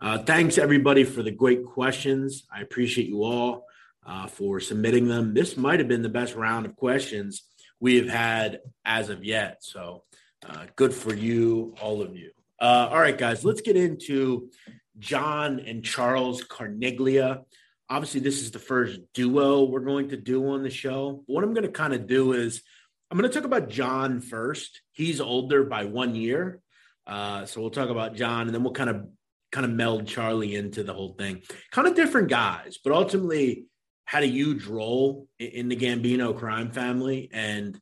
Uh, 0.00 0.18
thanks 0.18 0.58
everybody 0.58 1.04
for 1.04 1.22
the 1.22 1.30
great 1.30 1.64
questions. 1.64 2.46
I 2.52 2.60
appreciate 2.62 3.08
you 3.08 3.22
all 3.22 3.66
uh, 4.04 4.26
for 4.26 4.60
submitting 4.60 5.06
them. 5.06 5.34
This 5.34 5.56
might 5.56 5.78
have 5.78 5.88
been 5.88 6.02
the 6.02 6.08
best 6.08 6.34
round 6.34 6.66
of 6.66 6.76
questions 6.76 7.44
we 7.80 7.96
have 7.96 8.08
had 8.08 8.60
as 8.84 9.08
of 9.08 9.24
yet. 9.24 9.58
So 9.60 10.02
uh, 10.46 10.66
good 10.76 10.92
for 10.92 11.14
you, 11.14 11.74
all 11.80 12.02
of 12.02 12.16
you. 12.16 12.30
Uh, 12.60 12.88
all 12.90 13.00
right, 13.00 13.18
guys, 13.18 13.44
let's 13.44 13.60
get 13.60 13.76
into 13.76 14.50
John 14.98 15.60
and 15.60 15.84
Charles 15.84 16.44
Carneglia. 16.44 17.44
Obviously, 17.90 18.20
this 18.20 18.42
is 18.42 18.50
the 18.50 18.58
first 18.58 19.00
duo 19.12 19.64
we're 19.64 19.80
going 19.80 20.08
to 20.10 20.16
do 20.16 20.48
on 20.48 20.62
the 20.62 20.70
show. 20.70 21.22
What 21.26 21.44
I'm 21.44 21.52
going 21.52 21.66
to 21.66 21.72
kind 21.72 21.92
of 21.92 22.06
do 22.06 22.32
is 22.32 22.62
I'm 23.10 23.18
going 23.18 23.30
to 23.30 23.34
talk 23.34 23.44
about 23.44 23.68
John 23.68 24.20
first. 24.20 24.80
He's 24.92 25.20
older 25.20 25.64
by 25.64 25.84
one 25.84 26.14
year. 26.14 26.60
Uh, 27.06 27.44
so 27.44 27.60
we'll 27.60 27.70
talk 27.70 27.90
about 27.90 28.14
John 28.14 28.46
and 28.46 28.54
then 28.54 28.62
we'll 28.62 28.72
kind 28.72 28.90
of 28.90 29.06
kind 29.52 29.66
of 29.66 29.72
meld 29.72 30.08
Charlie 30.08 30.56
into 30.56 30.82
the 30.82 30.94
whole 30.94 31.14
thing. 31.14 31.42
Kind 31.70 31.86
of 31.86 31.94
different 31.94 32.28
guys, 32.28 32.78
but 32.82 32.92
ultimately 32.92 33.66
had 34.04 34.22
a 34.22 34.28
huge 34.28 34.66
role 34.66 35.28
in 35.38 35.68
the 35.68 35.76
Gambino 35.76 36.36
crime 36.36 36.72
family 36.72 37.30
and 37.32 37.78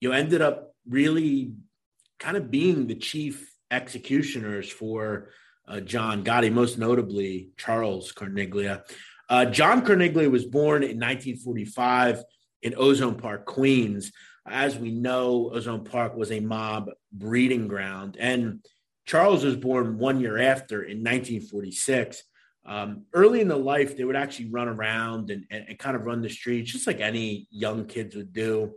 you 0.00 0.08
know 0.08 0.14
ended 0.14 0.42
up 0.42 0.74
really 0.88 1.52
kind 2.18 2.36
of 2.36 2.50
being 2.50 2.86
the 2.86 2.94
chief 2.94 3.53
executioners 3.74 4.70
for 4.70 5.30
uh, 5.66 5.80
John 5.80 6.24
Gotti, 6.24 6.52
most 6.52 6.78
notably 6.78 7.50
Charles 7.56 8.12
Carneglia. 8.12 8.82
Uh, 9.28 9.46
John 9.46 9.84
Carneglia 9.84 10.30
was 10.30 10.44
born 10.44 10.82
in 10.82 10.98
1945 11.00 12.22
in 12.62 12.74
Ozone 12.76 13.16
Park, 13.16 13.46
Queens. 13.46 14.12
As 14.46 14.76
we 14.76 14.90
know, 14.90 15.50
Ozone 15.52 15.84
Park 15.84 16.16
was 16.16 16.30
a 16.30 16.40
mob 16.40 16.90
breeding 17.12 17.66
ground. 17.66 18.16
And 18.20 18.64
Charles 19.06 19.44
was 19.44 19.56
born 19.56 19.98
one 19.98 20.20
year 20.20 20.38
after 20.38 20.82
in 20.82 20.98
1946. 20.98 22.22
Um, 22.66 23.04
early 23.12 23.40
in 23.40 23.48
the 23.48 23.56
life, 23.56 23.96
they 23.96 24.04
would 24.04 24.16
actually 24.16 24.50
run 24.50 24.68
around 24.68 25.30
and, 25.30 25.44
and, 25.50 25.66
and, 25.68 25.78
kind 25.78 25.96
of 25.96 26.06
run 26.06 26.22
the 26.22 26.30
streets, 26.30 26.72
just 26.72 26.86
like 26.86 27.00
any 27.00 27.46
young 27.50 27.84
kids 27.84 28.16
would 28.16 28.32
do. 28.32 28.72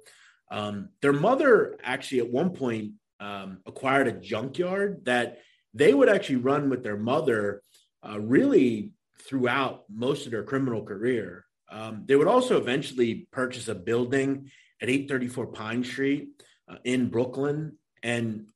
Um, 0.52 0.90
their 1.02 1.14
mother 1.14 1.78
actually, 1.82 2.20
at 2.20 2.30
one 2.30 2.50
point, 2.50 2.92
um, 3.20 3.60
acquired 3.66 4.08
a 4.08 4.12
junkyard 4.12 5.06
that 5.06 5.40
they 5.74 5.94
would 5.94 6.10
actually 6.10 6.38
run 6.38 6.70
with 6.70 6.84
their 6.84 6.98
mother 6.98 7.62
uh, 8.08 8.20
really 8.20 8.92
throughout 9.28 9.84
most 9.90 10.26
of 10.26 10.32
their 10.32 10.44
criminal 10.44 10.84
career. 10.84 11.46
Um, 11.70 12.04
they 12.06 12.16
would 12.16 12.28
also 12.28 12.58
eventually 12.58 13.28
purchase 13.32 13.68
a 13.68 13.76
building 13.76 14.50
at 14.82 14.90
834 14.90 15.48
Pine 15.48 15.84
Street 15.84 16.30
uh, 16.70 16.78
in 16.84 17.10
Brooklyn. 17.10 17.78
And 18.04 18.48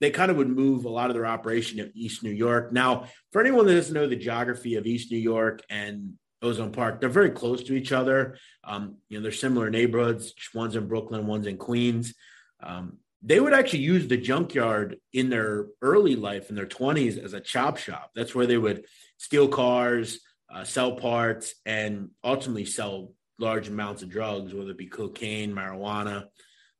they 0.00 0.10
kind 0.10 0.30
of 0.30 0.36
would 0.36 0.50
move 0.50 0.84
a 0.84 0.90
lot 0.90 1.10
of 1.10 1.14
their 1.14 1.26
operation 1.26 1.78
to 1.78 1.90
East 1.98 2.22
New 2.22 2.30
York. 2.30 2.72
Now, 2.72 3.06
for 3.32 3.40
anyone 3.40 3.66
that 3.66 3.74
doesn't 3.74 3.94
know 3.94 4.06
the 4.06 4.16
geography 4.16 4.74
of 4.74 4.86
East 4.86 5.10
New 5.10 5.18
York 5.18 5.62
and 5.70 6.14
Ozone 6.42 6.72
Park, 6.72 7.00
they're 7.00 7.08
very 7.08 7.30
close 7.30 7.62
to 7.64 7.74
each 7.74 7.92
other. 7.92 8.36
Um, 8.64 8.96
you 9.08 9.16
know, 9.16 9.22
they're 9.22 9.32
similar 9.32 9.70
neighborhoods. 9.70 10.34
One's 10.52 10.76
in 10.76 10.88
Brooklyn, 10.88 11.26
one's 11.26 11.46
in 11.46 11.56
Queens. 11.56 12.14
Um, 12.62 12.98
they 13.26 13.40
would 13.40 13.54
actually 13.54 13.80
use 13.80 14.06
the 14.06 14.18
junkyard 14.18 14.98
in 15.14 15.30
their 15.30 15.66
early 15.80 16.14
life 16.14 16.50
in 16.50 16.56
their 16.56 16.66
20s 16.66 17.22
as 17.22 17.32
a 17.32 17.40
chop 17.40 17.78
shop. 17.78 18.10
That's 18.14 18.34
where 18.34 18.46
they 18.46 18.58
would 18.58 18.84
steal 19.16 19.48
cars, 19.48 20.20
uh, 20.54 20.64
sell 20.64 20.96
parts, 20.96 21.54
and 21.64 22.10
ultimately 22.22 22.66
sell 22.66 23.14
large 23.38 23.68
amounts 23.68 24.02
of 24.02 24.10
drugs, 24.10 24.52
whether 24.52 24.70
it 24.70 24.78
be 24.78 24.86
cocaine, 24.86 25.54
marijuana, 25.54 26.26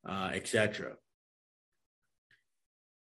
uh, 0.07 0.31
etc. 0.35 0.93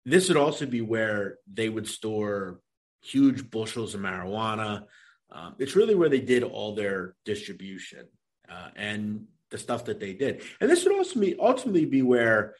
This 0.05 0.29
would 0.29 0.37
also 0.37 0.65
be 0.65 0.81
where 0.81 1.37
they 1.51 1.67
would 1.67 1.87
store 1.87 2.61
huge 3.01 3.51
bushels 3.51 3.93
of 3.93 3.99
marijuana. 3.99 4.85
Um, 5.29 5.55
it's 5.59 5.75
really 5.75 5.95
where 5.95 6.09
they 6.09 6.21
did 6.21 6.43
all 6.43 6.75
their 6.75 7.15
distribution 7.25 8.07
uh, 8.49 8.69
and 8.77 9.25
the 9.51 9.57
stuff 9.57 9.85
that 9.85 9.99
they 9.99 10.13
did. 10.13 10.41
And 10.61 10.69
this 10.69 10.85
would 10.85 10.95
also 10.95 11.19
be 11.19 11.35
ultimately 11.37 11.85
be 11.85 12.01
where 12.01 12.55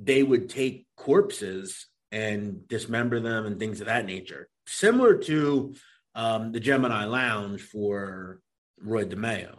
they 0.00 0.22
would 0.22 0.48
take 0.48 0.86
corpses 0.96 1.86
and 2.10 2.66
dismember 2.68 3.20
them 3.20 3.46
and 3.46 3.58
things 3.58 3.80
of 3.80 3.86
that 3.86 4.06
nature, 4.06 4.48
similar 4.66 5.16
to 5.16 5.74
um, 6.14 6.52
the 6.52 6.60
Gemini 6.60 7.04
Lounge 7.04 7.60
for 7.60 8.40
Roy 8.80 9.04
DeMeo. 9.04 9.58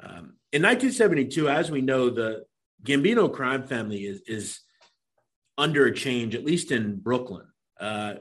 Um, 0.00 0.36
in 0.52 0.62
1972, 0.62 1.48
as 1.48 1.70
we 1.70 1.80
know, 1.80 2.10
the 2.10 2.44
Gambino 2.84 3.32
crime 3.32 3.66
family 3.66 4.04
is, 4.04 4.22
is 4.26 4.60
under 5.56 5.86
a 5.86 5.94
change, 5.94 6.34
at 6.34 6.44
least 6.44 6.70
in 6.70 6.96
Brooklyn. 7.00 7.46
Uh, 7.80 8.14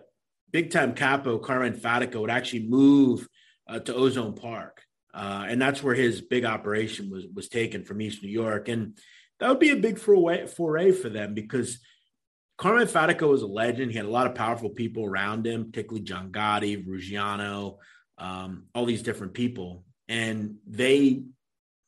big 0.51 0.71
time 0.71 0.93
capo 0.93 1.37
Carmine 1.37 1.75
Fatico 1.75 2.21
would 2.21 2.29
actually 2.29 2.67
move 2.67 3.27
uh, 3.67 3.79
to 3.79 3.93
Ozone 3.93 4.33
Park. 4.33 4.81
Uh, 5.13 5.45
and 5.47 5.61
that's 5.61 5.81
where 5.81 5.95
his 5.95 6.21
big 6.21 6.45
operation 6.45 7.09
was 7.09 7.25
was 7.33 7.49
taken 7.49 7.83
from 7.83 8.01
East 8.01 8.21
New 8.21 8.29
York. 8.29 8.69
And 8.69 8.97
that 9.39 9.49
would 9.49 9.59
be 9.59 9.71
a 9.71 9.75
big 9.75 9.99
foray, 9.99 10.47
foray 10.47 10.91
for 10.91 11.09
them 11.09 11.33
because 11.33 11.79
Carmine 12.57 12.87
Fatico 12.87 13.29
was 13.29 13.43
a 13.43 13.47
legend. 13.47 13.91
He 13.91 13.97
had 13.97 14.07
a 14.07 14.11
lot 14.11 14.27
of 14.27 14.35
powerful 14.35 14.69
people 14.69 15.05
around 15.05 15.45
him, 15.45 15.65
particularly 15.65 16.03
John 16.03 16.31
Gotti, 16.31 16.83
Ruggiero, 16.85 17.77
um, 18.17 18.65
all 18.73 18.85
these 18.85 19.03
different 19.03 19.33
people. 19.33 19.83
And 20.07 20.55
they 20.65 21.23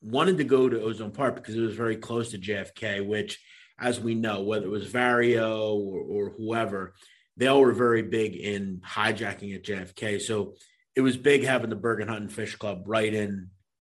wanted 0.01 0.37
to 0.37 0.43
go 0.43 0.69
to 0.69 0.81
Ozone 0.81 1.11
Park 1.11 1.35
because 1.35 1.55
it 1.55 1.61
was 1.61 1.75
very 1.75 1.97
close 1.97 2.31
to 2.31 2.37
JFK, 2.37 3.05
which, 3.05 3.43
as 3.79 3.99
we 3.99 4.13
know, 4.13 4.43
whether 4.43 4.65
it 4.65 4.69
was 4.69 4.87
Vario 4.87 5.73
or, 5.73 5.99
or 6.01 6.29
whoever, 6.37 6.93
they 7.35 7.47
all 7.47 7.61
were 7.61 7.73
very 7.73 8.03
big 8.03 8.35
in 8.35 8.81
hijacking 8.85 9.55
at 9.55 9.63
JFK. 9.63 10.21
So 10.21 10.53
it 10.95 11.01
was 11.01 11.17
big 11.17 11.43
having 11.43 11.69
the 11.69 11.75
Bergin 11.75 12.09
Hunt 12.09 12.21
and 12.21 12.31
Fish 12.31 12.55
Club 12.55 12.83
right 12.85 13.13
in 13.13 13.49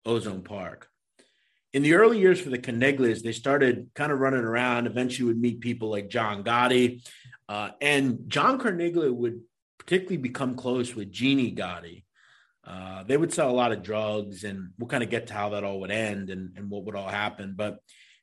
Ozone 0.07 0.43
Park. 0.43 0.89
In 1.73 1.83
the 1.83 1.95
early 1.95 2.19
years 2.19 2.41
for 2.41 2.51
the 2.51 2.59
Carneglias, 2.59 3.23
they 3.23 3.33
started 3.33 3.91
kind 3.95 4.13
of 4.13 4.19
running 4.19 4.45
around. 4.45 4.87
Eventually, 4.87 5.27
would 5.27 5.41
meet 5.41 5.61
people 5.61 5.91
like 5.91 6.11
John 6.11 6.45
Gotti, 6.45 7.07
uh, 7.49 7.71
and 7.81 8.29
John 8.29 8.59
Carneglia 8.59 9.13
would 9.13 9.41
particularly 9.79 10.19
become 10.19 10.55
close 10.55 10.95
with 10.95 11.11
Jeannie 11.11 11.55
Gotti. 11.55 12.05
Uh, 12.65 13.03
they 13.05 13.17
would 13.17 13.33
sell 13.33 13.51
a 13.51 13.53
lot 13.53 13.73
of 13.73 13.83
drugs, 13.83 14.45
and 14.45 14.71
we'll 14.79 14.89
kind 14.89 15.03
of 15.03 15.11
get 15.11 15.29
to 15.29 15.35
how 15.35 15.49
that 15.51 15.65
all 15.65 15.81
would 15.81 15.91
end 15.91 16.31
and, 16.31 16.57
and 16.57 16.71
what 16.71 16.85
would 16.85 16.95
all 16.95 17.09
happen. 17.09 17.55
But 17.57 17.79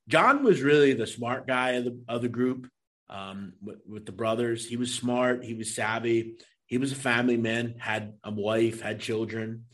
John 0.07 0.43
was 0.43 0.61
really 0.61 0.93
the 0.93 1.07
smart 1.07 1.47
guy 1.47 1.71
of 1.71 1.85
the 1.85 1.99
of 2.07 2.21
the 2.21 2.29
group 2.29 2.69
um, 3.09 3.53
with, 3.61 3.79
with 3.87 4.05
the 4.05 4.11
brothers. 4.11 4.65
He 4.65 4.77
was 4.77 4.93
smart. 4.93 5.43
He 5.43 5.55
was 5.55 5.75
savvy. 5.75 6.35
He 6.67 6.77
was 6.77 6.91
a 6.91 6.95
family 6.95 7.37
man. 7.37 7.75
Had 7.79 8.13
a 8.23 8.31
wife. 8.31 8.81
Had 8.81 8.99
children. 8.99 9.65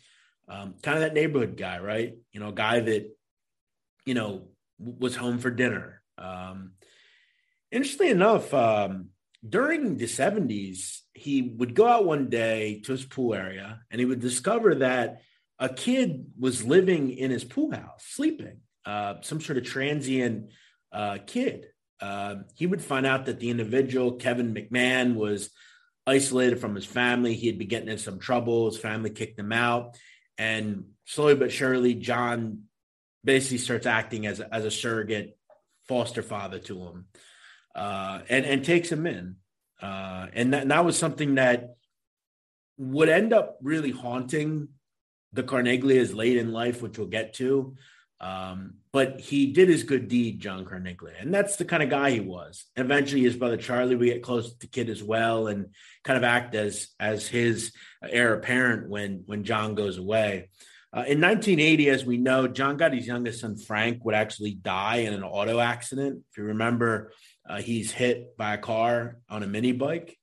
Um, 0.47 0.76
kind 0.82 0.97
of 0.97 1.01
that 1.01 1.13
neighborhood 1.13 1.57
guy, 1.57 1.80
right? 1.80 2.15
You 2.32 2.39
know, 2.39 2.49
a 2.49 2.53
guy 2.53 2.80
that 2.80 3.14
you 4.05 4.13
know 4.13 4.43
was 4.79 5.15
home 5.15 5.39
for 5.39 5.49
dinner. 5.49 6.01
Um, 6.17 6.71
interestingly 7.71 8.11
enough, 8.11 8.53
um, 8.53 9.09
during 9.47 9.97
the 9.97 10.05
70s, 10.05 10.99
he 11.13 11.41
would 11.41 11.75
go 11.75 11.87
out 11.87 12.05
one 12.05 12.29
day 12.29 12.81
to 12.85 12.91
his 12.91 13.05
pool 13.05 13.33
area 13.33 13.81
and 13.91 13.99
he 13.99 14.05
would 14.05 14.19
discover 14.19 14.75
that 14.75 15.21
a 15.59 15.69
kid 15.69 16.25
was 16.37 16.65
living 16.65 17.11
in 17.11 17.31
his 17.31 17.43
pool 17.43 17.71
house, 17.71 18.03
sleeping, 18.05 18.57
uh, 18.85 19.15
some 19.21 19.39
sort 19.39 19.57
of 19.57 19.63
transient 19.63 20.51
uh, 20.91 21.17
kid. 21.25 21.67
Uh, 22.01 22.35
he 22.55 22.67
would 22.67 22.81
find 22.81 23.05
out 23.05 23.27
that 23.27 23.39
the 23.39 23.49
individual, 23.49 24.13
Kevin 24.13 24.53
McMahon, 24.53 25.15
was 25.15 25.49
isolated 26.05 26.59
from 26.59 26.75
his 26.75 26.85
family. 26.85 27.35
He 27.35 27.47
had 27.47 27.57
been 27.57 27.69
getting 27.69 27.89
in 27.89 27.97
some 27.97 28.19
trouble. 28.19 28.65
His 28.65 28.77
family 28.77 29.09
kicked 29.11 29.39
him 29.39 29.53
out. 29.53 29.97
And 30.37 30.85
slowly 31.05 31.35
but 31.35 31.51
surely, 31.53 31.93
John 31.93 32.63
basically 33.26 33.57
starts 33.57 33.86
acting 33.86 34.26
as, 34.26 34.39
as 34.39 34.63
a 34.63 34.71
surrogate 34.71 35.38
foster 35.88 36.21
father 36.21 36.59
to 36.59 36.82
him 36.82 37.05
uh, 37.76 38.19
and 38.30 38.45
and 38.45 38.63
takes 38.63 38.91
him 38.91 39.05
in, 39.05 39.36
uh, 39.82 40.28
and, 40.34 40.53
that, 40.53 40.61
and 40.63 40.71
that 40.71 40.86
was 40.86 40.97
something 40.97 41.36
that 41.36 41.76
would 42.78 43.09
end 43.09 43.34
up 43.34 43.57
really 43.61 43.91
haunting 43.91 44.69
the 45.34 45.43
Carneglias 45.43 46.15
late 46.15 46.38
in 46.38 46.51
life, 46.51 46.82
which 46.82 46.97
we'll 46.97 47.07
get 47.07 47.34
to. 47.36 47.76
Um, 48.21 48.76
but 48.93 49.19
he 49.19 49.47
did 49.51 49.67
his 49.67 49.84
good 49.84 50.07
deed, 50.07 50.39
John 50.39 50.63
Carneglia, 50.63 51.21
and 51.21 51.34
that's 51.34 51.57
the 51.57 51.65
kind 51.65 51.84
of 51.84 51.89
guy 51.89 52.11
he 52.11 52.21
was. 52.21 52.65
Eventually, 52.78 53.23
his 53.23 53.36
brother 53.36 53.57
Charlie 53.57 53.97
we 53.97 54.07
get 54.07 54.23
close 54.23 54.53
to 54.53 54.59
the 54.59 54.67
kid 54.67 54.89
as 54.89 55.03
well, 55.03 55.47
and 55.47 55.67
kind 56.05 56.17
of 56.17 56.23
act 56.23 56.55
as 56.55 56.88
as 56.97 57.28
his 57.28 57.73
heir 58.01 58.34
apparent 58.34 58.89
when 58.89 59.23
when 59.26 59.43
John 59.43 59.76
goes 59.76 59.97
away. 59.97 60.49
Uh, 60.95 60.99
in 60.99 61.19
1980, 61.19 61.89
as 61.89 62.05
we 62.05 62.15
know, 62.15 62.47
John 62.47 62.77
Gotti's 62.77 63.05
youngest 63.05 63.41
son 63.41 63.57
Frank 63.57 64.05
would 64.05 64.15
actually 64.15 64.53
die 64.53 64.99
in 64.99 65.13
an 65.13 65.23
auto 65.23 65.59
accident. 65.59 66.23
If 66.31 66.37
you 66.37 66.45
remember, 66.45 67.11
uh, 67.49 67.61
he's 67.61 67.91
hit 67.91 68.37
by 68.37 68.53
a 68.53 68.57
car 68.57 69.17
on 69.29 69.43
a 69.43 69.47
mini 69.47 69.73
bike. 69.73 70.17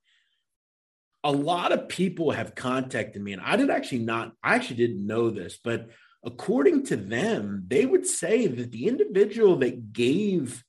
A 1.24 1.30
lot 1.30 1.72
of 1.72 1.90
people 1.90 2.30
have 2.30 2.54
contacted 2.54 3.20
me, 3.20 3.34
and 3.34 3.42
I 3.42 3.56
did 3.56 3.68
actually 3.68 3.98
not, 3.98 4.32
I 4.42 4.54
actually 4.54 4.76
didn't 4.76 5.06
know 5.06 5.28
this, 5.28 5.58
but 5.62 5.90
according 6.24 6.86
to 6.86 6.96
them, 6.96 7.64
they 7.68 7.84
would 7.84 8.06
say 8.06 8.46
that 8.46 8.72
the 8.72 8.88
individual 8.88 9.56
that 9.56 9.92
gave 9.92 10.64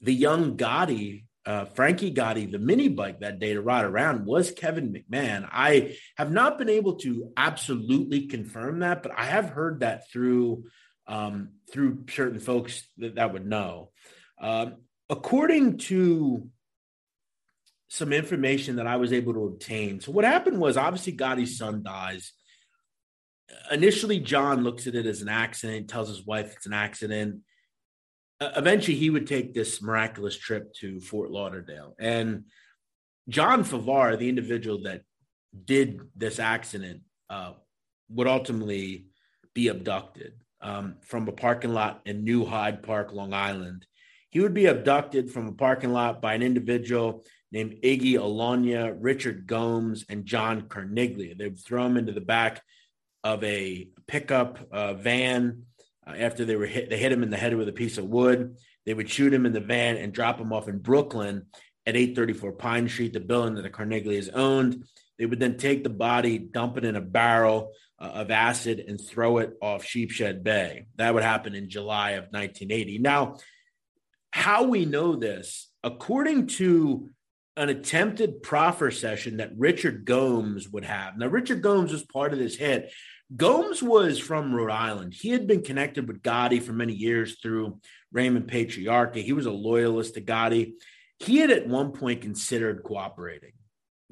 the 0.00 0.12
young 0.12 0.56
Gotti, 0.56 1.26
uh, 1.44 1.64
Frankie 1.64 2.14
Gotti, 2.14 2.50
the 2.50 2.58
mini 2.58 2.88
bike 2.88 3.20
that 3.20 3.40
day 3.40 3.54
to 3.54 3.60
ride 3.60 3.84
around 3.84 4.26
was 4.26 4.52
Kevin 4.52 4.92
McMahon. 4.92 5.48
I 5.50 5.96
have 6.16 6.30
not 6.30 6.58
been 6.58 6.68
able 6.68 6.96
to 6.96 7.32
absolutely 7.36 8.28
confirm 8.28 8.80
that, 8.80 9.02
but 9.02 9.12
I 9.16 9.24
have 9.24 9.50
heard 9.50 9.80
that 9.80 10.10
through 10.10 10.64
um, 11.08 11.50
through 11.72 12.04
certain 12.10 12.38
folks 12.38 12.86
that, 12.98 13.16
that 13.16 13.32
would 13.32 13.44
know. 13.44 13.90
Um, 14.40 14.76
according 15.10 15.78
to 15.78 16.48
some 17.88 18.12
information 18.12 18.76
that 18.76 18.86
I 18.86 18.96
was 18.96 19.12
able 19.12 19.34
to 19.34 19.46
obtain, 19.46 20.00
so 20.00 20.12
what 20.12 20.24
happened 20.24 20.60
was 20.60 20.76
obviously 20.76 21.16
Gotti's 21.16 21.58
son 21.58 21.82
dies. 21.82 22.32
Initially, 23.72 24.20
John 24.20 24.62
looks 24.62 24.86
at 24.86 24.94
it 24.94 25.06
as 25.06 25.22
an 25.22 25.28
accident, 25.28 25.88
tells 25.88 26.08
his 26.08 26.24
wife 26.24 26.54
it's 26.54 26.66
an 26.66 26.72
accident. 26.72 27.40
Eventually, 28.56 28.96
he 28.96 29.10
would 29.10 29.26
take 29.26 29.54
this 29.54 29.82
miraculous 29.82 30.36
trip 30.36 30.72
to 30.74 31.00
Fort 31.00 31.30
Lauderdale. 31.30 31.94
And 31.98 32.44
John 33.28 33.64
Favara, 33.64 34.18
the 34.18 34.28
individual 34.28 34.82
that 34.82 35.02
did 35.64 36.00
this 36.16 36.38
accident, 36.38 37.02
uh, 37.30 37.52
would 38.08 38.26
ultimately 38.26 39.06
be 39.54 39.68
abducted 39.68 40.34
um, 40.60 40.96
from 41.02 41.28
a 41.28 41.32
parking 41.32 41.74
lot 41.74 42.00
in 42.06 42.24
New 42.24 42.44
Hyde 42.44 42.82
Park, 42.82 43.12
Long 43.12 43.32
Island. 43.32 43.86
He 44.30 44.40
would 44.40 44.54
be 44.54 44.66
abducted 44.66 45.30
from 45.30 45.48
a 45.48 45.52
parking 45.52 45.92
lot 45.92 46.22
by 46.22 46.34
an 46.34 46.42
individual 46.42 47.24
named 47.50 47.76
Iggy 47.82 48.14
Alogna, 48.14 48.96
Richard 48.98 49.46
Gomes, 49.46 50.06
and 50.08 50.24
John 50.24 50.62
Carneglia. 50.62 51.36
They 51.36 51.48
would 51.48 51.62
throw 51.62 51.84
him 51.84 51.98
into 51.98 52.12
the 52.12 52.20
back 52.22 52.62
of 53.24 53.44
a 53.44 53.88
pickup 54.06 54.58
uh, 54.72 54.94
van 54.94 55.64
uh, 56.06 56.14
after 56.16 56.44
they 56.44 56.56
were 56.56 56.66
hit. 56.66 56.90
They 56.90 56.98
hit 56.98 57.12
him 57.12 57.22
in 57.22 57.30
the 57.30 57.36
head 57.36 57.54
with 57.56 57.68
a 57.68 57.72
piece 57.72 57.98
of 57.98 58.06
wood. 58.06 58.56
They 58.86 58.94
would 58.94 59.10
shoot 59.10 59.32
him 59.32 59.46
in 59.46 59.52
the 59.52 59.60
van 59.60 59.96
and 59.96 60.12
drop 60.12 60.38
him 60.38 60.52
off 60.52 60.68
in 60.68 60.78
Brooklyn 60.78 61.46
at 61.86 61.96
834 61.96 62.52
Pine 62.52 62.88
Street, 62.88 63.12
the 63.12 63.20
building 63.20 63.54
that 63.54 63.62
the 63.62 63.70
Carneglias 63.70 64.30
owned. 64.32 64.84
They 65.18 65.26
would 65.26 65.40
then 65.40 65.56
take 65.56 65.84
the 65.84 65.90
body, 65.90 66.38
dump 66.38 66.76
it 66.78 66.84
in 66.84 66.96
a 66.96 67.00
barrel 67.00 67.72
uh, 68.00 68.06
of 68.06 68.30
acid, 68.30 68.84
and 68.86 69.00
throw 69.00 69.38
it 69.38 69.52
off 69.60 69.84
Sheepshead 69.84 70.42
Bay. 70.42 70.86
That 70.96 71.14
would 71.14 71.22
happen 71.22 71.54
in 71.54 71.70
July 71.70 72.12
of 72.12 72.24
1980. 72.30 72.98
Now, 72.98 73.36
how 74.30 74.64
we 74.64 74.84
know 74.84 75.14
this, 75.14 75.70
according 75.84 76.48
to 76.48 77.10
an 77.56 77.68
attempted 77.68 78.42
proffer 78.42 78.90
session 78.90 79.36
that 79.36 79.52
Richard 79.56 80.04
Gomes 80.04 80.68
would 80.70 80.84
have. 80.84 81.18
Now, 81.18 81.26
Richard 81.26 81.62
Gomes 81.62 81.92
was 81.92 82.02
part 82.02 82.32
of 82.32 82.38
this 82.38 82.56
hit. 82.56 82.90
Gomes 83.34 83.82
was 83.82 84.18
from 84.18 84.54
Rhode 84.54 84.72
Island. 84.72 85.14
He 85.14 85.30
had 85.30 85.46
been 85.46 85.62
connected 85.62 86.06
with 86.06 86.22
Gotti 86.22 86.62
for 86.62 86.72
many 86.72 86.92
years 86.92 87.38
through 87.40 87.80
Raymond 88.12 88.48
Patriarca. 88.48 89.22
He 89.22 89.32
was 89.32 89.46
a 89.46 89.52
loyalist 89.52 90.14
to 90.14 90.20
Gotti. 90.20 90.72
He 91.18 91.38
had 91.38 91.50
at 91.50 91.68
one 91.68 91.92
point 91.92 92.20
considered 92.20 92.82
cooperating, 92.82 93.52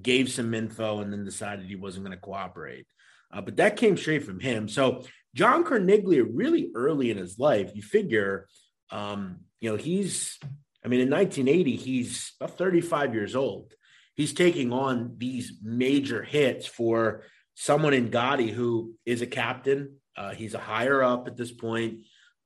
gave 0.01 0.31
some 0.31 0.55
info, 0.55 1.01
and 1.01 1.13
then 1.13 1.25
decided 1.25 1.67
he 1.67 1.77
wasn't 1.77 2.05
going 2.07 2.17
to 2.17 2.23
cooperate. 2.23 2.87
Uh, 3.33 3.41
but 3.41 3.57
that 3.57 3.77
came 3.77 3.97
straight 3.97 4.25
from 4.25 4.41
him. 4.41 4.69
So, 4.69 5.05
John 5.35 5.65
Carneglia, 5.65 6.27
really 6.29 6.71
early 6.75 7.11
in 7.11 7.17
his 7.17 7.39
life, 7.39 7.71
you 7.75 7.83
figure 7.83 8.49
um, 8.91 9.41
you 9.61 9.71
know, 9.71 9.77
he's, 9.77 10.39
I 10.85 10.89
mean, 10.89 11.01
in 11.01 11.11
1980, 11.11 11.77
he's 11.77 12.33
about 12.41 12.57
35 12.57 13.15
years 13.15 13.37
old. 13.37 13.73
He's 14.15 14.33
taking 14.33 14.73
on 14.73 15.15
these 15.19 15.55
major 15.63 16.23
hits 16.23 16.67
for 16.67 17.23
someone 17.61 17.93
in 17.93 18.09
Gotti 18.09 18.51
who 18.51 18.95
is 19.05 19.21
a 19.21 19.27
captain. 19.27 19.97
Uh, 20.17 20.31
he's 20.31 20.55
a 20.55 20.59
higher 20.59 21.03
up 21.03 21.27
at 21.27 21.37
this 21.37 21.53
point. 21.53 21.99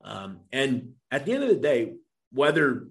Um, 0.02 0.40
and 0.50 0.94
at 1.08 1.24
the 1.24 1.32
end 1.32 1.44
of 1.44 1.50
the 1.50 1.54
day, 1.54 1.92
whether 2.32 2.88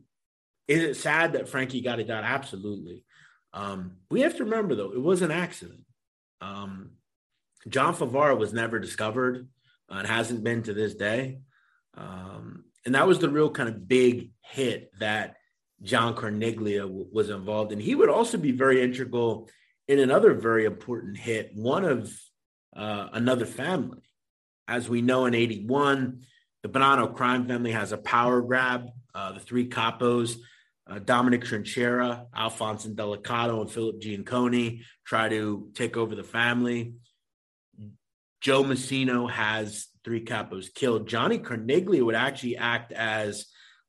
is 0.69 0.83
it 0.83 0.95
sad 0.95 1.33
that 1.33 1.49
Frankie 1.49 1.83
Gotti 1.83 2.07
died? 2.07 2.23
Absolutely. 2.23 3.03
Um, 3.51 3.97
we 4.09 4.21
have 4.21 4.37
to 4.37 4.45
remember, 4.45 4.73
though, 4.73 4.93
it 4.93 5.01
was 5.01 5.21
an 5.21 5.31
accident. 5.31 5.81
Um, 6.39 6.91
John 7.67 7.93
Favara 7.93 8.37
was 8.37 8.53
never 8.53 8.79
discovered 8.79 9.49
uh, 9.91 9.95
and 9.95 10.07
hasn't 10.07 10.45
been 10.45 10.63
to 10.63 10.73
this 10.73 10.95
day. 10.95 11.39
Um, 11.97 12.63
and 12.85 12.95
that 12.95 13.05
was 13.05 13.19
the 13.19 13.29
real 13.29 13.49
kind 13.49 13.67
of 13.67 13.85
big 13.85 14.31
hit 14.41 14.91
that 14.99 15.35
John 15.81 16.15
Carneglia 16.15 16.83
w- 16.83 17.07
was 17.11 17.29
involved 17.29 17.73
in. 17.73 17.81
He 17.81 17.95
would 17.95 18.09
also 18.09 18.37
be 18.37 18.53
very 18.53 18.81
integral 18.81 19.49
in 19.87 19.99
another 19.99 20.33
very 20.33 20.65
important 20.65 21.17
hit, 21.17 21.51
one 21.53 21.85
of 21.85 22.13
uh, 22.75 23.09
another 23.13 23.45
family. 23.45 24.01
As 24.67 24.87
we 24.87 25.01
know 25.01 25.25
in 25.25 25.33
81, 25.33 26.21
the 26.63 26.69
Bonanno 26.69 27.13
crime 27.13 27.47
family 27.47 27.71
has 27.71 27.91
a 27.91 27.97
power 27.97 28.41
grab. 28.41 28.89
Uh, 29.13 29.33
the 29.33 29.39
three 29.39 29.67
capos, 29.67 30.37
uh, 30.87 30.99
Dominic 30.99 31.41
Trinchera, 31.41 32.25
Alphonse 32.35 32.87
Delicato, 32.87 33.61
and 33.61 33.69
Philip 33.69 34.01
Giaccone 34.01 34.81
try 35.05 35.29
to 35.29 35.69
take 35.75 35.97
over 35.97 36.15
the 36.15 36.23
family. 36.23 36.93
Joe 38.41 38.63
Massino 38.63 39.29
has 39.29 39.87
three 40.03 40.23
capos 40.23 40.73
killed. 40.73 41.07
Johnny 41.07 41.39
Carneglia 41.39 42.03
would 42.03 42.15
actually 42.15 42.57
act 42.57 42.91
as 42.91 43.45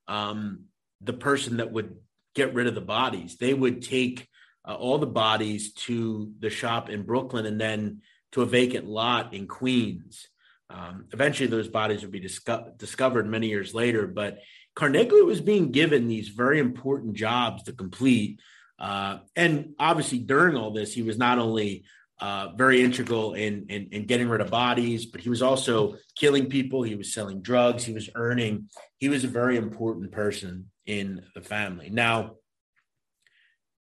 um, 0.06 0.64
the 1.00 1.12
person 1.12 1.56
that 1.56 1.72
would 1.72 1.96
get 2.34 2.54
rid 2.54 2.66
of 2.66 2.74
the 2.74 2.80
bodies. 2.80 3.36
They 3.36 3.54
would 3.54 3.82
take 3.82 4.28
uh, 4.66 4.74
all 4.74 4.98
the 4.98 5.06
bodies 5.06 5.72
to 5.72 6.32
the 6.38 6.50
shop 6.50 6.88
in 6.88 7.02
Brooklyn 7.02 7.46
and 7.46 7.60
then 7.60 8.00
to 8.32 8.42
a 8.42 8.46
vacant 8.46 8.86
lot 8.86 9.34
in 9.34 9.46
Queens. 9.46 10.28
Um, 10.70 11.06
eventually, 11.12 11.48
those 11.48 11.68
bodies 11.68 12.02
would 12.02 12.10
be 12.10 12.20
disco- 12.20 12.72
discovered 12.76 13.28
many 13.28 13.48
years 13.48 13.74
later. 13.74 14.06
But 14.06 14.38
Carneglia 14.74 15.24
was 15.24 15.40
being 15.40 15.70
given 15.70 16.08
these 16.08 16.28
very 16.28 16.58
important 16.58 17.14
jobs 17.14 17.62
to 17.64 17.72
complete. 17.72 18.40
Uh, 18.78 19.18
and 19.36 19.74
obviously, 19.78 20.18
during 20.18 20.56
all 20.56 20.72
this, 20.72 20.92
he 20.92 21.02
was 21.02 21.16
not 21.16 21.38
only 21.38 21.84
uh, 22.20 22.48
very 22.56 22.82
integral 22.82 23.34
in, 23.34 23.66
in, 23.68 23.88
in 23.92 24.06
getting 24.06 24.28
rid 24.28 24.40
of 24.40 24.50
bodies, 24.50 25.06
but 25.06 25.20
he 25.20 25.28
was 25.28 25.42
also 25.42 25.96
killing 26.16 26.46
people. 26.46 26.82
He 26.82 26.94
was 26.94 27.12
selling 27.12 27.40
drugs. 27.42 27.84
He 27.84 27.92
was 27.92 28.08
earning. 28.14 28.68
He 28.98 29.08
was 29.08 29.24
a 29.24 29.28
very 29.28 29.56
important 29.56 30.10
person 30.10 30.70
in 30.86 31.22
the 31.34 31.40
family. 31.40 31.90
Now, 31.90 32.36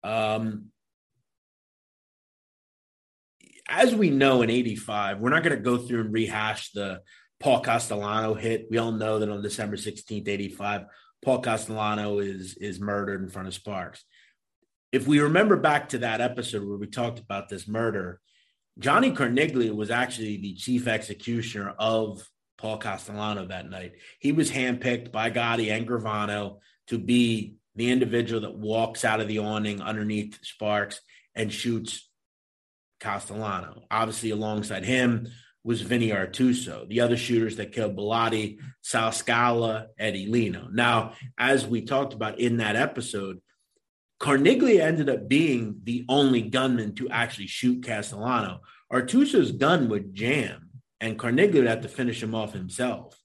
um, 0.07 0.65
as 3.69 3.93
we 3.93 4.09
know 4.09 4.41
in 4.41 4.49
85, 4.49 5.19
we're 5.19 5.29
not 5.29 5.43
going 5.43 5.55
to 5.55 5.61
go 5.61 5.77
through 5.77 6.01
and 6.01 6.13
rehash 6.13 6.71
the 6.71 7.01
Paul 7.39 7.59
Castellano 7.59 8.33
hit. 8.33 8.67
We 8.71 8.77
all 8.77 8.93
know 8.93 9.19
that 9.19 9.29
on 9.29 9.41
December 9.41 9.75
16th, 9.75 10.27
85, 10.27 10.85
Paul 11.23 11.39
Castellano 11.41 12.19
is, 12.19 12.55
is 12.55 12.79
murdered 12.79 13.21
in 13.21 13.29
front 13.29 13.49
of 13.49 13.53
Sparks. 13.53 14.05
If 14.93 15.05
we 15.07 15.19
remember 15.19 15.57
back 15.57 15.89
to 15.89 15.97
that 15.99 16.21
episode 16.21 16.65
where 16.65 16.77
we 16.77 16.87
talked 16.87 17.19
about 17.19 17.49
this 17.49 17.67
murder, 17.67 18.21
Johnny 18.79 19.11
Carneglia 19.11 19.75
was 19.75 19.91
actually 19.91 20.37
the 20.37 20.53
chief 20.53 20.87
executioner 20.87 21.75
of 21.77 22.25
Paul 22.57 22.77
Castellano 22.77 23.45
that 23.47 23.69
night. 23.69 23.93
He 24.19 24.31
was 24.31 24.49
handpicked 24.49 25.11
by 25.11 25.31
Gotti 25.31 25.69
and 25.69 25.85
Gravano 25.85 26.59
to 26.87 26.97
be 26.97 27.55
the 27.77 27.91
individual 27.91 28.41
that 28.41 28.57
walks 28.57 29.05
out 29.05 29.21
of 29.21 29.27
the 29.27 29.39
awning 29.39 29.81
underneath 29.81 30.37
Sparks 30.43 30.99
and 31.35 31.53
shoots 31.53 32.09
Castellano. 32.99 33.83
Obviously, 33.89 34.31
alongside 34.31 34.83
him 34.83 35.27
was 35.63 35.81
Vinny 35.81 36.09
Artuso. 36.09 36.87
The 36.87 37.01
other 37.01 37.17
shooters 37.17 37.57
that 37.57 37.71
killed 37.71 37.95
Bilotti, 37.95 38.57
Sal 38.81 39.11
Scala, 39.11 39.87
Eddie 39.99 40.27
Lino. 40.27 40.67
Now, 40.71 41.13
as 41.37 41.67
we 41.67 41.81
talked 41.81 42.13
about 42.13 42.39
in 42.39 42.57
that 42.57 42.75
episode, 42.75 43.41
Carneglia 44.19 44.79
ended 44.79 45.09
up 45.09 45.27
being 45.27 45.81
the 45.83 46.05
only 46.09 46.41
gunman 46.41 46.95
to 46.95 47.09
actually 47.09 47.47
shoot 47.47 47.83
Castellano. 47.83 48.61
Artuso's 48.91 49.51
gun 49.51 49.89
would 49.89 50.15
jam, 50.15 50.69
and 50.99 51.19
Carneglia 51.19 51.55
would 51.55 51.67
have 51.67 51.81
to 51.81 51.89
finish 51.89 52.23
him 52.23 52.33
off 52.33 52.53
himself. 52.53 53.15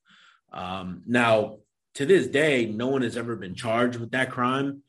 Um, 0.52 1.02
now, 1.06 1.58
to 1.94 2.06
this 2.06 2.26
day, 2.26 2.66
no 2.66 2.88
one 2.88 3.02
has 3.02 3.16
ever 3.16 3.36
been 3.36 3.54
charged 3.54 3.98
with 3.98 4.12
that 4.12 4.30
crime. 4.30 4.82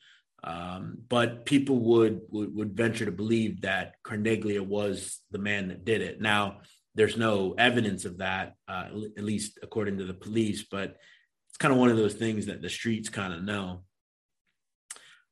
Um, 0.43 0.97
but 1.07 1.45
people 1.45 1.77
would, 1.79 2.21
would, 2.29 2.53
would 2.53 2.75
venture 2.75 3.05
to 3.05 3.11
believe 3.11 3.61
that 3.61 3.95
Carneglia 4.03 4.65
was 4.65 5.21
the 5.31 5.37
man 5.37 5.69
that 5.69 5.85
did 5.85 6.01
it. 6.01 6.19
Now, 6.19 6.57
there's 6.95 7.17
no 7.17 7.55
evidence 7.57 8.05
of 8.05 8.17
that, 8.17 8.55
uh, 8.67 8.87
at 9.17 9.23
least 9.23 9.59
according 9.63 9.97
to 9.99 10.05
the 10.05 10.13
police. 10.13 10.63
But 10.63 10.97
it's 11.49 11.57
kind 11.57 11.73
of 11.73 11.79
one 11.79 11.89
of 11.89 11.97
those 11.97 12.13
things 12.13 12.47
that 12.47 12.61
the 12.61 12.69
streets 12.69 13.09
kind 13.09 13.33
of 13.33 13.43
know. 13.43 13.83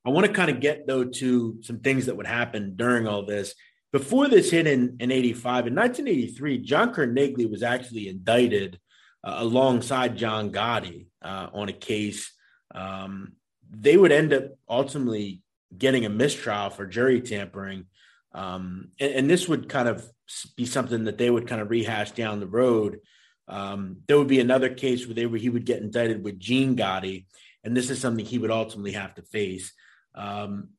I 0.06 0.10
want 0.10 0.26
to 0.26 0.34
kind 0.34 0.50
of 0.50 0.62
get 0.62 0.88
though 0.88 1.04
to 1.04 1.60
some 1.62 1.80
things 1.80 2.08
that 2.08 2.18
would 2.18 2.28
happen 2.28 2.76
during 2.76 3.08
all 3.08 3.26
this. 3.26 3.54
Before 3.92 4.30
this 4.30 4.50
hit 4.50 4.68
in, 4.68 4.96
in 5.00 5.12
85, 5.12 5.68
in 5.68 5.76
1983, 5.76 6.60
John 6.60 6.94
Carneglia 6.94 7.52
was 7.52 7.62
actually 7.62 8.08
indicted 8.08 8.80
uh, 9.24 9.36
alongside 9.38 10.18
John 10.18 10.52
Gotti 10.52 11.08
uh, 11.22 11.48
on 11.54 11.70
a 11.70 11.74
case. 11.74 12.32
Um, 12.74 13.34
they 13.70 13.98
would 13.98 14.12
end 14.12 14.34
up 14.34 14.46
ultimately 14.68 15.42
getting 15.78 16.06
a 16.06 16.10
mistrial 16.10 16.70
for 16.70 16.86
jury 16.86 17.22
tampering. 17.22 17.86
Um, 18.34 18.90
and, 19.00 19.14
and, 19.14 19.30
this 19.30 19.48
would 19.48 19.68
kind 19.68 19.90
of 19.90 20.10
be 20.56 20.66
something 20.66 21.04
that 21.04 21.18
they 21.18 21.30
would 21.30 21.48
kind 21.48 21.62
of 21.62 21.70
rehash 21.70 22.12
down 22.12 22.40
the 22.40 22.48
road. 22.48 23.00
Um, 23.48 23.98
there 24.08 24.18
would 24.18 24.28
be 24.28 24.40
another 24.40 24.70
case 24.70 25.06
where 25.06 25.16
they 25.16 25.26
were, 25.26 25.38
he 25.38 25.50
would 25.50 25.66
get 25.66 25.82
indicted 25.82 26.24
with 26.24 26.40
Gene 26.40 26.78
Gotti, 26.78 27.26
and 27.64 27.76
this 27.76 27.90
is 27.90 28.00
something 28.00 28.26
he 28.26 28.38
would 28.38 28.52
ultimately 28.52 28.94
have 28.94 29.14
to 29.16 29.22
face. 29.22 29.74
Um, 30.16 30.70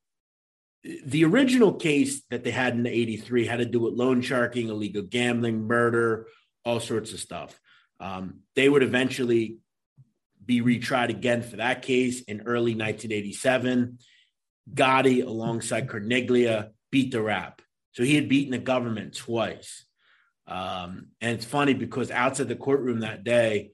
the 0.82 1.24
original 1.24 1.74
case 1.74 2.22
that 2.30 2.42
they 2.42 2.50
had 2.50 2.74
in 2.74 2.86
83 2.86 3.46
had 3.46 3.58
to 3.58 3.66
do 3.66 3.80
with 3.80 3.94
loan 3.94 4.22
sharking, 4.22 4.68
illegal 4.68 5.02
gambling, 5.02 5.66
murder, 5.66 6.26
all 6.64 6.80
sorts 6.80 7.12
of 7.12 7.20
stuff. 7.20 7.58
Um, 8.02 8.40
they 8.56 8.68
would 8.68 8.82
eventually 8.82 9.58
be 10.44 10.60
retried 10.60 11.08
again 11.08 11.40
for 11.40 11.56
that 11.56 11.82
case 11.82 12.22
in 12.22 12.40
early 12.40 12.74
1987. 12.74 13.98
Gotti, 14.74 15.24
alongside 15.24 15.86
Carneglia, 15.86 16.70
beat 16.90 17.12
the 17.12 17.22
rap. 17.22 17.62
So 17.92 18.02
he 18.02 18.16
had 18.16 18.28
beaten 18.28 18.50
the 18.50 18.58
government 18.58 19.14
twice. 19.14 19.84
Um, 20.48 21.10
and 21.20 21.36
it's 21.36 21.44
funny 21.44 21.74
because 21.74 22.10
outside 22.10 22.48
the 22.48 22.56
courtroom 22.56 23.00
that 23.00 23.22
day, 23.22 23.70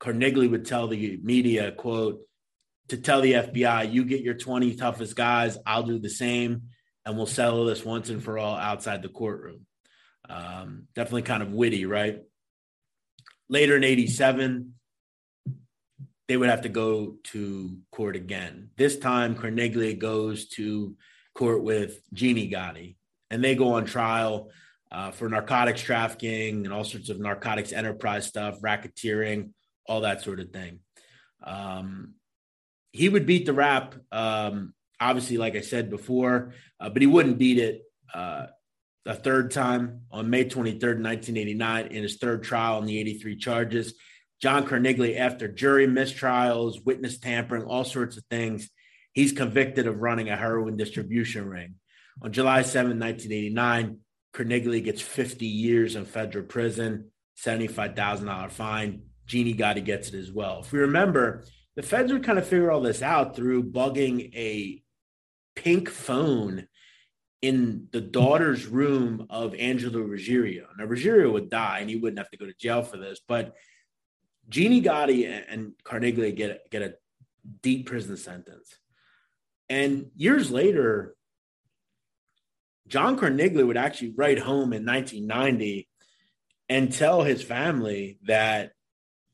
Carneglia 0.00 0.50
would 0.50 0.66
tell 0.66 0.88
the 0.88 1.20
media, 1.22 1.70
quote, 1.70 2.20
to 2.88 2.96
tell 2.96 3.20
the 3.20 3.34
FBI, 3.34 3.92
you 3.92 4.04
get 4.04 4.22
your 4.22 4.34
20 4.34 4.74
toughest 4.74 5.14
guys, 5.14 5.56
I'll 5.64 5.84
do 5.84 6.00
the 6.00 6.10
same, 6.10 6.62
and 7.06 7.16
we'll 7.16 7.26
settle 7.26 7.64
this 7.64 7.84
once 7.84 8.08
and 8.08 8.22
for 8.22 8.38
all 8.38 8.56
outside 8.56 9.02
the 9.02 9.08
courtroom. 9.08 9.66
Um, 10.28 10.88
definitely 10.96 11.22
kind 11.22 11.44
of 11.44 11.52
witty, 11.52 11.86
right? 11.86 12.22
Later 13.52 13.76
in 13.76 13.84
87, 13.84 14.72
they 16.26 16.38
would 16.38 16.48
have 16.48 16.62
to 16.62 16.70
go 16.70 17.16
to 17.24 17.76
court 17.90 18.16
again. 18.16 18.70
This 18.78 18.96
time, 18.96 19.34
Carneglia 19.34 19.98
goes 19.98 20.48
to 20.56 20.96
court 21.34 21.62
with 21.62 22.00
Jeannie 22.14 22.50
Gotti, 22.50 22.96
and 23.30 23.44
they 23.44 23.54
go 23.54 23.74
on 23.74 23.84
trial 23.84 24.50
uh, 24.90 25.10
for 25.10 25.28
narcotics 25.28 25.82
trafficking 25.82 26.64
and 26.64 26.72
all 26.72 26.82
sorts 26.82 27.10
of 27.10 27.20
narcotics 27.20 27.74
enterprise 27.74 28.26
stuff, 28.26 28.58
racketeering, 28.62 29.50
all 29.86 30.00
that 30.00 30.22
sort 30.22 30.40
of 30.40 30.48
thing. 30.48 30.78
Um, 31.44 32.14
he 32.92 33.10
would 33.10 33.26
beat 33.26 33.44
the 33.44 33.52
rap, 33.52 33.94
um, 34.12 34.72
obviously, 34.98 35.36
like 35.36 35.56
I 35.56 35.60
said 35.60 35.90
before, 35.90 36.54
uh, 36.80 36.88
but 36.88 37.02
he 37.02 37.06
wouldn't 37.06 37.36
beat 37.36 37.58
it 37.58 37.82
uh, 38.14 38.46
a 39.04 39.14
third 39.14 39.50
time 39.50 40.02
on 40.10 40.30
May 40.30 40.44
23rd, 40.44 41.02
1989, 41.02 41.86
in 41.86 42.02
his 42.02 42.16
third 42.16 42.42
trial 42.42 42.76
on 42.76 42.86
the 42.86 42.98
83 42.98 43.36
charges. 43.36 43.94
John 44.40 44.66
Carneglia, 44.66 45.18
after 45.18 45.48
jury 45.48 45.86
mistrials, 45.86 46.84
witness 46.84 47.18
tampering, 47.18 47.64
all 47.64 47.84
sorts 47.84 48.16
of 48.16 48.24
things, 48.30 48.70
he's 49.12 49.32
convicted 49.32 49.86
of 49.86 50.00
running 50.00 50.28
a 50.28 50.36
heroin 50.36 50.76
distribution 50.76 51.48
ring. 51.48 51.74
On 52.22 52.32
July 52.32 52.62
7, 52.62 52.98
1989, 52.98 53.98
Carneglia 54.34 54.84
gets 54.84 55.00
50 55.00 55.46
years 55.46 55.96
in 55.96 56.04
federal 56.04 56.44
prison, 56.44 57.10
$75,000 57.44 58.50
fine. 58.50 59.02
Jeannie 59.26 59.54
Gotti 59.54 59.84
gets 59.84 60.08
it 60.08 60.14
as 60.14 60.32
well. 60.32 60.60
If 60.60 60.72
we 60.72 60.80
remember, 60.80 61.44
the 61.76 61.82
feds 61.82 62.12
would 62.12 62.24
kind 62.24 62.38
of 62.38 62.46
figure 62.46 62.70
all 62.70 62.80
this 62.80 63.02
out 63.02 63.34
through 63.34 63.70
bugging 63.70 64.34
a 64.34 64.82
pink 65.54 65.88
phone 65.88 66.66
in 67.42 67.88
the 67.90 68.00
daughter's 68.00 68.66
room 68.66 69.26
of 69.28 69.54
Angelo 69.56 70.00
Ruggiero. 70.00 70.68
Now, 70.78 70.84
Ruggiero 70.84 71.32
would 71.32 71.50
die 71.50 71.80
and 71.80 71.90
he 71.90 71.96
wouldn't 71.96 72.18
have 72.18 72.30
to 72.30 72.36
go 72.36 72.46
to 72.46 72.54
jail 72.54 72.82
for 72.82 72.96
this, 72.96 73.20
but 73.26 73.54
Jeannie 74.48 74.82
Gotti 74.82 75.44
and 75.48 75.72
Carneglia 75.84 76.34
get 76.34 76.70
get 76.70 76.82
a 76.82 76.94
deep 77.62 77.86
prison 77.86 78.16
sentence, 78.16 78.76
and 79.68 80.10
years 80.16 80.50
later, 80.50 81.14
John 82.88 83.18
Carneglia 83.18 83.66
would 83.66 83.76
actually 83.76 84.14
write 84.16 84.38
home 84.38 84.72
in 84.72 84.84
1990 84.84 85.88
and 86.68 86.92
tell 86.92 87.22
his 87.22 87.42
family 87.42 88.18
that 88.24 88.72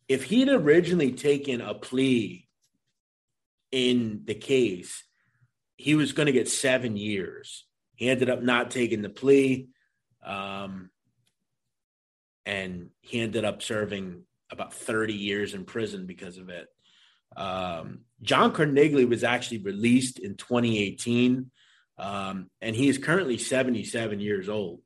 if 0.08 0.24
he'd 0.24 0.48
originally 0.48 1.12
taken 1.12 1.60
a 1.60 1.74
plea 1.74 2.48
in 3.70 4.22
the 4.24 4.34
case, 4.34 5.04
he 5.76 5.94
was 5.94 6.12
going 6.12 6.26
to 6.26 6.32
get 6.32 6.48
seven 6.48 6.96
years. 6.96 7.64
He 7.98 8.08
ended 8.08 8.30
up 8.30 8.40
not 8.40 8.70
taking 8.70 9.02
the 9.02 9.08
plea, 9.08 9.66
um, 10.24 10.88
and 12.46 12.90
he 13.00 13.20
ended 13.20 13.44
up 13.44 13.60
serving 13.60 14.22
about 14.52 14.72
30 14.72 15.14
years 15.14 15.52
in 15.52 15.64
prison 15.64 16.06
because 16.06 16.38
of 16.38 16.48
it. 16.48 16.68
Um, 17.36 18.02
John 18.22 18.52
Carneglia 18.52 19.08
was 19.08 19.24
actually 19.24 19.58
released 19.58 20.20
in 20.20 20.36
2018, 20.36 21.50
um, 21.98 22.48
and 22.60 22.76
he 22.76 22.88
is 22.88 22.98
currently 22.98 23.36
77 23.36 24.20
years 24.20 24.48
old. 24.48 24.82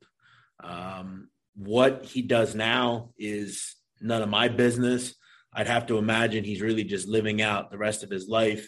Um, 0.63 1.29
what 1.55 2.05
he 2.05 2.23
does 2.23 2.55
now 2.55 3.11
is 3.15 3.75
none 4.01 4.23
of 4.23 4.29
my 4.29 4.47
business. 4.47 5.13
I'd 5.53 5.67
have 5.67 5.85
to 5.85 5.99
imagine 5.99 6.43
he's 6.43 6.61
really 6.61 6.83
just 6.83 7.07
living 7.07 7.43
out 7.43 7.69
the 7.69 7.77
rest 7.77 8.01
of 8.01 8.09
his 8.09 8.27
life 8.27 8.67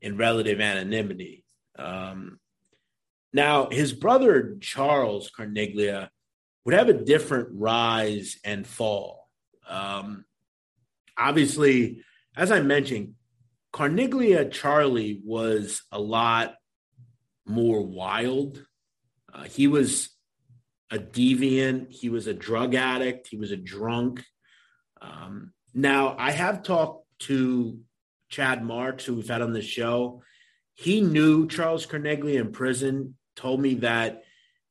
in 0.00 0.16
relative 0.16 0.60
anonymity. 0.60 1.44
Um, 1.76 2.38
now, 3.32 3.68
his 3.70 3.92
brother 3.92 4.56
Charles 4.60 5.30
Carneglia 5.30 6.08
would 6.64 6.74
have 6.74 6.88
a 6.88 7.04
different 7.04 7.48
rise 7.52 8.38
and 8.44 8.66
fall. 8.66 9.28
Um, 9.68 10.24
obviously, 11.16 12.02
as 12.36 12.50
I 12.50 12.60
mentioned, 12.60 13.14
Carneglia 13.72 14.50
Charlie 14.50 15.20
was 15.24 15.82
a 15.92 16.00
lot 16.00 16.54
more 17.46 17.82
wild. 17.82 18.64
Uh, 19.32 19.44
he 19.44 19.68
was 19.68 20.10
a 20.90 20.98
deviant. 20.98 21.92
He 21.92 22.08
was 22.08 22.26
a 22.26 22.34
drug 22.34 22.74
addict. 22.74 23.28
He 23.28 23.36
was 23.36 23.52
a 23.52 23.56
drunk. 23.56 24.24
Um, 25.00 25.52
now, 25.72 26.16
I 26.18 26.32
have 26.32 26.64
talked 26.64 27.06
to 27.20 27.78
Chad 28.28 28.64
Marks, 28.64 29.04
who 29.04 29.14
we've 29.14 29.28
had 29.28 29.42
on 29.42 29.52
the 29.52 29.62
show. 29.62 30.22
He 30.74 31.00
knew 31.00 31.46
Charles 31.46 31.86
Carneglia 31.86 32.40
in 32.40 32.52
prison, 32.52 33.16
told 33.40 33.60
me 33.60 33.74
that 33.76 34.24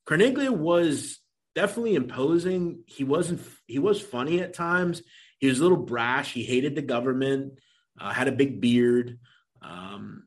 Carneglia 0.06 0.50
was 0.50 1.18
definitely 1.54 1.94
imposing. 1.94 2.82
He 2.86 3.04
wasn't. 3.04 3.42
He 3.66 3.78
was 3.78 4.00
funny 4.00 4.40
at 4.40 4.54
times. 4.54 5.02
He 5.38 5.48
was 5.48 5.58
a 5.58 5.62
little 5.62 5.78
brash. 5.78 6.32
He 6.32 6.44
hated 6.44 6.74
the 6.74 6.82
government. 6.82 7.58
Uh, 7.98 8.12
had 8.12 8.28
a 8.28 8.32
big 8.32 8.60
beard. 8.60 9.18
Um, 9.62 10.26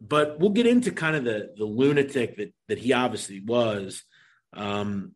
but 0.00 0.38
we'll 0.40 0.50
get 0.50 0.66
into 0.66 0.90
kind 0.90 1.16
of 1.16 1.24
the 1.24 1.54
the 1.56 1.64
lunatic 1.64 2.36
that 2.36 2.52
that 2.68 2.78
he 2.78 2.92
obviously 2.92 3.40
was. 3.40 4.02
Um, 4.52 5.12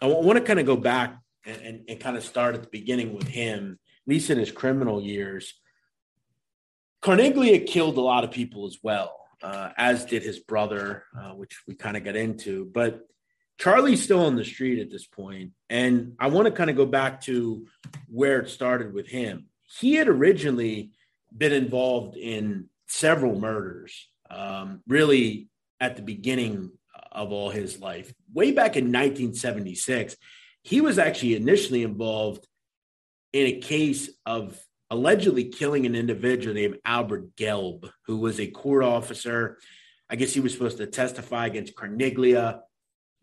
I 0.00 0.06
want 0.06 0.38
to 0.38 0.44
kind 0.44 0.60
of 0.60 0.66
go 0.66 0.76
back 0.76 1.18
and, 1.44 1.60
and, 1.62 1.84
and 1.88 2.00
kind 2.00 2.16
of 2.16 2.24
start 2.24 2.54
at 2.54 2.62
the 2.62 2.68
beginning 2.70 3.14
with 3.14 3.26
him, 3.26 3.78
at 4.06 4.10
least 4.10 4.30
in 4.30 4.38
his 4.38 4.52
criminal 4.52 5.02
years. 5.02 5.54
Carneglia 7.02 7.66
killed 7.66 7.96
a 7.96 8.00
lot 8.00 8.24
of 8.24 8.30
people 8.30 8.66
as 8.66 8.78
well, 8.82 9.16
uh, 9.42 9.70
as 9.76 10.04
did 10.04 10.22
his 10.22 10.38
brother, 10.38 11.04
uh, 11.18 11.30
which 11.30 11.62
we 11.66 11.74
kind 11.74 11.96
of 11.96 12.04
got 12.04 12.16
into. 12.16 12.64
But 12.72 13.06
Charlie's 13.58 14.02
still 14.02 14.24
on 14.24 14.36
the 14.36 14.44
street 14.44 14.78
at 14.78 14.90
this 14.90 15.06
point, 15.06 15.52
and 15.68 16.14
I 16.18 16.28
want 16.28 16.46
to 16.46 16.52
kind 16.52 16.70
of 16.70 16.76
go 16.76 16.86
back 16.86 17.20
to 17.22 17.66
where 18.08 18.40
it 18.40 18.48
started 18.50 18.92
with 18.92 19.08
him. 19.08 19.46
He 19.78 19.94
had 19.94 20.08
originally 20.08 20.92
been 21.36 21.52
involved 21.52 22.16
in 22.16 22.68
several 22.86 23.38
murders, 23.38 24.08
um, 24.30 24.82
really 24.86 25.48
at 25.80 25.96
the 25.96 26.02
beginning 26.02 26.70
of 27.12 27.32
all 27.32 27.50
his 27.50 27.80
life. 27.80 28.12
Way 28.32 28.52
back 28.52 28.76
in 28.76 28.86
1976, 28.86 30.16
he 30.62 30.80
was 30.80 30.98
actually 30.98 31.34
initially 31.34 31.82
involved 31.82 32.46
in 33.32 33.46
a 33.46 33.60
case 33.60 34.10
of 34.24 34.58
allegedly 34.90 35.44
killing 35.44 35.86
an 35.86 35.94
individual 35.94 36.54
named 36.54 36.78
Albert 36.84 37.36
Gelb, 37.36 37.90
who 38.06 38.18
was 38.18 38.40
a 38.40 38.46
court 38.46 38.82
officer. 38.82 39.58
I 40.08 40.16
guess 40.16 40.32
he 40.32 40.40
was 40.40 40.52
supposed 40.52 40.78
to 40.78 40.86
testify 40.86 41.46
against 41.46 41.74
Carneglia. 41.74 42.60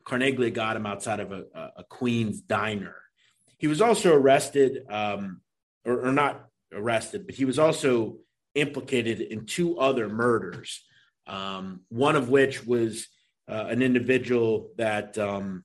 Carneglia 0.05 0.53
got 0.53 0.75
him 0.75 0.85
outside 0.85 1.19
of 1.19 1.31
a, 1.31 1.43
a 1.77 1.83
Queens 1.89 2.41
diner. 2.41 2.95
He 3.57 3.67
was 3.67 3.81
also 3.81 4.13
arrested, 4.13 4.85
um, 4.89 5.41
or, 5.83 6.07
or 6.07 6.11
not 6.11 6.45
arrested, 6.71 7.25
but 7.25 7.35
he 7.35 7.45
was 7.45 7.57
also 7.57 8.17
implicated 8.53 9.21
in 9.21 9.45
two 9.45 9.79
other 9.79 10.07
murders. 10.07 10.83
Um, 11.27 11.81
one 11.89 12.15
of 12.15 12.29
which 12.29 12.63
was 12.65 13.07
uh, 13.47 13.65
an 13.69 13.81
individual 13.81 14.69
that 14.77 15.17
um, 15.17 15.63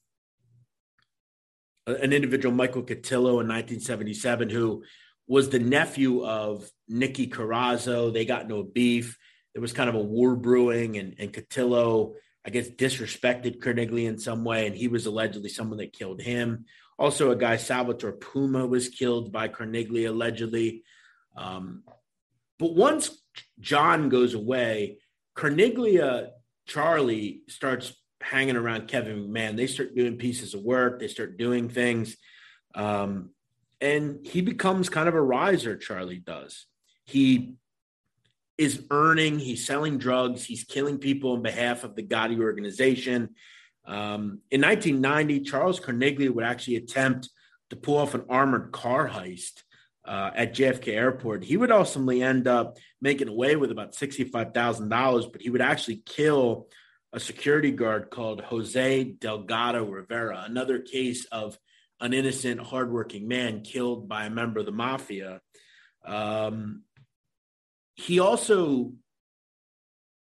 an 1.87 2.13
individual 2.13 2.55
Michael 2.55 2.83
Cotillo 2.83 3.41
in 3.41 3.49
1977 3.49 4.51
who 4.51 4.83
was 5.31 5.49
the 5.49 5.61
nephew 5.61 6.27
of 6.27 6.69
Nicky 6.89 7.29
Corozzo. 7.29 8.13
They 8.13 8.25
got 8.25 8.43
into 8.43 8.57
a 8.57 8.65
beef. 8.65 9.17
There 9.55 9.63
was 9.63 9.73
kind 9.73 9.89
of 9.89 9.95
a 9.95 10.01
war 10.01 10.35
brewing, 10.35 10.97
and, 10.97 11.15
and 11.21 11.33
Cotillo, 11.33 12.15
I 12.45 12.51
guess, 12.51 12.69
disrespected 12.69 13.61
Carneglia 13.61 14.09
in 14.09 14.19
some 14.19 14.43
way, 14.43 14.67
and 14.67 14.75
he 14.75 14.89
was 14.89 15.07
allegedly 15.07 15.49
someone 15.49 15.79
that 15.79 15.93
killed 15.93 16.21
him. 16.21 16.65
Also, 16.99 17.31
a 17.31 17.37
guy, 17.37 17.59
Salvatore 17.59 18.15
Puma, 18.15 18.67
was 18.67 18.89
killed 18.89 19.31
by 19.31 19.47
Carneglia, 19.47 20.09
allegedly. 20.09 20.83
Um, 21.37 21.85
but 22.59 22.75
once 22.75 23.23
John 23.61 24.09
goes 24.09 24.35
away, 24.35 24.99
Carneglia, 25.37 26.31
Charlie 26.67 27.43
starts 27.49 27.95
hanging 28.21 28.57
around 28.57 28.89
Kevin 28.89 29.29
McMahon. 29.29 29.57
They 29.57 29.69
start 29.69 29.95
doing 29.95 30.17
pieces 30.17 30.55
of 30.55 30.63
work, 30.63 30.99
they 30.99 31.07
start 31.07 31.39
doing 31.39 31.69
things. 31.69 32.17
Um, 32.75 33.31
and 33.81 34.27
he 34.27 34.41
becomes 34.41 34.89
kind 34.89 35.09
of 35.09 35.15
a 35.15 35.23
riser, 35.23 35.77
Charlie 35.77 36.19
does. 36.19 36.67
He 37.05 37.55
is 38.59 38.85
earning, 38.91 39.39
he's 39.39 39.67
selling 39.67 39.97
drugs, 39.97 40.45
he's 40.45 40.65
killing 40.65 40.99
people 40.99 41.33
on 41.33 41.43
behalf 41.43 41.83
of 41.83 41.97
the 41.97 42.03
Gotti 42.03 42.41
organization. 42.41 43.31
Um, 43.87 44.41
in 44.51 44.61
1990, 44.61 45.41
Charles 45.41 45.81
Carneglia 45.81 46.31
would 46.31 46.45
actually 46.45 46.77
attempt 46.77 47.31
to 47.71 47.77
pull 47.77 47.97
off 47.97 48.15
an 48.15 48.25
armored 48.29 48.71
car 48.73 49.09
heist 49.09 49.63
uh, 50.05 50.31
at 50.35 50.55
JFK 50.55 50.89
Airport. 50.89 51.45
He 51.45 51.57
would 51.57 51.71
ultimately 51.71 52.23
end 52.23 52.47
up 52.47 52.77
making 53.01 53.29
away 53.29 53.57
with 53.57 53.71
about 53.71 53.95
$65,000, 53.95 55.33
but 55.33 55.41
he 55.41 55.51
would 55.51 55.63
actually 55.63 56.03
kill 56.05 56.69
a 57.13 57.21
security 57.21 57.71
guard 57.71 58.11
called 58.11 58.41
Jose 58.43 59.05
Delgado 59.05 59.85
Rivera, 59.85 60.45
another 60.47 60.79
case 60.79 61.25
of 61.27 61.59
an 62.01 62.13
innocent, 62.13 62.61
hardworking 62.61 63.29
man 63.29 63.63
killed 63.63 64.09
by 64.09 64.25
a 64.25 64.31
member 64.31 64.61
of 64.61 64.67
the 64.67 64.73
mafia. 64.73 65.41
Um, 66.05 66.83
he 67.95 68.21
also 68.21 68.93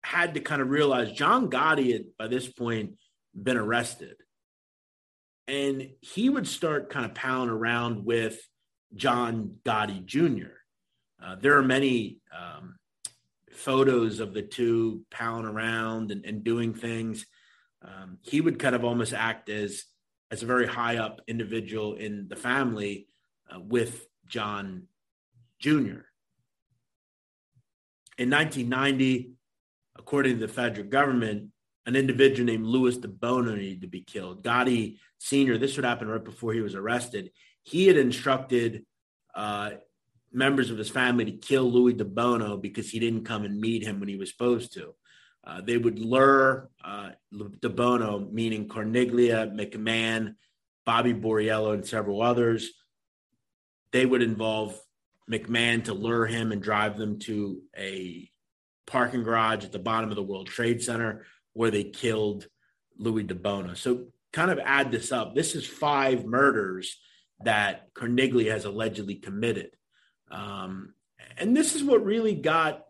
had 0.02 0.34
to 0.34 0.40
kind 0.40 0.62
of 0.62 0.70
realize 0.70 1.12
John 1.12 1.50
Gotti 1.50 1.92
had, 1.92 2.04
by 2.18 2.28
this 2.28 2.48
point, 2.48 2.94
been 3.34 3.56
arrested. 3.56 4.16
And 5.46 5.90
he 6.00 6.28
would 6.28 6.46
start 6.46 6.90
kind 6.90 7.04
of 7.04 7.14
palling 7.14 7.50
around 7.50 8.04
with 8.04 8.38
John 8.94 9.56
Gotti 9.64 10.04
Jr. 10.04 10.52
Uh, 11.22 11.36
there 11.36 11.58
are 11.58 11.62
many 11.62 12.18
um, 12.36 12.76
photos 13.52 14.20
of 14.20 14.34
the 14.34 14.42
two 14.42 15.02
palling 15.10 15.44
around 15.44 16.10
and, 16.10 16.24
and 16.24 16.44
doing 16.44 16.74
things. 16.74 17.26
Um, 17.82 18.18
he 18.22 18.40
would 18.40 18.58
kind 18.58 18.74
of 18.74 18.84
almost 18.84 19.12
act 19.12 19.48
as 19.48 19.84
as 20.30 20.42
a 20.42 20.46
very 20.46 20.66
high 20.66 20.96
up 20.96 21.20
individual 21.26 21.94
in 21.94 22.28
the 22.28 22.36
family 22.36 23.08
uh, 23.50 23.60
with 23.60 24.06
John 24.26 24.84
Jr. 25.58 26.04
In 28.18 28.30
1990, 28.30 29.32
according 29.98 30.38
to 30.38 30.46
the 30.46 30.52
federal 30.52 30.86
government, 30.86 31.50
an 31.86 31.96
individual 31.96 32.46
named 32.46 32.66
Louis 32.66 32.98
DeBono 32.98 33.56
needed 33.56 33.80
to 33.80 33.86
be 33.86 34.02
killed. 34.02 34.42
Gotti 34.42 34.98
Sr., 35.18 35.56
this 35.56 35.76
would 35.76 35.84
happen 35.84 36.08
right 36.08 36.22
before 36.22 36.52
he 36.52 36.60
was 36.60 36.74
arrested. 36.74 37.30
He 37.62 37.86
had 37.86 37.96
instructed 37.96 38.84
uh, 39.34 39.70
members 40.32 40.70
of 40.70 40.78
his 40.78 40.90
family 40.90 41.24
to 41.24 41.32
kill 41.32 41.64
Louis 41.70 41.94
DeBono 41.94 42.60
because 42.60 42.90
he 42.90 42.98
didn't 42.98 43.24
come 43.24 43.44
and 43.44 43.60
meet 43.60 43.84
him 43.84 44.00
when 44.00 44.08
he 44.08 44.16
was 44.16 44.30
supposed 44.30 44.74
to. 44.74 44.94
Uh, 45.48 45.62
they 45.62 45.78
would 45.78 45.98
lure 45.98 46.68
uh, 46.84 47.10
DeBono, 47.32 48.30
meaning 48.30 48.68
Carneglia, 48.68 49.50
McMahon, 49.50 50.34
Bobby 50.84 51.14
Borriello, 51.14 51.72
and 51.72 51.86
several 51.86 52.20
others. 52.20 52.70
They 53.92 54.04
would 54.04 54.22
involve 54.22 54.78
McMahon 55.30 55.84
to 55.84 55.94
lure 55.94 56.26
him 56.26 56.52
and 56.52 56.62
drive 56.62 56.98
them 56.98 57.18
to 57.20 57.62
a 57.76 58.30
parking 58.86 59.22
garage 59.22 59.64
at 59.64 59.72
the 59.72 59.78
bottom 59.78 60.10
of 60.10 60.16
the 60.16 60.22
World 60.22 60.48
Trade 60.48 60.82
Center 60.82 61.24
where 61.54 61.70
they 61.70 61.84
killed 61.84 62.46
Louis 62.98 63.24
DeBono. 63.24 63.76
So, 63.76 64.08
kind 64.32 64.50
of 64.50 64.58
add 64.58 64.92
this 64.92 65.10
up. 65.10 65.34
This 65.34 65.54
is 65.54 65.66
five 65.66 66.26
murders 66.26 66.98
that 67.42 67.94
Carneglia 67.94 68.50
has 68.50 68.66
allegedly 68.66 69.14
committed. 69.14 69.70
Um, 70.30 70.92
and 71.38 71.56
this 71.56 71.74
is 71.74 71.82
what 71.82 72.04
really 72.04 72.34
got 72.34 72.84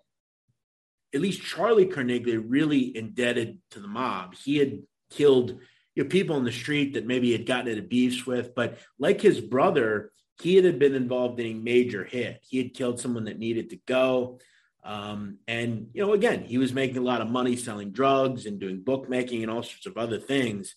at 1.14 1.20
least 1.20 1.42
Charlie 1.42 1.86
Carneglia 1.86 2.42
really 2.46 2.96
indebted 2.96 3.58
to 3.70 3.80
the 3.80 3.88
mob. 3.88 4.34
He 4.34 4.58
had 4.58 4.82
killed 5.10 5.58
you 5.94 6.04
know, 6.04 6.08
people 6.08 6.36
in 6.36 6.44
the 6.44 6.52
street 6.52 6.94
that 6.94 7.06
maybe 7.06 7.32
had 7.32 7.46
gotten 7.46 7.68
into 7.68 7.82
beefs 7.82 8.26
with, 8.26 8.54
but 8.54 8.78
like 8.98 9.20
his 9.20 9.40
brother, 9.40 10.12
he 10.40 10.56
had 10.56 10.78
been 10.78 10.94
involved 10.94 11.40
in 11.40 11.46
a 11.46 11.54
major 11.54 12.04
hit. 12.04 12.40
He 12.48 12.58
had 12.58 12.74
killed 12.74 13.00
someone 13.00 13.24
that 13.24 13.38
needed 13.38 13.70
to 13.70 13.80
go. 13.86 14.38
Um, 14.84 15.38
and, 15.48 15.88
you 15.92 16.06
know, 16.06 16.12
again, 16.12 16.44
he 16.44 16.58
was 16.58 16.72
making 16.72 16.98
a 16.98 17.02
lot 17.02 17.20
of 17.20 17.28
money 17.28 17.56
selling 17.56 17.90
drugs 17.90 18.46
and 18.46 18.60
doing 18.60 18.80
bookmaking 18.80 19.42
and 19.42 19.50
all 19.50 19.62
sorts 19.62 19.86
of 19.86 19.96
other 19.96 20.18
things. 20.18 20.76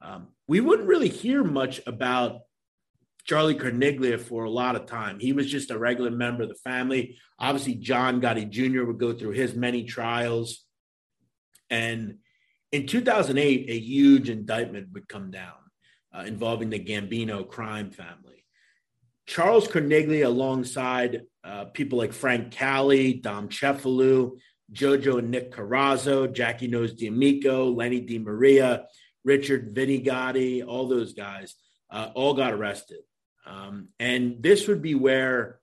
Um, 0.00 0.28
we 0.48 0.60
wouldn't 0.60 0.88
really 0.88 1.08
hear 1.08 1.44
much 1.44 1.80
about 1.86 2.40
Charlie 3.24 3.54
Carneglia 3.54 4.20
for 4.20 4.44
a 4.44 4.50
lot 4.50 4.76
of 4.76 4.86
time. 4.86 5.20
He 5.20 5.32
was 5.32 5.50
just 5.50 5.70
a 5.70 5.78
regular 5.78 6.10
member 6.10 6.42
of 6.42 6.48
the 6.48 6.56
family. 6.56 7.18
Obviously, 7.38 7.76
John 7.76 8.20
Gotti 8.20 8.48
Jr. 8.48 8.84
would 8.84 8.98
go 8.98 9.12
through 9.12 9.30
his 9.32 9.54
many 9.54 9.84
trials. 9.84 10.64
And 11.70 12.18
in 12.72 12.86
2008, 12.86 13.70
a 13.70 13.78
huge 13.78 14.28
indictment 14.28 14.88
would 14.92 15.08
come 15.08 15.30
down 15.30 15.54
uh, 16.14 16.24
involving 16.26 16.70
the 16.70 16.80
Gambino 16.80 17.48
crime 17.48 17.90
family. 17.90 18.44
Charles 19.26 19.68
Carneglia, 19.68 20.26
alongside 20.26 21.22
uh, 21.44 21.66
people 21.66 21.98
like 21.98 22.12
Frank 22.12 22.50
Cali, 22.50 23.14
Dom 23.14 23.48
Cefalu, 23.48 24.32
Jojo 24.72 25.18
and 25.18 25.30
Nick 25.30 25.52
Corozzo, 25.52 26.32
Jackie 26.32 26.66
Nose 26.66 26.94
D'Amico, 26.94 27.70
Lenny 27.70 28.00
DiMaria, 28.04 28.84
Richard 29.24 29.74
Vinny 29.74 30.02
Gotti, 30.02 30.66
all 30.66 30.88
those 30.88 31.12
guys, 31.12 31.54
uh, 31.90 32.10
all 32.14 32.34
got 32.34 32.52
arrested. 32.52 32.98
Um, 33.46 33.88
and 33.98 34.42
this 34.42 34.68
would 34.68 34.82
be 34.82 34.94
where 34.94 35.60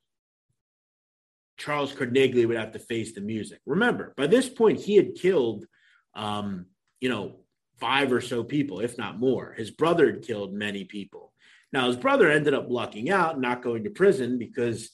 Charles 1.58 1.94
Carneglia 1.94 2.48
would 2.48 2.58
have 2.58 2.72
to 2.74 2.80
face 2.80 3.14
the 3.14 3.22
music. 3.22 3.60
Remember, 3.66 4.14
by 4.18 4.28
this 4.28 4.50
point, 4.50 4.80
he 4.80 4.96
had 4.96 5.16
killed, 5.16 5.66
um, 6.16 6.66
you 7.00 7.10
know, 7.10 7.42
five 7.80 8.12
or 8.12 8.22
so 8.22 8.44
people, 8.44 8.80
if 8.80 8.98
not 8.98 9.20
more. 9.20 9.54
His 9.54 9.72
brother 9.72 10.08
had 10.08 10.22
killed 10.22 10.54
many 10.54 10.84
people. 10.84 11.34
Now, 11.72 11.88
his 11.88 11.98
brother 11.98 12.30
ended 12.30 12.54
up 12.54 12.68
lucking 12.70 13.10
out, 13.10 13.40
not 13.40 13.62
going 13.62 13.84
to 13.84 13.90
prison 13.90 14.38
because, 14.38 14.90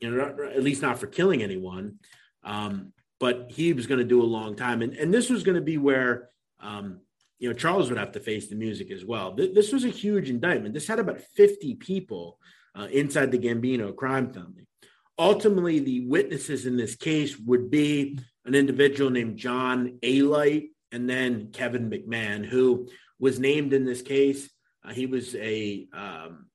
you 0.00 0.10
know, 0.10 0.36
at 0.54 0.62
least 0.62 0.82
not 0.82 0.98
for 0.98 1.06
killing 1.06 1.42
anyone. 1.42 1.98
Um, 2.44 2.92
but 3.18 3.50
he 3.50 3.72
was 3.72 3.86
going 3.86 4.00
to 4.00 4.04
do 4.04 4.22
a 4.22 4.24
long 4.24 4.54
time. 4.54 4.82
And, 4.82 4.94
and 4.94 5.14
this 5.14 5.30
was 5.30 5.44
going 5.44 5.54
to 5.54 5.62
be 5.62 5.78
where, 5.78 6.28
um, 6.60 7.00
you 7.44 7.50
know, 7.50 7.54
Charles 7.54 7.90
would 7.90 7.98
have 7.98 8.12
to 8.12 8.20
face 8.20 8.48
the 8.48 8.56
music 8.56 8.90
as 8.90 9.04
well. 9.04 9.36
Th- 9.36 9.52
this 9.54 9.70
was 9.70 9.84
a 9.84 9.90
huge 9.90 10.30
indictment. 10.30 10.72
This 10.72 10.86
had 10.86 10.98
about 10.98 11.20
50 11.36 11.74
people 11.74 12.38
uh, 12.74 12.86
inside 12.90 13.30
the 13.30 13.38
Gambino 13.38 13.94
crime 13.94 14.32
family. 14.32 14.66
Ultimately, 15.18 15.78
the 15.78 16.06
witnesses 16.06 16.64
in 16.64 16.78
this 16.78 16.96
case 16.96 17.38
would 17.38 17.70
be 17.70 18.18
an 18.46 18.54
individual 18.54 19.10
named 19.10 19.36
John 19.36 19.98
Alite 20.02 20.70
and 20.90 21.06
then 21.06 21.50
Kevin 21.52 21.90
McMahon, 21.90 22.46
who 22.46 22.88
was 23.18 23.38
named 23.38 23.74
in 23.74 23.84
this 23.84 24.00
case. 24.00 24.48
Uh, 24.82 24.94
he 24.94 25.04
was 25.04 25.34
a 25.34 25.86
um, 25.92 26.46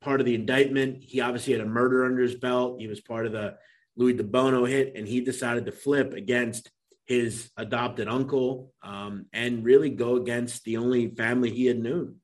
part 0.00 0.18
of 0.18 0.26
the 0.26 0.34
indictment. 0.34 1.04
He 1.04 1.20
obviously 1.20 1.52
had 1.52 1.62
a 1.62 1.66
murder 1.66 2.06
under 2.06 2.22
his 2.22 2.34
belt. 2.34 2.80
He 2.80 2.88
was 2.88 3.00
part 3.00 3.26
of 3.26 3.30
the 3.30 3.54
Louis 3.96 4.14
DeBono 4.14 4.68
hit, 4.68 4.94
and 4.96 5.06
he 5.06 5.20
decided 5.20 5.64
to 5.66 5.72
flip 5.72 6.12
against 6.12 6.72
his 7.06 7.50
adopted 7.56 8.08
uncle 8.08 8.72
um, 8.82 9.26
and 9.32 9.64
really 9.64 9.90
go 9.90 10.16
against 10.16 10.64
the 10.64 10.78
only 10.78 11.08
family 11.08 11.50
he 11.50 11.66
had 11.66 11.78
known. 11.78 12.16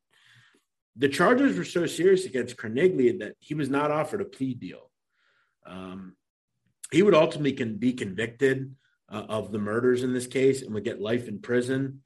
The 0.96 1.08
charges 1.08 1.56
were 1.56 1.64
so 1.64 1.86
serious 1.86 2.24
against 2.24 2.56
Carneglia 2.56 3.20
that 3.20 3.34
he 3.38 3.54
was 3.54 3.70
not 3.70 3.90
offered 3.90 4.20
a 4.20 4.24
plea 4.24 4.54
deal. 4.54 4.90
Um, 5.66 6.16
he 6.90 7.02
would 7.02 7.14
ultimately 7.14 7.52
can 7.52 7.76
be 7.76 7.92
convicted 7.92 8.74
uh, 9.10 9.24
of 9.28 9.52
the 9.52 9.58
murders 9.58 10.02
in 10.02 10.12
this 10.12 10.26
case 10.26 10.62
and 10.62 10.74
would 10.74 10.84
get 10.84 11.00
life 11.00 11.28
in 11.28 11.40
prison. 11.40 12.00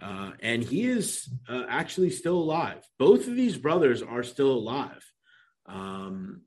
Uh, 0.00 0.32
and 0.40 0.62
he 0.62 0.84
is 0.86 1.28
uh, 1.48 1.64
actually 1.68 2.10
still 2.10 2.36
alive. 2.36 2.84
Both 2.98 3.26
of 3.26 3.34
these 3.34 3.56
brothers 3.56 4.02
are 4.02 4.22
still 4.22 4.52
alive. 4.52 5.04
Um, 5.66 6.42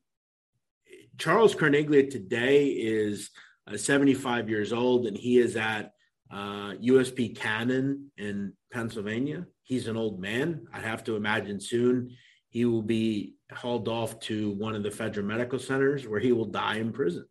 Charles 1.17 1.53
Carneglia 1.53 2.09
today 2.09 2.67
is 2.67 3.29
uh, 3.67 3.77
75 3.77 4.49
years 4.49 4.73
old, 4.73 5.05
and 5.07 5.17
he 5.17 5.37
is 5.37 5.55
at 5.55 5.93
uh, 6.31 6.73
USP 6.81 7.35
Canaan 7.35 8.11
in 8.17 8.53
Pennsylvania. 8.71 9.45
He's 9.63 9.87
an 9.87 9.97
old 9.97 10.19
man. 10.19 10.65
I 10.73 10.79
have 10.79 11.03
to 11.05 11.15
imagine 11.15 11.59
soon 11.59 12.11
he 12.49 12.65
will 12.65 12.81
be 12.81 13.35
hauled 13.53 13.87
off 13.87 14.19
to 14.21 14.51
one 14.51 14.75
of 14.75 14.83
the 14.83 14.91
federal 14.91 15.25
medical 15.25 15.59
centers 15.59 16.07
where 16.07 16.19
he 16.19 16.31
will 16.31 16.45
die 16.45 16.77
in 16.77 16.91
prison. 16.91 17.25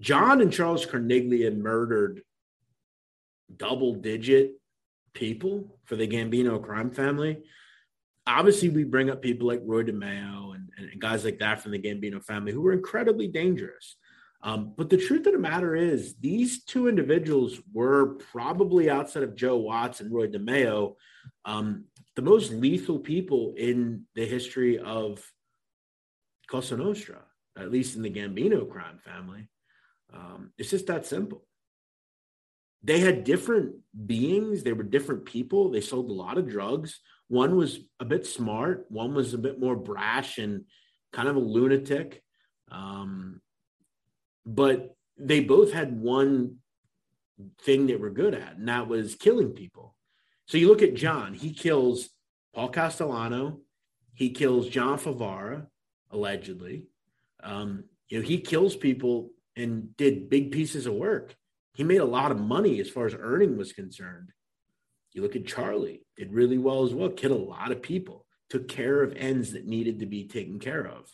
John 0.00 0.40
and 0.40 0.52
Charles 0.52 0.86
Carneglia 0.86 1.56
murdered 1.56 2.22
double 3.54 3.94
digit 3.94 4.52
people 5.12 5.78
for 5.84 5.96
the 5.96 6.06
Gambino 6.06 6.62
crime 6.62 6.90
family. 6.90 7.42
Obviously, 8.26 8.68
we 8.68 8.84
bring 8.84 9.10
up 9.10 9.22
people 9.22 9.48
like 9.48 9.62
Roy 9.64 9.82
DeMeo 9.82 10.54
and, 10.54 10.68
and 10.76 11.00
guys 11.00 11.24
like 11.24 11.38
that 11.40 11.60
from 11.60 11.72
the 11.72 11.78
Gambino 11.78 12.22
family 12.22 12.52
who 12.52 12.60
were 12.60 12.72
incredibly 12.72 13.26
dangerous. 13.26 13.96
Um, 14.42 14.72
but 14.76 14.88
the 14.88 14.96
truth 14.96 15.26
of 15.26 15.32
the 15.32 15.38
matter 15.38 15.74
is, 15.74 16.14
these 16.20 16.64
two 16.64 16.88
individuals 16.88 17.60
were 17.72 18.14
probably 18.32 18.88
outside 18.88 19.24
of 19.24 19.34
Joe 19.34 19.56
Watts 19.56 20.00
and 20.00 20.12
Roy 20.12 20.28
DeMeo, 20.28 20.94
um, 21.44 21.84
the 22.14 22.22
most 22.22 22.52
lethal 22.52 23.00
people 23.00 23.54
in 23.56 24.04
the 24.14 24.24
history 24.24 24.78
of 24.78 25.24
Cosa 26.48 26.76
Nostra, 26.76 27.20
at 27.58 27.70
least 27.70 27.96
in 27.96 28.02
the 28.02 28.10
Gambino 28.10 28.68
crime 28.68 28.98
family. 29.04 29.48
Um, 30.12 30.52
it's 30.56 30.70
just 30.70 30.86
that 30.86 31.06
simple. 31.06 31.44
They 32.82 33.00
had 33.00 33.24
different 33.24 33.74
beings, 34.06 34.62
they 34.62 34.72
were 34.72 34.84
different 34.84 35.24
people. 35.24 35.70
They 35.70 35.80
sold 35.80 36.10
a 36.10 36.12
lot 36.12 36.38
of 36.38 36.48
drugs. 36.48 37.00
One 37.26 37.56
was 37.56 37.80
a 37.98 38.04
bit 38.04 38.24
smart, 38.24 38.86
one 38.88 39.14
was 39.14 39.34
a 39.34 39.38
bit 39.38 39.58
more 39.58 39.76
brash 39.76 40.38
and 40.38 40.64
kind 41.12 41.28
of 41.28 41.36
a 41.36 41.40
lunatic. 41.40 42.22
Um, 42.70 43.40
but 44.46 44.96
they 45.18 45.40
both 45.40 45.72
had 45.72 46.00
one 46.00 46.56
thing 47.62 47.86
they 47.86 47.96
were 47.96 48.10
good 48.10 48.34
at, 48.34 48.56
and 48.56 48.68
that 48.68 48.88
was 48.88 49.14
killing 49.14 49.52
people. 49.52 49.94
So 50.46 50.58
you 50.58 50.68
look 50.68 50.82
at 50.82 50.94
John, 50.94 51.34
he 51.34 51.52
kills 51.52 52.08
Paul 52.54 52.70
Castellano, 52.70 53.60
he 54.14 54.30
kills 54.30 54.68
John 54.68 54.98
Favara, 54.98 55.66
allegedly. 56.10 56.86
Um, 57.42 57.84
you 58.08 58.18
know, 58.18 58.26
he 58.26 58.40
kills 58.40 58.74
people 58.74 59.30
and 59.56 59.96
did 59.96 60.30
big 60.30 60.50
pieces 60.50 60.86
of 60.86 60.94
work. 60.94 61.36
He 61.74 61.84
made 61.84 62.00
a 62.00 62.04
lot 62.04 62.32
of 62.32 62.40
money 62.40 62.80
as 62.80 62.88
far 62.88 63.06
as 63.06 63.14
earning 63.16 63.56
was 63.56 63.72
concerned. 63.72 64.30
You 65.12 65.22
look 65.22 65.36
at 65.36 65.46
Charlie, 65.46 66.02
did 66.16 66.32
really 66.32 66.58
well 66.58 66.84
as 66.84 66.94
well, 66.94 67.10
killed 67.10 67.40
a 67.40 67.44
lot 67.44 67.70
of 67.70 67.82
people, 67.82 68.26
took 68.50 68.68
care 68.68 69.02
of 69.02 69.14
ends 69.16 69.52
that 69.52 69.66
needed 69.66 70.00
to 70.00 70.06
be 70.06 70.26
taken 70.26 70.58
care 70.58 70.86
of. 70.86 71.10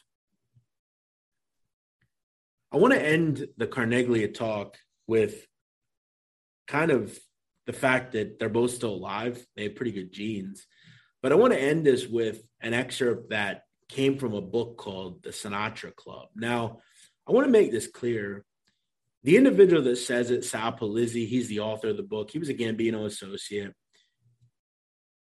I 2.75 2.77
want 2.77 2.93
to 2.93 3.01
end 3.01 3.47
the 3.57 3.69
Carneglia 3.69 4.35
talk 4.35 4.77
with 5.07 5.47
kind 6.67 6.91
of 6.91 7.17
the 7.67 7.73
fact 7.73 8.13
that 8.13 8.41
they're 8.41 8.49
both 8.49 8.73
still 8.73 8.95
alive. 8.95 9.47
They 9.55 9.63
have 9.65 9.77
pretty 9.77 9.93
good 9.93 10.13
genes. 10.13 10.67
But 11.23 11.31
I 11.31 11.37
want 11.37 11.53
to 11.53 11.63
end 11.63 11.87
this 11.87 12.09
with 12.09 12.43
an 12.61 12.75
excerpt 12.75 13.31
that 13.31 13.63
came 13.89 14.19
from 14.19 14.35
a 14.35 14.41
book 14.41 14.77
called 14.77 15.23
The 15.23 15.31
Sinatra 15.31 15.95
Club. 15.95 16.31
Now, 16.35 16.81
I 17.29 17.33
want 17.33 17.47
to 17.47 17.53
make 17.53 17.71
this 17.71 17.87
clear. 17.87 18.45
The 19.23 19.37
individual 19.37 19.83
that 19.83 19.97
says 19.97 20.33
it, 20.33 20.45
Sal 20.45 20.73
Polizzi, 20.73 21.29
he's 21.29 21.47
the 21.47 21.61
author 21.61 21.91
of 21.91 21.97
the 21.97 22.03
book. 22.03 22.33
He 22.33 22.41
was 22.41 22.49
a 22.49 22.55
Gambino 22.55 23.07
associate. 23.07 23.73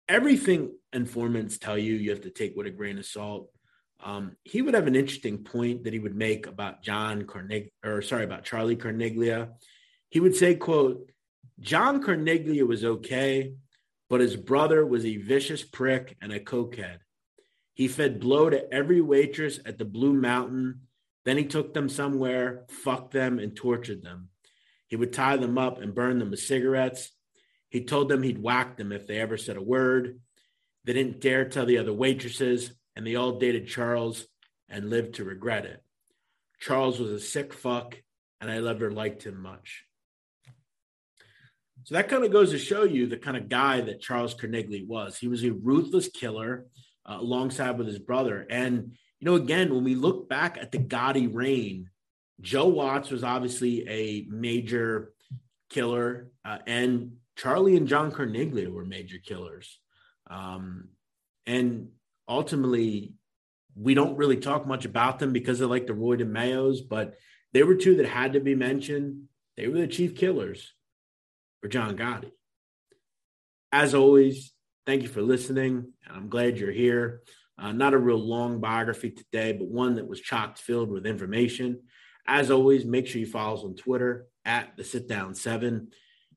Everything 0.07 0.75
informants 0.93 1.57
tell 1.57 1.77
you, 1.77 1.95
you 1.95 2.11
have 2.11 2.21
to 2.21 2.29
take 2.29 2.55
with 2.55 2.67
a 2.67 2.71
grain 2.71 2.99
of 2.99 3.05
salt. 3.07 3.49
Um, 4.03 4.35
he 4.43 4.61
would 4.61 4.73
have 4.73 4.87
an 4.87 4.95
interesting 4.95 5.43
point 5.43 5.83
that 5.83 5.93
he 5.93 5.99
would 5.99 6.15
make 6.15 6.47
about 6.47 6.81
John 6.81 7.23
Carneglia, 7.23 7.69
or 7.83 8.01
sorry, 8.01 8.23
about 8.23 8.43
Charlie 8.43 8.75
Carneglia. 8.75 9.49
He 10.09 10.19
would 10.19 10.35
say, 10.35 10.55
quote, 10.55 11.11
John 11.59 12.03
Carneglia 12.03 12.67
was 12.67 12.83
okay, 12.83 13.53
but 14.09 14.21
his 14.21 14.35
brother 14.35 14.85
was 14.85 15.05
a 15.05 15.17
vicious 15.17 15.63
prick 15.63 16.17
and 16.21 16.31
a 16.31 16.39
cokehead. 16.39 16.97
He 17.73 17.87
fed 17.87 18.19
blow 18.19 18.49
to 18.49 18.73
every 18.73 19.01
waitress 19.01 19.59
at 19.65 19.77
the 19.77 19.85
Blue 19.85 20.13
Mountain. 20.13 20.81
Then 21.23 21.37
he 21.37 21.45
took 21.45 21.73
them 21.73 21.87
somewhere, 21.87 22.65
fucked 22.69 23.11
them, 23.13 23.39
and 23.39 23.55
tortured 23.55 24.01
them. 24.01 24.29
He 24.87 24.95
would 24.95 25.13
tie 25.13 25.37
them 25.37 25.57
up 25.57 25.79
and 25.79 25.95
burn 25.95 26.19
them 26.19 26.31
with 26.31 26.41
cigarettes. 26.41 27.11
He 27.69 27.85
told 27.85 28.09
them 28.09 28.23
he'd 28.23 28.41
whack 28.41 28.75
them 28.75 28.91
if 28.91 29.07
they 29.07 29.19
ever 29.19 29.37
said 29.37 29.55
a 29.55 29.61
word. 29.61 30.19
They 30.83 30.93
didn't 30.93 31.21
dare 31.21 31.47
tell 31.47 31.65
the 31.65 31.77
other 31.77 31.93
waitresses 31.93 32.73
and 32.95 33.05
they 33.05 33.15
all 33.15 33.39
dated 33.39 33.67
Charles 33.67 34.27
and 34.69 34.89
lived 34.89 35.15
to 35.15 35.23
regret 35.23 35.65
it. 35.65 35.83
Charles 36.59 36.99
was 36.99 37.11
a 37.11 37.19
sick 37.19 37.53
fuck, 37.53 38.01
and 38.39 38.49
I 38.51 38.59
never 38.59 38.91
liked 38.91 39.23
him 39.23 39.41
much. 39.41 39.85
So 41.83 41.95
that 41.95 42.09
kind 42.09 42.23
of 42.23 42.31
goes 42.31 42.51
to 42.51 42.59
show 42.59 42.83
you 42.83 43.07
the 43.07 43.17
kind 43.17 43.35
of 43.35 43.49
guy 43.49 43.81
that 43.81 44.01
Charles 44.01 44.35
Carneglia 44.35 44.87
was. 44.87 45.17
He 45.17 45.27
was 45.27 45.43
a 45.43 45.51
ruthless 45.51 46.09
killer 46.09 46.67
uh, 47.05 47.17
alongside 47.19 47.77
with 47.77 47.87
his 47.87 47.97
brother. 47.97 48.45
And, 48.49 48.93
you 49.19 49.25
know, 49.25 49.35
again, 49.35 49.73
when 49.73 49.83
we 49.83 49.95
look 49.95 50.29
back 50.29 50.59
at 50.61 50.71
the 50.71 50.77
Gotti 50.77 51.33
reign, 51.33 51.89
Joe 52.39 52.67
Watts 52.67 53.09
was 53.09 53.23
obviously 53.23 53.87
a 53.89 54.25
major 54.29 55.13
killer, 55.69 56.31
uh, 56.45 56.59
and 56.67 57.13
Charlie 57.35 57.77
and 57.77 57.87
John 57.87 58.11
Carneglia 58.11 58.71
were 58.71 58.85
major 58.85 59.17
killers. 59.17 59.79
Um, 60.29 60.89
and 61.45 61.89
ultimately, 62.27 63.13
we 63.75 63.93
don't 63.93 64.17
really 64.17 64.37
talk 64.37 64.67
much 64.67 64.85
about 64.85 65.19
them 65.19 65.33
because 65.33 65.61
of 65.61 65.69
like 65.69 65.87
the 65.87 65.93
Roy 65.93 66.17
DeMeos, 66.17 66.79
but 66.87 67.15
they 67.53 67.63
were 67.63 67.75
two 67.75 67.95
that 67.97 68.07
had 68.07 68.33
to 68.33 68.39
be 68.39 68.55
mentioned. 68.55 69.23
They 69.57 69.67
were 69.67 69.79
the 69.79 69.87
chief 69.87 70.15
killers 70.15 70.73
for 71.61 71.67
John 71.67 71.97
Gotti. 71.97 72.31
As 73.71 73.93
always, 73.93 74.53
thank 74.85 75.03
you 75.03 75.07
for 75.07 75.21
listening. 75.21 75.93
And 76.05 76.17
I'm 76.17 76.29
glad 76.29 76.57
you're 76.57 76.71
here. 76.71 77.21
Uh, 77.57 77.71
not 77.71 77.93
a 77.93 77.97
real 77.97 78.17
long 78.17 78.59
biography 78.59 79.11
today, 79.11 79.53
but 79.53 79.67
one 79.67 79.95
that 79.95 80.07
was 80.07 80.19
chock 80.19 80.57
filled 80.57 80.89
with 80.89 81.05
information. 81.05 81.81
As 82.27 82.51
always, 82.51 82.85
make 82.85 83.07
sure 83.07 83.19
you 83.19 83.27
follow 83.27 83.57
us 83.57 83.63
on 83.63 83.75
Twitter 83.75 84.27
at 84.45 84.75
the 84.77 84.83
Sit 84.83 85.07
Down 85.07 85.35
Seven. 85.35 85.89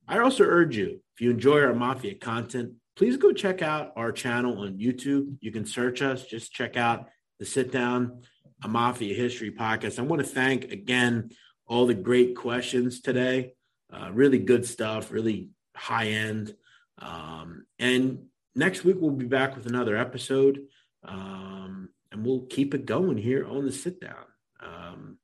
I 0.07 0.19
also 0.19 0.45
urge 0.45 0.77
you, 0.77 1.01
if 1.15 1.21
you 1.21 1.31
enjoy 1.31 1.63
our 1.63 1.75
Mafia 1.75 2.15
content, 2.15 2.75
please 2.97 3.17
go 3.17 3.33
check 3.33 3.63
out 3.63 3.93
our 3.97 4.13
channel 4.13 4.61
on 4.61 4.79
YouTube. 4.79 5.37
You 5.41 5.51
can 5.51 5.67
search 5.67 6.03
us, 6.03 6.27
just 6.27 6.53
check 6.53 6.77
out 6.77 7.09
the 7.39 7.47
Sit 7.47 7.73
Down, 7.73 8.23
a 8.63 8.69
Mafia 8.69 9.15
History 9.15 9.51
podcast. 9.51 9.99
I 9.99 10.03
want 10.03 10.23
to 10.23 10.29
thank 10.29 10.71
again 10.71 11.31
all 11.67 11.87
the 11.87 11.95
great 11.95 12.37
questions 12.37 13.01
today. 13.01 13.55
Uh, 13.93 14.11
really 14.13 14.39
good 14.39 14.67
stuff, 14.67 15.11
really 15.11 15.49
high 15.75 16.09
end. 16.09 16.55
Um, 16.99 17.67
and 17.79 18.27
next 18.55 18.85
week, 18.85 18.97
we'll 18.99 19.11
be 19.11 19.27
back 19.27 19.57
with 19.57 19.67
another 19.67 19.97
episode. 19.97 20.61
Um, 21.03 21.89
and 22.13 22.25
we'll 22.25 22.43
keep 22.43 22.75
it 22.75 22.87
going 22.87 23.19
here 23.19 23.47
on 23.47 23.65
the 23.65 23.73
sit 23.73 24.01
down. 24.01 24.25
Um, 24.61 25.19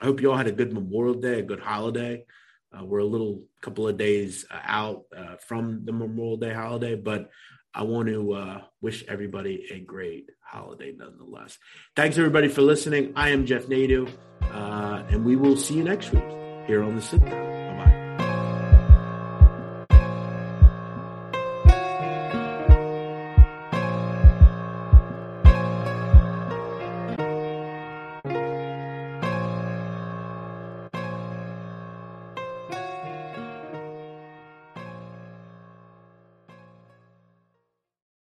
I 0.00 0.06
hope 0.06 0.20
you 0.20 0.30
all 0.30 0.36
had 0.36 0.46
a 0.46 0.52
good 0.52 0.72
Memorial 0.72 1.14
Day, 1.14 1.40
a 1.40 1.42
good 1.42 1.60
holiday. 1.60 2.24
Uh, 2.72 2.84
we're 2.84 2.98
a 2.98 3.04
little 3.04 3.42
couple 3.60 3.88
of 3.88 3.96
days 3.96 4.44
uh, 4.50 4.60
out 4.64 5.04
uh, 5.16 5.36
from 5.46 5.84
the 5.84 5.92
Memorial 5.92 6.36
Day 6.36 6.52
holiday, 6.52 6.94
but 6.94 7.30
I 7.74 7.82
want 7.82 8.08
to 8.08 8.32
uh, 8.32 8.60
wish 8.80 9.04
everybody 9.08 9.66
a 9.72 9.80
great 9.80 10.30
holiday 10.40 10.92
nonetheless. 10.96 11.58
Thanks 11.94 12.18
everybody 12.18 12.48
for 12.48 12.62
listening. 12.62 13.12
I 13.16 13.30
am 13.30 13.46
Jeff 13.46 13.66
Nadu, 13.66 14.08
uh, 14.42 15.04
and 15.08 15.24
we 15.24 15.36
will 15.36 15.56
see 15.56 15.74
you 15.74 15.84
next 15.84 16.12
week 16.12 16.24
here 16.66 16.82
on 16.82 16.96
the 16.96 17.02
Sit 17.02 17.24
Down. 17.24 17.69